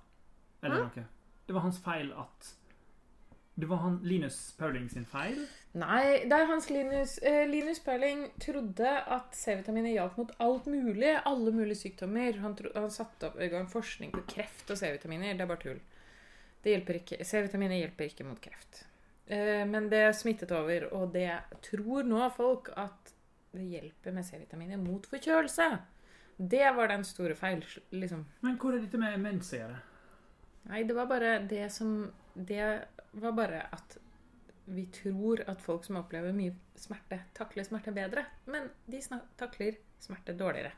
Eller 0.63 0.79
Hæ? 0.79 0.85
noe. 0.87 1.03
Det 1.47 1.55
var 1.55 1.65
hans 1.65 1.81
feil 1.83 2.13
at 2.15 2.53
Det 3.57 3.65
var 3.65 3.79
han 3.81 3.95
Linus 4.05 4.53
Pauling 4.57 4.85
sin 4.89 5.05
feil. 5.09 5.39
Nei, 5.77 6.27
det 6.29 6.35
er 6.35 6.45
Hans 6.45 6.67
Linus 6.69 7.15
eh, 7.25 7.41
Linus 7.49 7.79
Pauling 7.81 8.27
trodde 8.41 8.85
at 8.85 9.33
C-vitaminer 9.33 9.95
hjalp 9.95 10.19
mot 10.21 10.33
alt 10.45 10.67
mulig. 10.69 11.15
Alle 11.25 11.53
mulige 11.55 11.79
sykdommer. 11.79 12.37
Han, 12.43 12.53
tro, 12.59 12.69
han 12.75 12.91
satte 12.93 13.31
opp 13.31 13.39
i 13.41 13.49
gang 13.49 13.65
forskning 13.71 14.13
på 14.13 14.21
kreft 14.29 14.69
og 14.69 14.77
C-vitaminer. 14.77 15.33
Det 15.33 15.45
er 15.45 15.49
bare 15.49 15.63
tull. 15.63 15.81
C-vitaminer 17.25 17.79
hjelper 17.79 18.11
ikke 18.11 18.27
mot 18.27 18.41
kreft. 18.43 18.83
Eh, 19.25 19.63
men 19.65 19.89
det 19.89 20.03
er 20.05 20.13
smittet 20.13 20.53
over, 20.53 20.85
og 20.93 21.15
det 21.17 21.31
tror 21.65 22.05
nå 22.05 22.27
folk 22.35 22.69
at 22.77 23.13
det 23.57 23.65
hjelper 23.71 24.13
med 24.15 24.27
C-vitaminer 24.27 24.77
mot 24.81 25.09
forkjølelse. 25.09 25.71
Det 26.37 26.67
var 26.77 26.93
den 26.93 27.07
store 27.09 27.33
feil, 27.35 27.65
liksom. 27.89 28.21
Men 28.45 28.61
hvor 28.61 28.77
er 28.77 28.85
dette 28.85 29.01
med 29.01 29.17
mens? 29.17 29.49
Nei, 30.69 30.83
det 30.85 30.93
var 30.93 31.09
bare 31.09 31.39
det 31.49 31.71
som 31.73 32.11
Det 32.37 32.85
var 33.21 33.31
bare 33.37 33.63
at 33.73 33.97
vi 34.67 34.85
tror 34.91 35.41
at 35.47 35.61
folk 35.63 35.85
som 35.87 35.95
opplever 36.01 36.33
mye 36.35 36.53
smerte, 36.75 37.21
takler 37.37 37.63
smerte 37.63 37.93
bedre. 37.95 38.25
Men 38.51 38.69
de 38.85 38.99
takler 39.39 39.77
smerte 40.03 40.35
dårligere. 40.37 40.73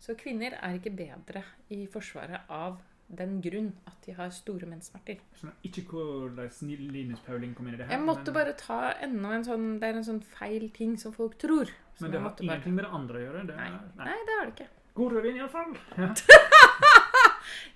Så 0.00 0.14
kvinner 0.16 0.56
er 0.60 0.76
ikke 0.78 0.92
bedre 0.96 1.42
i 1.72 1.86
forsvaret 1.90 2.46
av 2.48 2.78
den 3.10 3.40
grunn 3.42 3.72
at 3.90 3.96
de 4.06 4.12
har 4.14 4.30
store 4.30 4.68
menssmerter. 4.70 5.18
Skjønner 5.34 5.64
ikke 5.66 5.82
hvordan 5.90 6.90
Linus 6.92 7.20
Pauling 7.26 7.54
kom 7.58 7.66
inn 7.66 7.74
i 7.74 7.80
det 7.80 7.88
her. 7.88 7.96
Jeg 7.96 8.04
måtte 8.06 8.30
men, 8.30 8.36
bare 8.38 8.52
ta 8.60 8.92
enda 9.02 9.32
en 9.34 9.44
sånn 9.48 9.66
Det 9.80 9.88
er 9.88 9.98
en 9.98 10.06
sånn 10.06 10.20
feil 10.22 10.68
ting 10.76 10.94
som 11.00 11.12
folk 11.16 11.34
tror. 11.42 11.72
Som 11.98 12.06
men 12.06 12.12
det 12.12 12.20
har 12.20 12.36
ingenting 12.38 12.48
bare- 12.48 12.76
med 12.76 12.84
det 12.84 12.92
andre 13.00 13.18
å 13.18 13.24
gjøre. 13.24 13.46
Det, 13.48 13.56
Nei. 13.56 13.70
nei. 13.96 14.04
Nei, 14.04 14.18
det 14.28 14.36
har 14.38 14.46
det 14.46 14.54
ikke. 14.54 14.68
God 14.94 15.12
rødvin, 15.12 15.36
iallfall. 15.40 15.76
Ja. 15.98 16.14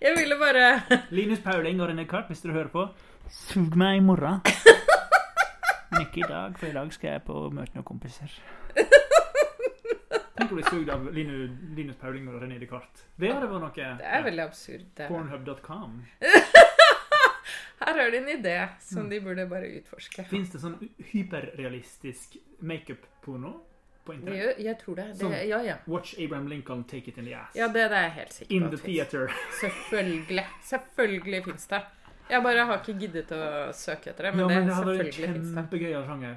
Jeg 0.03 0.17
ville 0.19 0.39
bare 0.41 0.83
Linus 1.19 1.43
Pauling 1.45 1.81
og 1.83 1.91
René 1.91 2.07
Kart, 2.11 2.29
hvis 2.31 2.43
dere 2.45 2.57
hører 2.59 2.73
på, 2.73 2.87
sug 3.31 3.77
meg 3.81 4.01
i 4.01 4.05
morgen. 4.05 4.41
Men 5.91 6.07
ikke 6.07 6.25
i 6.25 6.29
dag, 6.29 6.57
for 6.59 6.67
i 6.69 6.75
dag 6.75 6.93
skal 6.95 7.13
jeg 7.15 7.25
på 7.29 7.39
møte 7.55 7.77
noen 7.77 7.87
kompiser. 7.87 8.33
Tenk 10.35 10.51
å 10.51 10.57
bli 10.59 10.65
sugd 10.67 10.91
av 10.91 11.05
Linus, 11.15 11.53
Linus 11.77 11.99
Pauling 12.01 12.27
og 12.33 12.41
René 12.43 12.59
Descartes. 12.61 13.05
Det 13.17 13.31
hadde 13.31 13.51
vært 13.51 13.63
noe. 13.65 13.91
Det 14.01 14.09
er 14.17 14.25
veldig 14.27 14.45
absurd. 14.45 15.05
Pornhub.com. 15.07 16.01
Her 17.85 18.01
har 18.01 18.11
de 18.11 18.19
en 18.19 18.29
idé 18.33 18.57
som 18.83 19.09
de 19.11 19.21
burde 19.23 19.45
bare 19.51 19.69
utforske. 19.79 20.25
Fins 20.31 20.51
det 20.55 20.61
sånn 20.63 20.77
hyperrealistisk 21.13 22.39
makeup-porno 22.65 23.55
på 24.05 24.15
internett? 24.15 24.41
gjør, 24.41 24.63
jeg 24.67 24.79
tror 24.81 25.01
det. 25.01 25.07
det 25.21 25.43
ja, 25.49 25.61
ja. 25.65 25.77
Watch 25.91 26.15
Abraham 26.19 26.49
Lincoln 26.53 26.85
take 26.85 27.11
it 27.11 27.19
in 27.19 27.29
the 27.29 27.35
ass. 27.39 27.57
Ja, 27.57 27.69
det, 27.69 27.89
det 27.91 27.99
er 27.99 28.09
jeg 28.09 28.17
helt 28.21 28.33
sikker 28.39 28.57
In 28.57 28.71
the 28.71 28.81
theater. 28.81 29.33
Selvfølgelig. 29.61 30.47
Selvfølgelig 30.63 31.45
fins 31.45 31.67
det. 31.73 31.83
Jeg 32.31 32.43
bare 32.43 32.65
har 32.65 32.81
ikke 32.81 32.99
giddet 33.01 33.33
å 33.37 33.45
søke 33.77 34.15
etter 34.15 34.31
det, 34.31 34.37
men, 34.37 34.45
ja, 34.45 34.47
men 34.49 34.63
det 34.63 34.69
det, 34.71 34.77
selvfølgelig 34.77 35.15
fins 35.19 35.49
det. 35.49 35.57
kjempegøy 35.59 35.97
av 35.99 36.07
sjanger. 36.09 36.37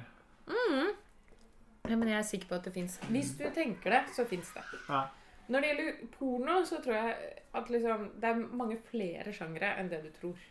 Ja, 1.88 1.96
men 1.96 2.10
jeg 2.10 2.18
er 2.18 2.26
sikker 2.28 2.50
på 2.50 2.58
at 2.58 2.66
det 2.68 2.74
fins. 2.74 2.98
Hvis 3.08 3.32
du 3.38 3.46
tenker 3.54 3.94
det, 3.94 4.02
så 4.12 4.26
fins 4.28 4.50
det. 4.52 4.64
Ja. 4.88 5.06
Når 5.48 5.64
det 5.64 5.68
gjelder 5.70 6.00
porno, 6.18 6.58
så 6.68 6.82
tror 6.84 6.98
jeg 6.98 7.14
at 7.56 7.70
liksom, 7.72 8.08
det 8.20 8.28
er 8.28 8.42
mange 8.60 8.76
flere 8.90 9.32
sjangere 9.32 9.70
enn 9.80 9.88
det 9.88 10.02
du 10.04 10.10
tror. 10.18 10.42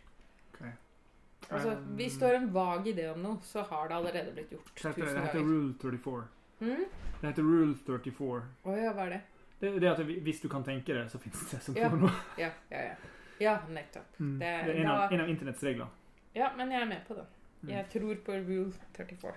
Okay. 0.50 0.72
Altså, 1.50 1.76
Um, 1.78 1.94
Hvis 1.96 2.18
du 2.18 2.24
har 2.26 2.34
en 2.34 2.48
vag 2.52 2.88
idé 2.90 3.06
om 3.12 3.22
noe, 3.22 3.38
så 3.46 3.62
har 3.62 3.88
det 3.88 3.94
allerede 3.94 4.32
blitt 4.34 4.50
gjort 4.52 4.82
Det 4.82 5.06
heter. 5.06 5.38
Rule 5.38 5.74
34. 5.78 6.24
Mm? 6.60 6.84
Det 7.20 7.26
heter 7.26 7.42
Rule 7.42 7.74
34. 7.86 8.42
Oh, 8.64 8.76
ja, 8.78 8.92
hva 8.92 9.06
er 9.06 9.10
det? 9.10 9.20
Det, 9.60 9.72
det 9.82 9.88
er 9.88 9.92
at 9.94 10.06
hvis 10.06 10.40
du 10.40 10.48
kan 10.48 10.62
tenke 10.64 10.94
det, 10.94 11.08
så 11.10 11.18
fins 11.18 11.40
det 11.50 11.60
som 11.62 11.74
Ja. 11.76 11.88
porno. 11.90 12.08
Ja, 12.38 12.50
ja, 12.70 12.82
ja. 12.82 12.94
Ja, 13.40 13.58
nettopp. 13.70 14.18
Mm. 14.18 14.38
Det- 14.38 14.64
Det 14.66 14.76
er 14.76 14.80
en 14.80 14.86
av, 14.86 14.98
da- 15.10 15.14
en 15.14 15.20
av 15.20 15.28
internetts 15.28 15.62
regler. 15.62 15.86
Ja, 16.34 16.50
men 16.56 16.70
jeg 16.70 16.82
er 16.82 16.86
med 16.86 17.06
på 17.08 17.14
det. 17.14 17.24
Mm. 17.62 17.68
Jeg 17.70 17.86
tror 17.90 18.14
på 18.24 18.32
rule 18.32 18.72
34. 18.94 19.34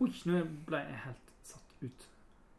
Oi, 0.00 0.08
nå 0.26 0.44
ble 0.66 0.76
jeg 0.78 0.94
helt 1.04 1.32
satt 1.42 1.74
ut. 1.82 2.06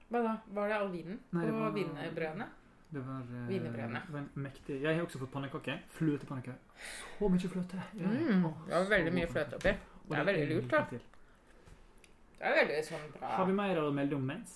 Hva 0.09 0.21
da? 0.23 0.37
Var 0.53 0.67
det 0.67 0.75
all 0.75 0.91
vinen 0.91 1.19
Nei, 1.31 1.45
det 1.45 1.51
på 1.51 1.59
var- 1.59 1.71
wienerbrødene? 1.73 2.47
Det 2.93 3.01
var, 3.01 3.21
eh, 3.21 3.47
det 3.49 4.13
var 4.13 4.23
mektig 4.35 4.81
Jeg 4.81 4.95
har 4.95 5.03
også 5.05 5.17
fått 5.19 5.31
pannekaker. 5.31 5.79
Fløtepannekaker. 5.97 6.55
Så 7.19 7.29
mye 7.29 7.49
fløte. 7.49 7.81
Ja. 7.97 8.07
Mm, 8.07 8.43
det 8.67 8.73
var 8.73 8.85
veldig 8.89 9.13
mye 9.13 9.27
fløte 9.27 9.55
oppi. 9.55 9.73
Det 10.09 10.17
er 10.19 10.23
veldig 10.23 10.49
lurt, 10.55 10.69
da. 10.69 10.85
Det 12.43 12.49
er 12.51 12.57
veldig 12.59 12.77
sånn 12.83 13.03
bra. 13.15 13.27
Har 13.37 13.45
vi 13.47 13.53
mer 13.55 13.77
å 13.79 13.91
melde 13.95 14.17
om 14.17 14.23
mens? 14.27 14.55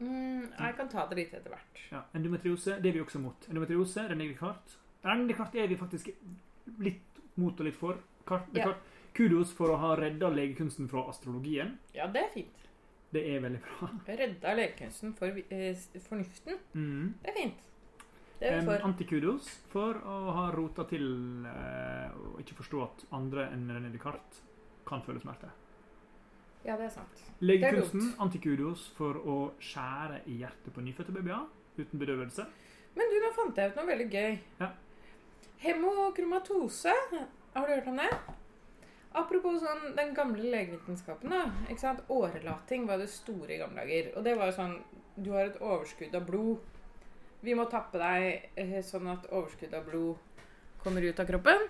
Mm, 0.00 0.46
jeg 0.54 0.76
kan 0.78 0.88
ta 0.88 1.02
det 1.10 1.16
litt 1.18 1.32
etter 1.36 1.52
hvert. 1.52 1.80
Ja, 1.92 2.00
Endometriose 2.16 2.78
det 2.80 2.88
er 2.88 2.94
vi 2.96 3.02
også 3.02 3.20
mot. 3.20 3.48
Endometriose, 3.50 4.04
renegekart. 4.08 4.76
Descartes. 5.28 5.58
Er 5.60 5.68
vi 5.68 5.76
faktisk 5.76 6.08
litt 6.80 7.20
mot 7.36 7.58
og 7.60 7.68
litt 7.68 7.76
for. 7.76 7.98
Kart, 8.28 8.48
Ja. 8.56 8.64
kart. 8.70 8.80
Kudos 9.14 9.52
for 9.52 9.74
å 9.74 9.76
ha 9.82 9.94
redda 9.96 10.30
legekunsten 10.30 10.88
fra 10.88 11.04
astrologien. 11.10 11.76
Ja, 11.94 12.06
det 12.06 12.22
er 12.22 12.30
fint. 12.32 12.64
Det 13.12 13.26
er 13.34 13.40
veldig 13.40 13.60
bra. 13.60 13.90
Redda 14.06 14.54
legekunsten 14.54 15.14
for 15.18 15.26
eh, 15.50 15.74
fornuften. 16.08 16.58
Mm. 16.74 17.14
Det 17.22 17.30
er 17.30 17.34
fint. 17.42 17.54
Det 18.40 18.52
er 18.52 18.62
for. 18.64 18.78
Antikudos 18.86 19.48
for 19.68 19.94
å 20.06 20.18
ha 20.32 20.50
rota 20.54 20.84
til 20.88 21.44
eh, 21.44 22.10
å 22.14 22.38
ikke 22.40 22.56
forstå 22.62 22.82
at 22.84 23.04
andre 23.12 23.50
enn 23.52 23.68
René 23.68 23.90
Descartes 23.92 24.40
kan 24.86 25.02
føle 25.02 25.20
smerte. 25.20 25.50
Ja, 26.66 26.76
det 26.76 26.88
er 26.88 26.94
sant. 26.94 27.22
Legekunsten 27.40 28.14
antikudos 28.22 28.88
for 28.96 29.20
å 29.22 29.36
skjære 29.62 30.24
i 30.26 30.40
hjertet 30.42 30.74
på 30.74 30.82
nyfødte 30.84 31.14
babyer 31.14 31.46
uten 31.78 32.00
bedøvelse. 32.00 32.46
Men 32.98 33.12
du, 33.12 33.18
nå 33.22 33.30
fant 33.36 33.58
jeg 33.58 33.70
ut 33.70 33.78
noe 33.78 33.90
veldig 33.92 34.08
gøy. 34.10 34.38
Ja. 34.58 34.72
Hemokromatose. 35.62 36.94
Har 37.54 37.66
du 37.66 37.74
hørt 37.74 37.90
om 37.90 37.98
det? 37.98 38.10
Apropos 39.18 39.62
sånn, 39.62 39.94
den 39.96 40.12
gamle 40.14 40.50
legevitenskapen. 40.52 41.30
da, 41.32 41.46
ikke 41.68 41.82
sant? 41.82 42.02
Årelating 42.12 42.86
var 42.90 43.00
det 43.00 43.08
store 43.10 43.54
i 43.54 43.60
gamle 43.62 43.84
dager. 43.84 44.10
Og 44.16 44.26
det 44.26 44.34
var 44.38 44.50
jo 44.50 44.58
sånn 44.58 44.78
Du 45.18 45.32
har 45.34 45.48
et 45.48 45.56
overskudd 45.58 46.14
av 46.14 46.26
blod. 46.28 46.60
Vi 47.42 47.54
må 47.58 47.64
tappe 47.70 47.98
deg 47.98 48.50
eh, 48.58 48.78
sånn 48.86 49.08
at 49.10 49.26
overskudd 49.30 49.74
av 49.74 49.86
blod 49.88 50.44
kommer 50.82 51.02
ut 51.02 51.18
av 51.18 51.26
kroppen. 51.26 51.64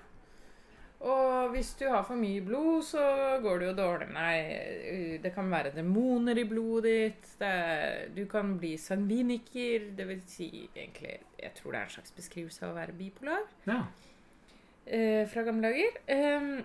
Og 1.01 1.53
hvis 1.53 1.69
du 1.79 1.85
har 1.87 2.03
for 2.03 2.19
mye 2.19 2.41
blod, 2.43 2.83
så 2.83 3.03
går 3.43 3.61
det 3.61 3.67
jo 3.69 3.75
dårlig 3.79 4.09
med 4.11 4.19
deg. 4.19 5.21
Det 5.23 5.31
kan 5.37 5.51
være 5.53 5.71
demoner 5.77 6.41
i 6.43 6.45
blodet 6.51 6.95
ditt. 6.97 7.29
Det 7.39 7.47
er, 7.47 8.09
du 8.17 8.25
kan 8.31 8.57
bli 8.59 8.73
sangviniker. 8.83 9.93
Det 9.99 10.09
vil 10.09 10.25
si 10.27 10.49
egentlig 10.75 11.21
Jeg 11.39 11.53
tror 11.55 11.71
det 11.73 11.79
er 11.81 11.85
en 11.87 11.95
slags 11.95 12.17
beskrivelse 12.17 12.65
av 12.67 12.73
å 12.75 12.79
være 12.81 12.97
bipolar 12.99 13.45
Ja. 13.69 13.85
eh, 14.87 15.23
fra 15.31 15.45
gamle 15.47 15.71
dager. 15.71 16.01
Eh, 16.11 16.65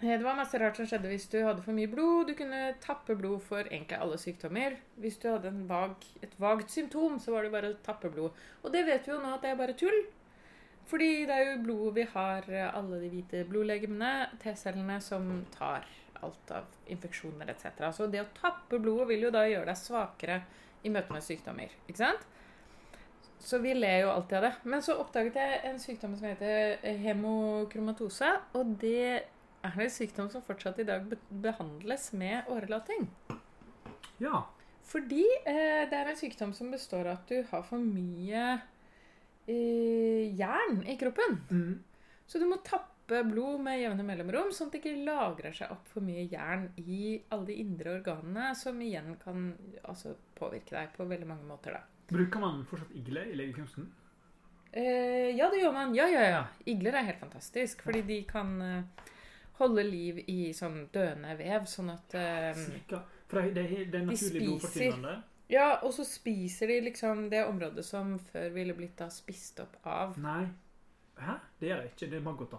det 0.00 0.22
var 0.22 0.36
masse 0.38 0.54
rart 0.62 0.76
som 0.78 0.86
skjedde 0.86 1.10
hvis 1.10 1.26
du 1.32 1.40
hadde 1.42 1.64
for 1.64 1.74
mye 1.74 1.90
blod. 1.90 2.28
Du 2.30 2.34
kunne 2.38 2.76
tappe 2.80 3.16
blod 3.18 3.42
for 3.42 3.66
egentlig 3.66 3.98
alle 3.98 4.20
sykdommer. 4.22 4.76
Hvis 5.02 5.18
du 5.18 5.26
hadde 5.32 5.50
en 5.50 5.64
vag, 5.66 5.96
et 6.22 6.38
vagt 6.38 6.70
symptom, 6.70 7.18
så 7.18 7.34
var 7.34 7.42
det 7.42 7.50
bare 7.56 7.72
å 7.74 7.80
tappe 7.82 8.06
blod. 8.14 8.30
Og 8.62 8.70
det 8.72 8.84
vet 8.86 9.02
vi 9.08 9.16
jo 9.16 9.18
nå 9.18 9.34
at 9.34 9.42
det 9.42 9.50
er 9.50 9.58
bare 9.58 9.74
tull. 9.74 9.98
Fordi 10.88 11.26
det 11.28 11.34
er 11.34 11.50
jo 11.50 11.62
blodet 11.66 11.94
vi 11.98 12.04
har 12.14 12.46
eh, 12.48 12.68
alle 12.72 13.00
de 13.02 13.10
hvite 13.12 13.44
blodlegemene, 13.48 14.30
T-cellene, 14.40 14.96
som 15.04 15.26
tar 15.52 15.84
alt 16.24 16.50
av 16.50 16.90
infeksjoner 16.90 17.52
etc. 17.52 17.84
Så 17.94 18.08
det 18.10 18.22
å 18.24 18.30
tappe 18.36 18.80
blodet 18.80 19.10
vil 19.12 19.28
jo 19.28 19.34
da 19.34 19.44
gjøre 19.46 19.68
deg 19.68 19.78
svakere 19.78 20.40
i 20.86 20.92
møte 20.92 21.12
med 21.14 21.24
sykdommer. 21.24 21.74
Ikke 21.86 22.00
sant? 22.00 22.24
Så 23.38 23.60
vi 23.62 23.74
ler 23.76 24.02
jo 24.02 24.12
alltid 24.12 24.38
av 24.40 24.46
det. 24.48 24.52
Men 24.72 24.82
så 24.82 24.96
oppdaget 24.98 25.36
jeg 25.38 25.58
en 25.68 25.80
sykdom 25.82 26.16
som 26.18 26.26
heter 26.26 26.78
hemokromatose. 27.04 28.32
Og 28.58 28.72
det 28.82 29.04
er 29.22 29.76
en 29.84 29.92
sykdom 29.92 30.30
som 30.32 30.42
fortsatt 30.44 30.80
i 30.82 30.86
dag 30.88 31.06
behandles 31.28 32.12
med 32.18 32.48
årelating. 32.50 33.10
ja. 34.22 34.46
Fordi 34.88 35.26
eh, 35.44 35.84
det 35.84 35.92
er 35.92 36.08
en 36.08 36.16
sykdom 36.16 36.54
som 36.56 36.70
består 36.72 37.10
av 37.10 37.18
at 37.18 37.28
du 37.28 37.42
har 37.50 37.64
for 37.68 37.76
mye 37.76 38.44
eh, 39.48 40.28
jern 40.38 40.82
i 40.86 40.96
kroppen. 41.00 41.38
Mm. 41.50 41.84
Så 42.26 42.38
du 42.38 42.46
må 42.48 42.60
tappe 42.64 43.22
blod 43.24 43.62
med 43.64 43.80
jevne 43.80 44.04
mellomrom, 44.04 44.50
sånn 44.52 44.68
at 44.68 44.76
det 44.76 44.82
ikke 44.82 45.06
lagrer 45.06 45.54
seg 45.56 45.72
opp 45.72 45.86
for 45.88 46.04
mye 46.04 46.26
jern 46.28 46.66
i 46.82 47.14
alle 47.32 47.48
de 47.48 47.56
indre 47.62 47.94
organene, 47.98 48.50
som 48.58 48.80
igjen 48.84 49.14
kan 49.22 49.46
altså, 49.82 50.12
påvirke 50.36 50.76
deg 50.76 50.92
på 50.96 51.08
veldig 51.08 51.30
mange 51.30 51.48
måter. 51.48 51.78
da. 51.78 52.04
Bruker 52.12 52.44
man 52.44 52.60
fortsatt 52.68 52.92
igle 52.96 53.24
i 53.32 53.36
legekunsten? 53.36 53.88
Eh, 54.72 55.36
ja, 55.36 55.48
det 55.48 55.62
gjør 55.62 55.72
man. 55.72 55.94
Ja, 55.96 56.08
ja, 56.12 56.26
ja. 56.28 56.42
Igler 56.68 57.00
er 57.00 57.08
helt 57.08 57.20
fantastisk, 57.20 57.82
fordi 57.86 58.02
de 58.08 58.18
kan 58.28 58.52
eh, 58.62 59.06
holde 59.62 59.84
liv 59.88 60.20
i 60.28 60.52
sånn 60.56 60.84
døende 60.92 61.32
vev, 61.38 61.64
sånn 61.68 61.94
at 61.94 62.16
eh, 62.18 62.60
det 63.32 63.64
er, 63.64 63.72
det 63.88 64.02
er 64.02 64.04
naturlig 64.04 64.58
spiser. 64.62 65.00
Ja, 65.48 65.78
og 65.82 65.92
så 65.96 66.04
spiser 66.04 66.68
de 66.68 66.80
liksom 66.90 67.28
det 67.32 67.44
området 67.48 67.84
som 67.84 68.18
før 68.32 68.50
ville 68.52 68.74
blitt 68.76 68.96
da 69.00 69.08
spist 69.12 69.60
opp 69.64 69.78
av 69.88 70.18
Nei. 70.20 70.42
Hæ? 71.18 71.38
Det 71.60 71.70
er 71.72 71.80
det 71.82 71.92
ikke. 71.94 72.10
Det 72.10 72.18
er 72.20 72.26
maggoter. 72.26 72.58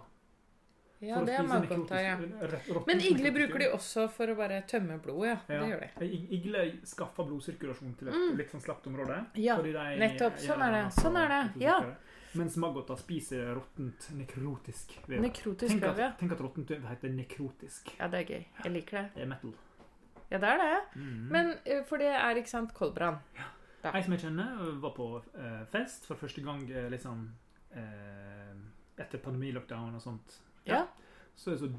Ja, 1.00 1.16
For 1.16 1.24
det 1.24 1.32
er 1.38 1.46
spise 1.48 2.00
ja. 2.04 2.16
Men 2.86 3.00
igler 3.00 3.32
bruker 3.32 3.62
de 3.62 3.68
også 3.72 4.02
for 4.12 4.28
å 4.28 4.34
bare 4.36 4.58
tømme 4.68 4.98
blodet, 5.00 5.30
ja. 5.30 5.36
Ja. 5.54 5.60
Det 5.62 5.70
gjør 5.70 5.84
de. 6.02 6.08
Igle 6.36 6.64
skaffer 6.84 7.24
blodsirkulasjon 7.30 7.94
til 7.96 8.08
et 8.10 8.14
Mm. 8.18 8.36
litt 8.36 8.50
sånn 8.52 8.60
slapt 8.60 8.86
område. 8.90 9.16
Ja, 9.40 9.56
de 9.62 9.72
nettopp. 9.72 10.36
Sånn 10.36 10.60
er 10.60 10.72
det. 10.76 10.84
Sånn 11.00 11.16
er 11.16 11.28
det. 11.28 11.62
Ja. 11.64 11.78
Mens 12.34 12.56
maggoter 12.56 12.96
spiser 13.00 13.54
råttent 13.56 14.10
nekrotisk 14.14 14.92
vev. 15.08 15.20
Nekrotisk 15.24 15.80
vev, 15.80 15.98
ja. 15.98 16.12
tenk 16.20 16.32
at 16.32 16.38
råttent 16.38 16.68
vev 16.68 16.84
heter 16.86 17.08
nekrotisk. 17.08 17.94
Ja, 17.98 18.06
det 18.08 18.20
er 18.20 18.24
gøy. 18.34 18.44
Jeg 18.64 18.72
liker 18.72 18.98
det. 19.00 19.10
Det 19.14 19.22
er 19.22 19.26
metal. 19.26 19.54
Ja, 20.30 20.38
det 20.38 20.48
er 20.48 20.60
det. 20.62 20.74
Mm. 21.00 21.26
Men 21.34 21.52
eh, 21.64 21.82
for 21.88 21.98
det 22.02 22.10
er, 22.12 22.38
ikke 22.38 22.52
sant, 22.52 22.74
koldbrann. 22.76 23.18
Ei 23.90 24.02
som 24.04 24.12
jeg 24.14 24.26
kjenner, 24.26 24.58
var 24.82 24.92
på 24.94 25.06
eh, 25.34 25.62
fest 25.72 26.04
for 26.06 26.20
første 26.20 26.42
gang 26.44 26.62
eh, 26.70 26.88
liksom 26.92 27.24
eh, 27.72 28.56
etter 29.00 29.22
pandemilockdown 29.24 29.94
og 29.96 30.02
sånt. 30.04 30.36
Ja. 30.68 30.84
Så 31.34 31.50
er 31.50 31.56
det 31.56 31.62
så 31.62 31.70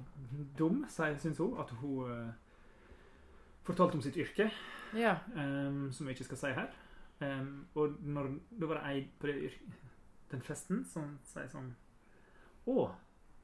dum, 0.58 0.82
syns 0.90 1.38
hun, 1.38 1.54
at 1.62 1.70
hun 1.82 2.10
eh, 2.12 2.32
fortalte 3.68 4.00
om 4.00 4.02
sitt 4.02 4.18
yrke, 4.18 4.50
Ja. 4.98 5.16
um, 5.36 5.92
som 5.94 6.08
jeg 6.08 6.18
ikke 6.18 6.32
skal 6.32 6.38
si 6.42 6.54
her. 6.58 6.72
Um, 7.22 7.68
og 7.78 8.00
når, 8.02 8.32
da 8.60 8.66
var 8.68 8.80
det 8.82 8.90
ei 8.90 9.04
på 9.22 9.30
det 9.30 9.52
den 10.32 10.42
festen 10.42 10.82
som 10.88 11.20
sier 11.28 11.50
sånn 11.52 11.68
Å, 12.72 12.86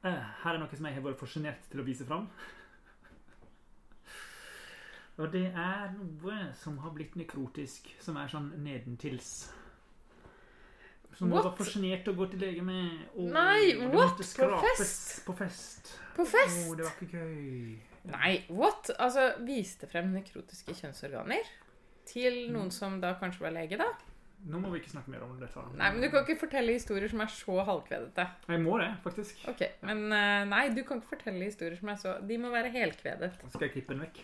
her 0.07 0.53
er 0.55 0.59
noe 0.61 0.77
som 0.77 0.87
jeg 0.87 0.95
har 0.95 1.03
vært 1.05 1.19
for 1.19 1.29
sjenert 1.29 1.65
til 1.69 1.81
å 1.81 1.85
vise 1.85 2.05
fram. 2.07 2.25
Og 5.17 5.31
det 5.33 5.47
er 5.49 5.87
noe 5.95 6.35
som 6.59 6.77
har 6.83 6.91
blitt 6.93 7.15
nekrotisk, 7.17 7.89
som 8.03 8.19
er 8.21 8.29
sånn 8.29 8.51
nedentils. 8.61 9.47
Som 11.17 11.31
hun 11.31 11.39
What? 11.39 11.47
var 11.47 11.55
for 11.57 11.65
sjenert 11.65 12.05
å 12.05 12.13
gå 12.13 12.27
til 12.29 12.43
lege 12.45 12.61
med. 12.61 12.99
Og 13.17 13.31
Nei, 13.33 13.73
what? 13.89 14.19
På 14.21 14.59
fest? 14.61 15.23
På 15.25 15.33
fest. 15.39 15.95
På 16.13 16.25
fest? 16.29 16.67
Å, 16.69 16.75
det 16.77 16.85
var 16.85 16.99
ikke 17.01 17.17
gøy. 17.17 17.79
Nei, 18.13 18.33
what? 18.53 18.91
Altså, 19.01 19.31
viste 19.47 19.89
frem 19.89 20.13
nekrotiske 20.13 20.77
kjønnsorganer? 20.77 21.49
Til 22.07 22.45
noen 22.53 22.69
som 22.71 23.01
da 23.01 23.15
kanskje 23.19 23.47
var 23.47 23.57
lege, 23.57 23.81
da? 23.81 23.89
Nå 24.47 24.61
må 24.61 24.69
vi 24.69 24.83
ikke 24.83 24.93
snakke 24.93 25.09
mer 25.11 25.25
om 25.25 25.33
dette. 25.41 25.65
Nei, 25.79 25.89
men 25.95 26.03
du 26.05 26.11
kan 26.13 26.21
ikke 26.21 26.37
fortelle 26.45 26.77
historier 26.77 27.09
som 27.09 27.25
er 27.25 27.33
så 27.33 27.57
halvkvedete. 27.67 28.27
Jeg 28.53 28.61
må 28.61 28.77
det, 28.79 28.91
faktisk. 29.03 29.41
Ok, 29.49 29.65
men 29.89 30.05
eh, 30.13 30.45
nei, 30.53 30.67
du 30.77 30.83
kan 30.85 31.01
ikke 31.01 31.15
fortelle 31.17 31.49
historier 31.49 31.75
som 31.79 31.89
er 31.89 31.97
så 31.99 32.13
De 32.21 32.37
må 32.39 32.53
være 32.53 32.69
helkvedet. 32.77 33.33
Skal 33.49 33.65
jeg 33.65 33.79
klippe 33.79 33.97
den 33.97 34.05
vekk? 34.05 34.21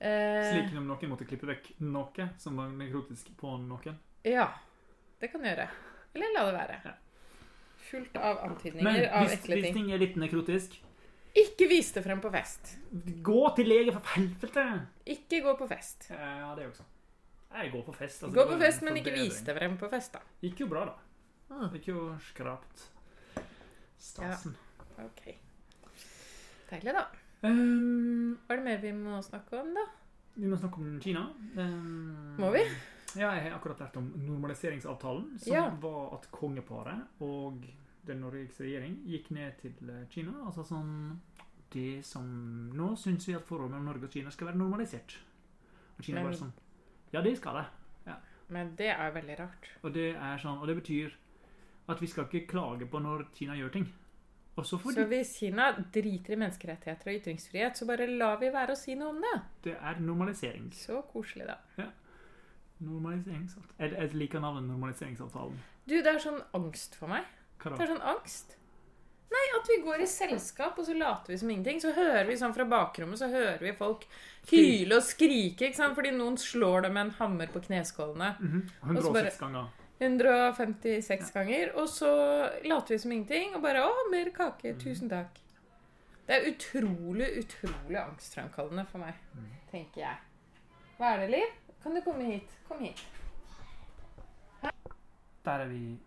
Eh, 0.00 0.46
Slik 0.50 0.76
om 0.80 0.86
noen 0.88 1.10
måtte 1.12 1.26
klippe 1.28 1.46
vekk 1.50 1.72
noe 1.84 2.28
som 2.40 2.56
var 2.56 2.70
nekrotisk 2.72 3.32
på 3.36 3.56
noen. 3.60 3.98
Ja. 4.24 4.46
Det 5.20 5.28
kan 5.32 5.44
gjøre. 5.44 5.66
Eller 6.14 6.32
la 6.34 6.44
det 6.48 6.54
være. 6.56 6.78
Ja. 6.86 6.94
Fullt 7.90 8.16
av 8.16 8.38
Men 8.40 8.50
antydninger 8.52 9.10
av 9.10 9.26
hvis, 9.26 9.34
ekle 9.40 9.56
hvis 9.58 9.64
ting. 9.66 9.74
ting 9.74 9.92
er 9.92 9.98
litt 9.98 10.16
nekrotisk 10.20 10.76
Ikke 11.40 11.66
vis 11.70 11.90
det 11.92 12.02
frem 12.04 12.20
på 12.22 12.30
fest. 12.32 12.72
Gå 13.26 13.42
til 13.56 13.68
lege, 13.70 13.92
for 13.94 14.08
helvete! 14.14 14.64
Ikke 15.06 15.40
gå 15.44 15.54
på 15.58 15.68
fest. 15.70 16.08
Ja, 16.10 16.54
det 16.58 16.66
også. 16.70 16.86
Jeg 17.50 17.70
går 17.72 17.82
på 17.86 17.92
fest. 17.94 18.22
altså, 18.24 18.34
Gå 18.34 18.46
på 18.48 18.58
fest, 18.60 18.82
men 18.86 18.96
ikke 18.98 19.12
vis 19.14 19.40
det 19.46 19.54
frem 19.56 19.76
på 19.78 19.88
fest, 19.90 20.12
da. 20.16 20.20
Gikk 20.42 20.60
jo 20.64 20.66
bra, 20.70 20.84
da. 20.86 20.96
Ah. 21.50 21.68
Gikk 21.74 21.88
jo 21.92 22.08
skrapt. 22.30 22.88
Stasen. 23.98 24.56
Ok. 25.02 25.22
Deilig, 26.70 26.94
da. 26.94 27.06
Ehm, 27.42 28.36
Hva 28.46 28.54
er 28.54 28.60
det 28.60 28.64
mer 28.66 28.80
vi 28.82 28.92
må 28.96 29.20
snakke 29.24 29.60
om, 29.62 29.72
da? 29.74 29.86
vi 30.36 30.46
må 30.48 30.56
snakke 30.56 30.78
om 30.80 31.00
Kina. 31.02 31.22
Um, 31.56 32.36
Må 32.38 32.50
vi? 32.54 32.60
Ja, 33.18 33.32
jeg 33.34 33.50
har 33.50 33.56
akkurat 33.58 33.80
lært 33.82 33.96
om 33.98 34.12
normaliseringsavtalen, 34.16 35.38
som 35.40 35.52
Ja. 35.52 35.68
var 35.82 36.14
at 36.14 36.28
kongeparet 36.30 37.02
og 37.20 37.64
den 38.06 38.20
Norges 38.20 38.60
regjering 38.60 39.02
gikk 39.06 39.30
ned 39.30 39.58
til 39.60 39.74
eh, 39.90 40.06
Kina. 40.08 40.32
Altså 40.46 40.64
sånn 40.64 41.18
Det 41.72 42.04
som 42.04 42.70
Nå 42.74 42.96
syns 42.96 43.26
vi 43.28 43.34
at 43.34 43.44
forholdet 43.46 43.70
mellom 43.72 43.84
Norge 43.86 44.04
og 44.04 44.10
Kina 44.10 44.30
skal 44.30 44.48
være 44.48 44.56
normalisert. 44.58 45.18
Og 45.98 46.04
Kina 46.04 46.20
Men- 46.22 46.30
bare 46.30 46.38
sånn 46.40 46.52
Ja, 47.12 47.20
det 47.20 47.36
skal 47.36 47.54
det. 47.54 47.66
Men 48.48 48.74
det 48.74 48.88
er 48.88 49.12
veldig 49.12 49.38
rart. 49.38 49.68
Og 49.84 49.92
det 49.92 50.16
sånn, 50.40 50.58
og 50.60 50.66
det 50.66 50.76
betyr 50.82 51.12
at 51.88 52.00
vi 52.00 52.06
skal 52.06 52.24
ikke 52.24 52.48
klage 52.48 52.84
på 52.90 52.98
når 53.00 53.26
Kina 53.32 53.54
gjør 53.54 53.70
ting. 53.72 53.92
Så 54.64 54.78
Så 54.78 55.04
hvis 55.08 55.32
Kina 55.38 55.72
driter 55.92 56.32
i 56.32 56.36
menneskerettigheter 56.36 57.10
og 57.10 57.18
ytringsfrihet, 57.20 57.76
så 57.76 57.86
bare 57.86 58.06
lar 58.06 58.38
vi 58.40 58.50
være 58.50 58.72
å 58.72 58.76
si 58.76 58.94
noe 58.94 59.08
om 59.14 59.20
det. 59.20 59.40
Det 59.62 59.76
er 59.80 60.00
normalisering. 60.00 60.70
Så 60.72 61.02
koselig, 61.12 61.46
da. 61.46 61.58
Normaliseringsavtalen. 62.80 63.96
Jeg, 64.00 64.14
liker 64.16 64.40
navnet 64.40 64.64
normaliseringsavtalen. 64.70 65.58
Du, 65.86 65.98
det 66.00 66.06
er 66.14 66.22
sånn 66.22 66.40
angst 66.56 66.96
for 66.96 67.12
meg. 67.12 67.26
Hva 67.60 67.74
Det 67.76 67.84
er 67.84 67.92
sånn 67.94 68.06
angst. 68.14 68.56
Nei, 69.30 69.42
at 69.60 69.68
vi 69.70 69.76
går 69.84 70.02
i 70.02 70.06
selskap, 70.10 70.78
og 70.80 70.86
så 70.88 70.94
later 70.98 71.30
vi 71.30 71.36
som 71.38 71.50
ingenting. 71.52 71.78
Så 71.82 71.92
hører 71.94 72.24
vi 72.26 72.38
sånn 72.40 72.54
fra 72.56 72.64
bakrommet, 72.66 73.20
så 73.20 73.28
hører 73.30 73.60
vi 73.62 73.74
folk 73.78 74.06
hyle 74.50 74.96
og 74.96 75.04
skrike, 75.06 75.68
ikke 75.68 75.76
sant? 75.78 75.94
Fordi 75.94 76.10
noen 76.16 76.38
slår 76.40 76.88
dem 76.88 76.96
med 76.96 77.04
en 77.06 77.12
hammer 77.20 77.52
på 77.52 77.62
kneskålene. 77.68 78.32
Mhm. 78.40 78.64
Og 78.96 79.02
så 79.04 79.12
bare- 79.12 79.30
106 79.30 79.38
ganger. 79.44 79.68
156 80.00 81.30
ganger. 81.30 81.72
Og 81.76 81.88
så 81.88 82.10
later 82.64 82.94
vi 82.94 82.98
som 82.98 83.12
ingenting, 83.12 83.54
og 83.54 83.62
bare 83.62 83.84
'Å, 83.84 84.10
mer 84.10 84.30
kake. 84.30 84.74
Tusen 84.78 85.10
takk'. 85.10 85.40
Det 86.26 86.36
er 86.36 86.52
utrolig, 86.52 87.26
utrolig 87.38 87.98
angstfremkallende 87.98 88.86
for 88.86 88.98
meg, 88.98 89.14
tenker 89.70 90.00
jeg. 90.00 90.16
Hva 90.98 91.14
er 91.14 91.20
det, 91.20 91.30
Liv? 91.30 91.56
Kan 91.82 91.94
du 91.94 92.00
komme 92.00 92.24
hit? 92.24 92.58
Kom 92.68 92.78
hit. 92.78 93.08
Der 95.44 95.52
er 95.52 95.66
vi 95.66 95.98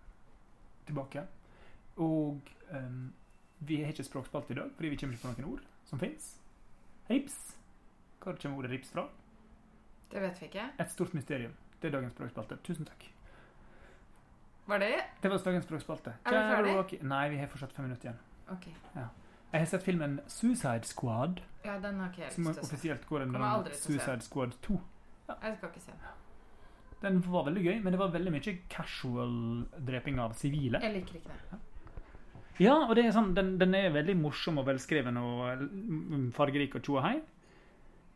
tilbake. 0.85 1.27
Og 1.97 2.41
um, 2.71 3.13
vi 3.59 3.81
har 3.81 3.87
ikke 3.87 4.03
språkspalte 4.03 4.53
i 4.53 4.55
dag, 4.55 4.71
fordi 4.75 4.89
vi 4.89 4.95
kommer 4.95 5.13
ikke 5.13 5.27
på 5.27 5.41
noen 5.41 5.53
ord 5.53 5.59
som 5.85 5.99
fins. 5.99 6.39
Rips. 7.09 7.57
Hvor 8.23 8.35
kommer 8.41 8.57
ordet 8.57 8.71
rips 8.71 8.91
fra? 8.91 9.09
Det 10.11 10.21
vet 10.21 10.41
vi 10.41 10.45
ikke. 10.45 10.69
Et 10.79 10.91
stort 10.91 11.13
mysterium. 11.13 11.51
Det 11.81 11.87
er 11.87 11.91
dagens 11.91 12.13
språkspalte. 12.13 12.57
Tusen 12.63 12.85
takk. 12.85 13.12
Var 14.67 14.79
det 14.79 14.91
Det 15.21 15.29
var 15.31 15.37
dagens 15.43 15.65
språkspalte. 15.67 16.13
Er 16.25 16.31
vi 16.31 16.55
ferdig? 16.55 16.73
Kjære- 16.99 17.03
Nei, 17.09 17.23
vi 17.29 17.37
har 17.37 17.47
fortsatt 17.51 17.73
fem 17.75 17.85
minutter 17.87 18.09
igjen. 18.09 18.19
Ok. 18.51 18.67
Jeg 19.53 19.59
har 19.61 19.65
sett 19.69 19.83
filmen 19.83 20.19
Suicide 20.27 20.83
Squad, 20.89 21.41
Ja, 21.63 21.77
den 21.79 21.99
har 21.99 22.09
ikke 22.09 22.23
jeg 22.23 22.31
som 22.33 22.43
lyst 22.43 22.55
til 22.59 22.63
å 22.63 22.65
se. 22.65 22.75
offisielt 22.75 23.05
går 23.07 23.21
under 23.21 23.39
Kommer 23.39 23.47
navnet 23.49 23.57
aldri 23.57 23.73
til 23.73 23.79
å 23.79 23.83
se. 23.83 23.93
Suicide 23.99 24.21
Squad 24.23 24.55
2. 24.61 24.79
Jeg 25.43 25.57
skal 25.57 25.69
ikke 25.69 25.81
se 25.81 25.91
den. 25.91 25.99
Den 27.03 27.19
var 27.21 27.43
veldig 27.45 27.63
gøy, 27.63 27.83
men 27.83 27.91
det 27.93 27.99
var 27.99 28.09
veldig 28.11 28.31
mye 28.31 28.57
casual 28.69 29.65
dreping 29.85 30.19
av 30.19 30.33
sivile. 30.33 30.79
Jeg 30.81 30.93
liker 30.93 31.15
ikke 31.19 31.27
det. 31.27 31.59
Ja, 32.59 32.75
og 32.87 32.95
det 32.95 33.05
er 33.05 33.11
sånn, 33.11 33.33
den, 33.35 33.57
den 33.57 33.73
er 33.75 33.89
veldig 33.91 34.15
morsom 34.17 34.57
og 34.59 34.65
velskreven 34.65 35.17
og 35.17 35.59
mm, 35.69 36.31
fargerik 36.33 36.75
og 36.75 36.81
tjo 36.83 36.97
og 36.97 37.03
hei. 37.03 37.21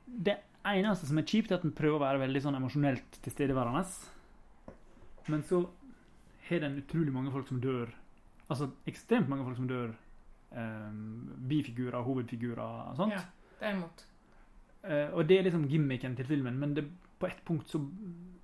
Det 0.07 0.37
eneste 0.65 1.05
som 1.07 1.17
er 1.17 1.23
kjipt, 1.23 1.51
er 1.51 1.55
at 1.55 1.61
den 1.63 1.71
prøver 1.73 1.97
å 1.97 2.05
være 2.05 2.19
veldig 2.25 2.41
sånn 2.41 2.55
emosjonelt 2.55 3.19
tilstedeværende. 3.21 3.85
Men 5.27 5.43
så 5.43 5.67
har 6.49 6.59
den 6.63 6.77
utrolig 6.81 7.13
mange 7.13 7.31
folk 7.31 7.47
som 7.47 7.61
dør. 7.61 7.89
Altså 8.49 8.69
ekstremt 8.87 9.29
mange 9.29 9.43
folk 9.45 9.57
som 9.57 9.67
dør. 9.67 9.95
Um, 10.51 11.33
bifigurer, 11.49 12.01
hovedfigurer 12.07 12.61
og 12.63 12.95
sånt. 12.95 13.11
Ja, 13.11 13.19
det 13.59 13.67
er 13.67 13.73
imot. 13.75 14.05
Eh, 14.87 15.09
og 15.13 15.27
det 15.27 15.39
er 15.39 15.43
liksom 15.43 15.65
gimmicken 15.67 16.15
til 16.15 16.25
filmen, 16.29 16.55
men 16.61 16.73
det, 16.77 16.85
på 17.19 17.27
ett 17.27 17.41
punkt 17.45 17.67
så 17.67 17.81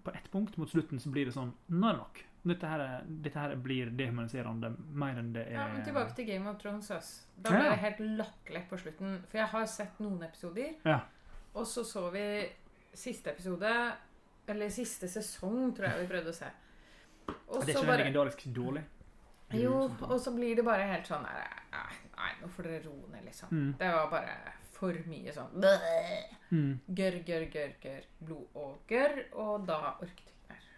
På 0.04 0.12
ett 0.12 0.26
punkt 0.32 0.58
mot 0.58 0.68
slutten 0.70 1.00
så 1.00 1.10
blir 1.14 1.26
det 1.30 1.32
sånn 1.36 1.54
Nå 1.70 1.88
er 1.88 1.94
det 1.94 2.00
nok. 2.02 2.24
Dette 2.44 2.68
her, 2.68 2.80
er- 2.84 3.04
dette 3.24 3.40
her 3.40 3.54
blir 3.56 3.92
dehumaniserende 3.96 4.74
mer 4.92 5.16
enn 5.22 5.30
det 5.32 5.46
er 5.48 5.54
Ja, 5.54 5.68
men 5.72 5.86
tilbake 5.86 6.16
til 6.18 6.26
Game 6.28 6.50
of 6.50 6.58
Thrones. 6.60 6.88
søs 6.92 7.12
Da 7.38 7.52
ble 7.54 7.62
ja. 7.64 7.70
det 7.70 7.80
helt 7.80 8.00
latterlig 8.18 8.64
på 8.70 8.78
slutten. 8.82 9.22
For 9.30 9.38
jeg 9.38 9.48
har 9.48 9.66
sett 9.66 10.00
noen 10.04 10.24
episoder, 10.24 10.74
Ja. 10.84 11.00
og 11.56 11.66
så 11.66 11.86
så 11.86 12.10
vi 12.12 12.50
siste 12.94 13.32
episode 13.32 13.94
Eller 14.48 14.70
siste 14.70 15.08
sesong, 15.08 15.72
tror 15.74 15.88
jeg 15.88 16.02
vi 16.02 16.14
prøvde 16.14 16.30
å 16.30 16.34
se. 16.36 16.46
Og 17.28 17.62
Det 17.66 17.74
er 17.74 17.78
ikke 17.78 17.88
bare 17.88 18.04
legendarisk 18.04 18.44
dårlig. 18.56 18.84
Jo, 19.54 19.76
og 20.02 20.20
så 20.20 20.32
blir 20.34 20.56
det 20.58 20.66
bare 20.66 20.88
helt 20.90 21.08
sånn 21.08 21.26
der, 21.28 21.60
Nei, 21.74 22.30
nå 22.42 22.48
får 22.56 22.68
dere 22.70 22.84
roe 22.88 23.10
ned, 23.12 23.26
liksom. 23.28 23.50
Mm. 23.52 23.72
Det 23.78 23.90
var 23.94 24.10
bare 24.12 24.36
for 24.74 25.00
mye 25.10 25.34
sånn. 25.36 25.66
Mm. 26.54 26.72
Gørr, 26.98 27.18
gørr, 27.28 27.46
gørr, 27.54 27.74
gørr. 27.84 28.06
Blod 28.20 28.58
og 28.60 28.78
gørr. 28.90 29.20
Og 29.42 29.66
da 29.68 29.80
orket 29.94 30.24
jeg 30.28 30.36
ikke 30.38 30.54
mer. 30.54 30.70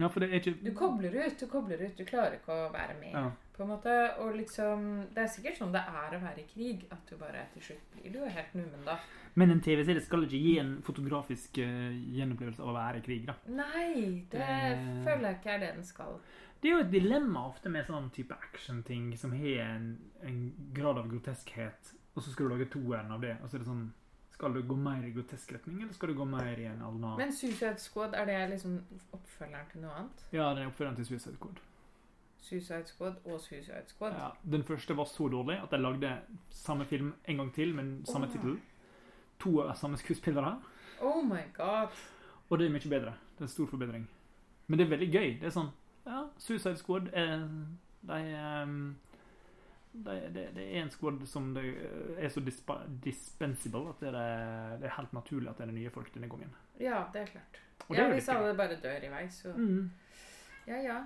Ja, 0.00 0.08
for 0.08 0.20
det 0.24 0.28
er 0.30 0.40
ikke 0.40 0.54
Du 0.64 0.72
kobler 0.78 1.16
ut, 1.18 1.38
du 1.38 1.46
kobler 1.50 1.84
ut. 1.86 1.96
Du 1.98 2.04
klarer 2.08 2.38
ikke 2.38 2.56
å 2.56 2.68
være 2.74 2.98
med. 3.00 3.12
ja. 3.16 3.30
På 3.56 3.62
en 3.62 3.68
måte, 3.68 3.94
og 4.18 4.34
liksom 4.36 4.84
Det 5.14 5.22
er 5.22 5.26
sikkert 5.28 5.58
sånn 5.58 5.72
det 5.74 5.82
er 5.84 6.16
å 6.16 6.20
være 6.22 6.40
i 6.40 6.46
krig, 6.48 6.86
at 6.90 7.04
du 7.10 7.16
bare 7.20 7.46
til 7.54 7.62
slutt 7.62 7.90
blir 7.96 8.12
du 8.12 8.18
jo 8.22 8.30
helt 8.36 8.54
nummen 8.54 8.84
da. 8.86 8.98
Men 9.34 9.50
en 9.50 9.60
TV-serie 9.64 10.00
skal 10.04 10.24
ikke 10.26 10.40
gi 10.40 10.58
en 10.60 10.72
fotografisk 10.84 11.58
uh, 11.58 11.92
gjenopplevelse 12.16 12.60
av 12.62 12.68
å 12.68 12.76
være 12.76 12.98
i 12.98 13.04
krig. 13.06 13.26
da. 13.26 13.34
Nei, 13.48 14.24
det 14.30 14.38
Det- 14.40 15.04
føler 15.04 15.28
jeg 15.28 15.36
ikke 15.40 15.54
er 15.54 15.58
det 15.58 15.74
den 15.74 15.84
skal. 15.84 16.20
Det 16.60 16.68
er 16.70 16.74
jo 16.76 16.84
et 16.84 16.90
dilemma 16.92 17.46
ofte 17.48 17.68
med 17.70 17.86
sånn 17.86 18.10
type 18.12 18.32
actionting 18.34 19.16
som 19.18 19.32
har 19.32 19.62
en, 19.64 19.98
en 20.22 20.52
grad 20.72 20.98
av 20.98 21.08
groteskhet, 21.10 21.94
og 22.14 22.22
så 22.22 22.30
skal 22.30 22.48
du 22.48 22.54
lage 22.56 22.70
toeren 22.70 23.10
av 23.10 23.20
det. 23.20 23.36
og 23.42 23.48
så 23.50 23.56
er 23.56 23.58
det 23.58 23.66
sånn 23.68 23.90
Skal 24.32 24.52
du 24.54 24.62
gå 24.62 24.74
mer 24.76 25.04
i 25.06 25.10
grotesk 25.12 25.52
retning, 25.52 25.82
eller 25.82 25.92
skal 25.92 26.08
du 26.08 26.14
gå 26.14 26.24
mer 26.26 26.58
i 26.58 26.64
en 26.64 26.80
annen 26.82 27.16
Men 27.18 27.32
Suicide 27.32 27.78
Squad, 27.78 28.14
er 28.14 28.24
det 28.26 28.50
liksom 28.50 28.80
oppfølgeren 29.12 29.68
til 29.70 29.80
noe 29.82 29.90
annet? 29.92 30.24
Ja, 30.32 30.52
det 30.54 30.62
er 30.64 30.70
oppfølgeren 30.70 30.96
til 30.96 31.04
Suicide 31.06 31.36
Squad. 31.36 31.60
Suicide 32.42 32.86
Squad 32.90 33.20
og 33.24 33.40
Suicide 33.40 33.84
Squad? 33.86 34.16
Ja, 34.18 34.28
den 34.50 34.64
første 34.66 34.96
var 34.96 35.04
så 35.04 35.28
dårlig 35.28 35.60
at 35.62 35.70
de 35.70 35.78
lagde 35.78 36.12
samme 36.50 36.84
film 36.84 37.12
en 37.28 37.36
gang 37.36 37.52
til, 37.54 37.74
men 37.74 37.92
samme 38.06 38.26
oh. 38.26 38.32
tittel. 38.32 38.58
To 39.42 39.60
av 39.62 39.76
samme 39.78 39.96
skuespillere. 39.96 40.56
Oh 41.00 41.22
my 41.26 41.44
god. 41.54 41.94
Og 42.50 42.58
det 42.58 42.66
er 42.66 42.74
mye 42.74 42.90
bedre. 42.90 43.14
Det 43.34 43.44
er 43.44 43.48
en 43.48 43.54
stor 43.54 43.70
forbedring. 43.70 44.08
Men 44.66 44.78
det 44.78 44.86
er 44.86 44.90
veldig 44.90 45.08
gøy. 45.12 45.30
Det 45.40 45.48
er 45.50 45.54
sånn 45.54 45.70
Ja, 46.06 46.24
Suicide 46.38 46.76
Squad 46.80 47.08
er 47.14 47.46
De 48.02 48.18
ehm, 48.34 48.94
de, 49.92 50.14
det, 50.34 50.48
det 50.56 50.64
er 50.64 50.82
en 50.82 50.90
squad 50.90 51.20
som 51.28 51.50
det 51.54 51.62
er 52.18 52.30
så 52.32 52.40
disp 52.40 52.70
dispensable 53.04 53.92
at 53.92 54.00
det 54.00 54.12
er, 54.16 54.78
det 54.80 54.88
er 54.88 54.94
helt 54.96 55.12
naturlig 55.12 55.50
at 55.50 55.60
det 55.60 55.68
er 55.68 55.74
nye 55.76 55.90
folk 55.92 56.08
denne 56.14 56.30
gangen. 56.32 56.54
Ja, 56.80 57.04
det 57.12 57.26
er 57.26 57.34
klart. 57.34 57.60
Og 57.88 57.96
Ja, 57.96 58.08
Hvis 58.12 58.28
alle 58.28 58.54
bare 58.56 58.78
dør 58.82 59.04
i 59.06 59.10
vei, 59.12 59.26
så 59.30 59.52
Mm. 59.52 59.90
Ja, 60.66 60.78
ja. 60.82 60.98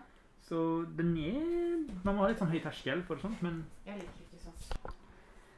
Så 0.46 0.58
den 0.96 1.16
er 1.18 2.04
Man 2.04 2.14
må 2.14 2.22
ha 2.22 2.28
litt 2.30 2.38
sånn 2.38 2.52
høy 2.52 2.60
terskel 2.62 3.02
for 3.08 3.18
sånt, 3.22 3.40
men 3.42 3.64
Jeg 3.86 3.98
liker 3.98 4.22
ikke 4.26 4.44
sånn. 4.44 4.92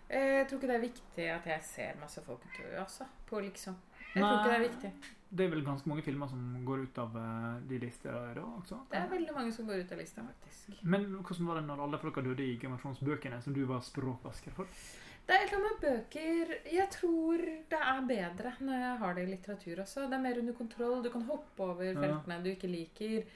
Jeg 0.09 0.47
tror 0.49 0.57
ikke 0.63 0.69
det 0.71 0.77
er 0.79 0.85
viktig 0.87 1.25
at 1.35 1.47
jeg 1.51 1.65
ser 1.69 1.99
masse 2.01 2.23
folk 2.25 2.45
dø, 2.57 2.69
altså. 2.81 3.05
På 3.29 3.43
liksom. 3.45 3.75
Jeg 4.15 4.23
tror 4.25 4.39
ikke 4.39 4.49
det 4.49 4.55
er 4.57 4.63
viktig. 4.65 4.91
det 5.37 5.45
er 5.45 5.51
vel 5.53 5.65
ganske 5.67 5.91
mange 5.91 6.03
filmer 6.07 6.31
som 6.31 6.47
går 6.65 6.87
ut 6.87 7.01
av 7.03 7.19
eh, 7.21 7.59
de 7.69 7.81
lister 7.83 8.15
da 8.39 8.45
også. 8.47 8.79
Det 8.89 8.97
er 9.03 9.11
veldig 9.11 9.35
mange 9.37 9.53
som 9.53 9.67
går 9.69 9.83
ut 9.85 9.93
av 9.93 10.01
lista, 10.01 10.25
faktisk. 10.25 10.79
Men 10.83 11.05
hvordan 11.21 11.51
var 11.51 11.61
det 11.61 11.65
når 11.69 11.83
alle 11.85 12.01
folka 12.01 12.25
døde 12.25 12.47
i 12.47 12.57
generasjonsbøkene, 12.63 13.43
som 13.45 13.53
du 13.53 13.61
var 13.69 13.85
språkvasker 13.85 14.57
for? 14.57 14.73
Det 15.29 15.37
er 15.37 15.45
et 15.45 15.53
eller 15.53 15.59
annet 15.61 15.75
med 15.75 15.83
bøker 15.85 16.55
Jeg 16.73 16.89
tror 16.95 17.43
det 17.69 17.79
er 17.91 18.07
bedre 18.09 18.55
når 18.65 18.79
jeg 18.81 18.95
har 19.03 19.15
det 19.19 19.27
i 19.27 19.31
litteratur 19.35 19.83
også. 19.85 20.07
Det 20.09 20.17
er 20.17 20.25
mer 20.25 20.41
under 20.41 20.57
kontroll. 20.57 21.03
Du 21.05 21.11
kan 21.13 21.29
hoppe 21.29 21.67
over 21.69 21.85
Ja. 21.85 22.01
feltene 22.01 22.41
du 22.47 22.49
ikke 22.55 22.71
liker. 22.73 23.29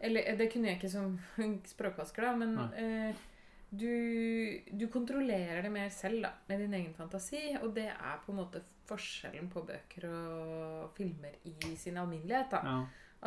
Eller 0.00 0.28
eh, 0.28 0.36
det 0.38 0.50
kunne 0.52 0.68
jeg 0.70 0.78
ikke 0.78 0.90
som 0.92 1.18
språkvasker, 1.74 2.22
da, 2.22 2.36
men 2.36 2.58
eh, 2.78 3.14
du, 3.70 4.60
du 4.72 4.86
kontrollerer 4.92 5.62
det 5.66 5.72
mer 5.74 5.90
selv 5.92 6.22
da, 6.24 6.30
med 6.48 6.60
din 6.64 6.74
egen 6.78 6.94
fantasi. 6.96 7.42
Og 7.62 7.74
det 7.76 7.88
er 7.90 8.22
på 8.24 8.32
en 8.32 8.38
måte 8.42 8.62
forskjellen 8.88 9.50
på 9.52 9.64
bøker 9.68 10.06
og 10.08 10.94
filmer 10.96 11.34
i 11.44 11.74
sin 11.76 11.98
alminnelighet. 12.00 12.50
da. 12.54 12.62
Ja. 12.64 12.78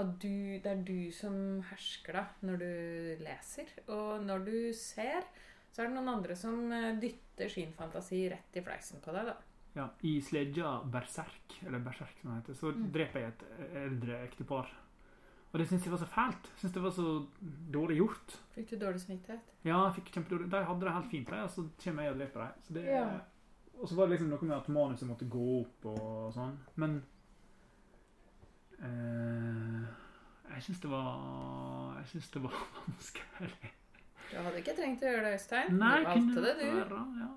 At 0.01 0.13
du, 0.23 0.31
det 0.63 0.71
er 0.71 0.83
du 0.87 1.11
som 1.11 1.35
hersker 1.67 2.15
da, 2.15 2.25
når 2.47 2.61
du 2.63 3.23
leser. 3.25 3.67
Og 3.91 4.23
når 4.23 4.45
du 4.47 4.57
ser, 4.73 5.25
så 5.71 5.83
er 5.83 5.89
det 5.91 5.95
noen 5.97 6.13
andre 6.15 6.35
som 6.39 6.71
eh, 6.71 6.93
dytter 7.03 7.51
sin 7.51 7.73
fantasi 7.77 8.23
rett 8.31 8.55
i 8.57 8.63
fleisen 8.63 9.03
på 9.03 9.11
deg. 9.15 9.27
da. 9.33 9.35
Ja, 9.75 9.85
I 10.03 10.17
sledja 10.23 10.77
Berserk, 10.91 11.59
eller 11.67 11.79
Berserk 11.83 12.17
som 12.21 12.31
det 12.33 12.39
heter, 12.41 12.57
så 12.59 12.71
Mm. 12.75 12.87
dreper 12.91 13.19
jeg 13.21 13.33
et 13.35 13.43
eldre 13.85 14.17
ektepar. 14.25 14.71
Og 15.51 15.59
det 15.59 15.67
syntes 15.67 15.83
jeg 15.85 15.91
var 15.91 15.99
så 15.99 16.07
fælt. 16.07 16.45
Synes 16.61 16.73
det 16.73 16.81
var 16.83 16.91
så 16.95 17.25
dårlig 17.73 17.97
gjort. 17.97 18.37
Fikk 18.55 18.69
du 18.69 18.77
dårlig 18.85 19.01
samvittighet? 19.01 19.49
Ja, 19.67 19.81
jeg 19.89 19.95
fikk 19.97 20.11
kjempedårlig 20.15 20.49
De 20.51 20.61
hadde 20.63 20.85
det 20.85 20.93
helt 20.95 21.09
fint, 21.11 21.31
og 21.35 21.49
så 21.51 21.65
kommer 21.83 22.03
jeg 22.03 22.11
og 22.13 22.19
dreper 22.21 22.39
dem. 22.39 22.61
Så 22.67 22.73
det- 22.73 22.85
Ja. 22.85 23.19
Og 23.81 23.87
så 23.89 23.95
var 23.95 24.05
det 24.07 24.11
liksom 24.19 24.29
noe 24.29 24.43
med 24.45 24.57
at 24.57 24.67
manuset 24.69 25.07
måtte 25.09 25.27
gå 25.29 25.61
opp 25.61 25.85
og 25.85 26.33
sånn. 26.33 26.57
Men 26.75 27.03
eh, 28.79 29.87
Jeg 30.53 30.63
syns 30.67 30.81
det 30.83 30.89
var 30.91 31.95
Jeg 31.99 32.07
syns 32.13 32.29
det 32.33 32.41
var 32.43 32.57
vanskelig. 32.87 33.71
Du 34.31 34.37
hadde 34.39 34.59
ikke 34.61 34.75
trengt 34.77 35.01
å 35.03 35.09
gjøre 35.11 35.23
det, 35.27 35.31
Øystein. 35.35 35.73
Nei, 35.75 35.97
du 35.99 36.05
valgte 36.07 36.41
det, 36.45 36.53
du. 36.61 36.67
være, 36.77 36.99
ja. 37.19 37.29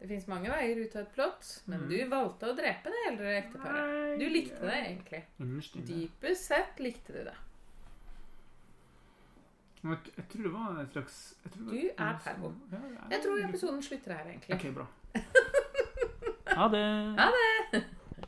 Det 0.00 0.08
fins 0.10 0.26
mange 0.28 0.50
veier 0.50 0.80
ut 0.82 0.96
av 0.96 1.02
et 1.04 1.12
plott, 1.14 1.50
men 1.70 1.80
Mm. 1.84 1.88
du 1.88 2.08
valgte 2.10 2.48
å 2.50 2.56
drepe 2.58 2.90
det 2.90 3.02
eldre 3.12 3.34
ekteparet. 3.38 4.18
Du 4.18 4.24
likte 4.28 4.60
det 4.66 4.80
egentlig. 4.80 5.20
Dypest 5.86 6.44
sett 6.50 6.80
likte 6.82 7.12
du 7.14 7.20
det. 7.30 7.36
Men 9.84 9.98
Jeg, 10.16 10.24
tror 10.32 10.42
det 10.42 10.52
var 10.52 10.80
en 10.80 10.90
slags 10.92 11.16
tror 11.52 11.64
Du 11.64 11.74
er 11.98 12.14
pervo. 12.24 12.52
Ja, 12.72 12.76
jeg, 12.76 13.10
Jeg 13.10 13.20
tror 13.24 13.48
episoden 13.48 13.82
slutter 13.82 14.14
her, 14.16 14.30
egentlig. 14.30 14.54
Ok, 14.54 14.74
bra. 14.74 14.86
Ha 16.56 16.68
det. 16.72 16.84
Ha 17.18 17.26
det! 17.36 17.84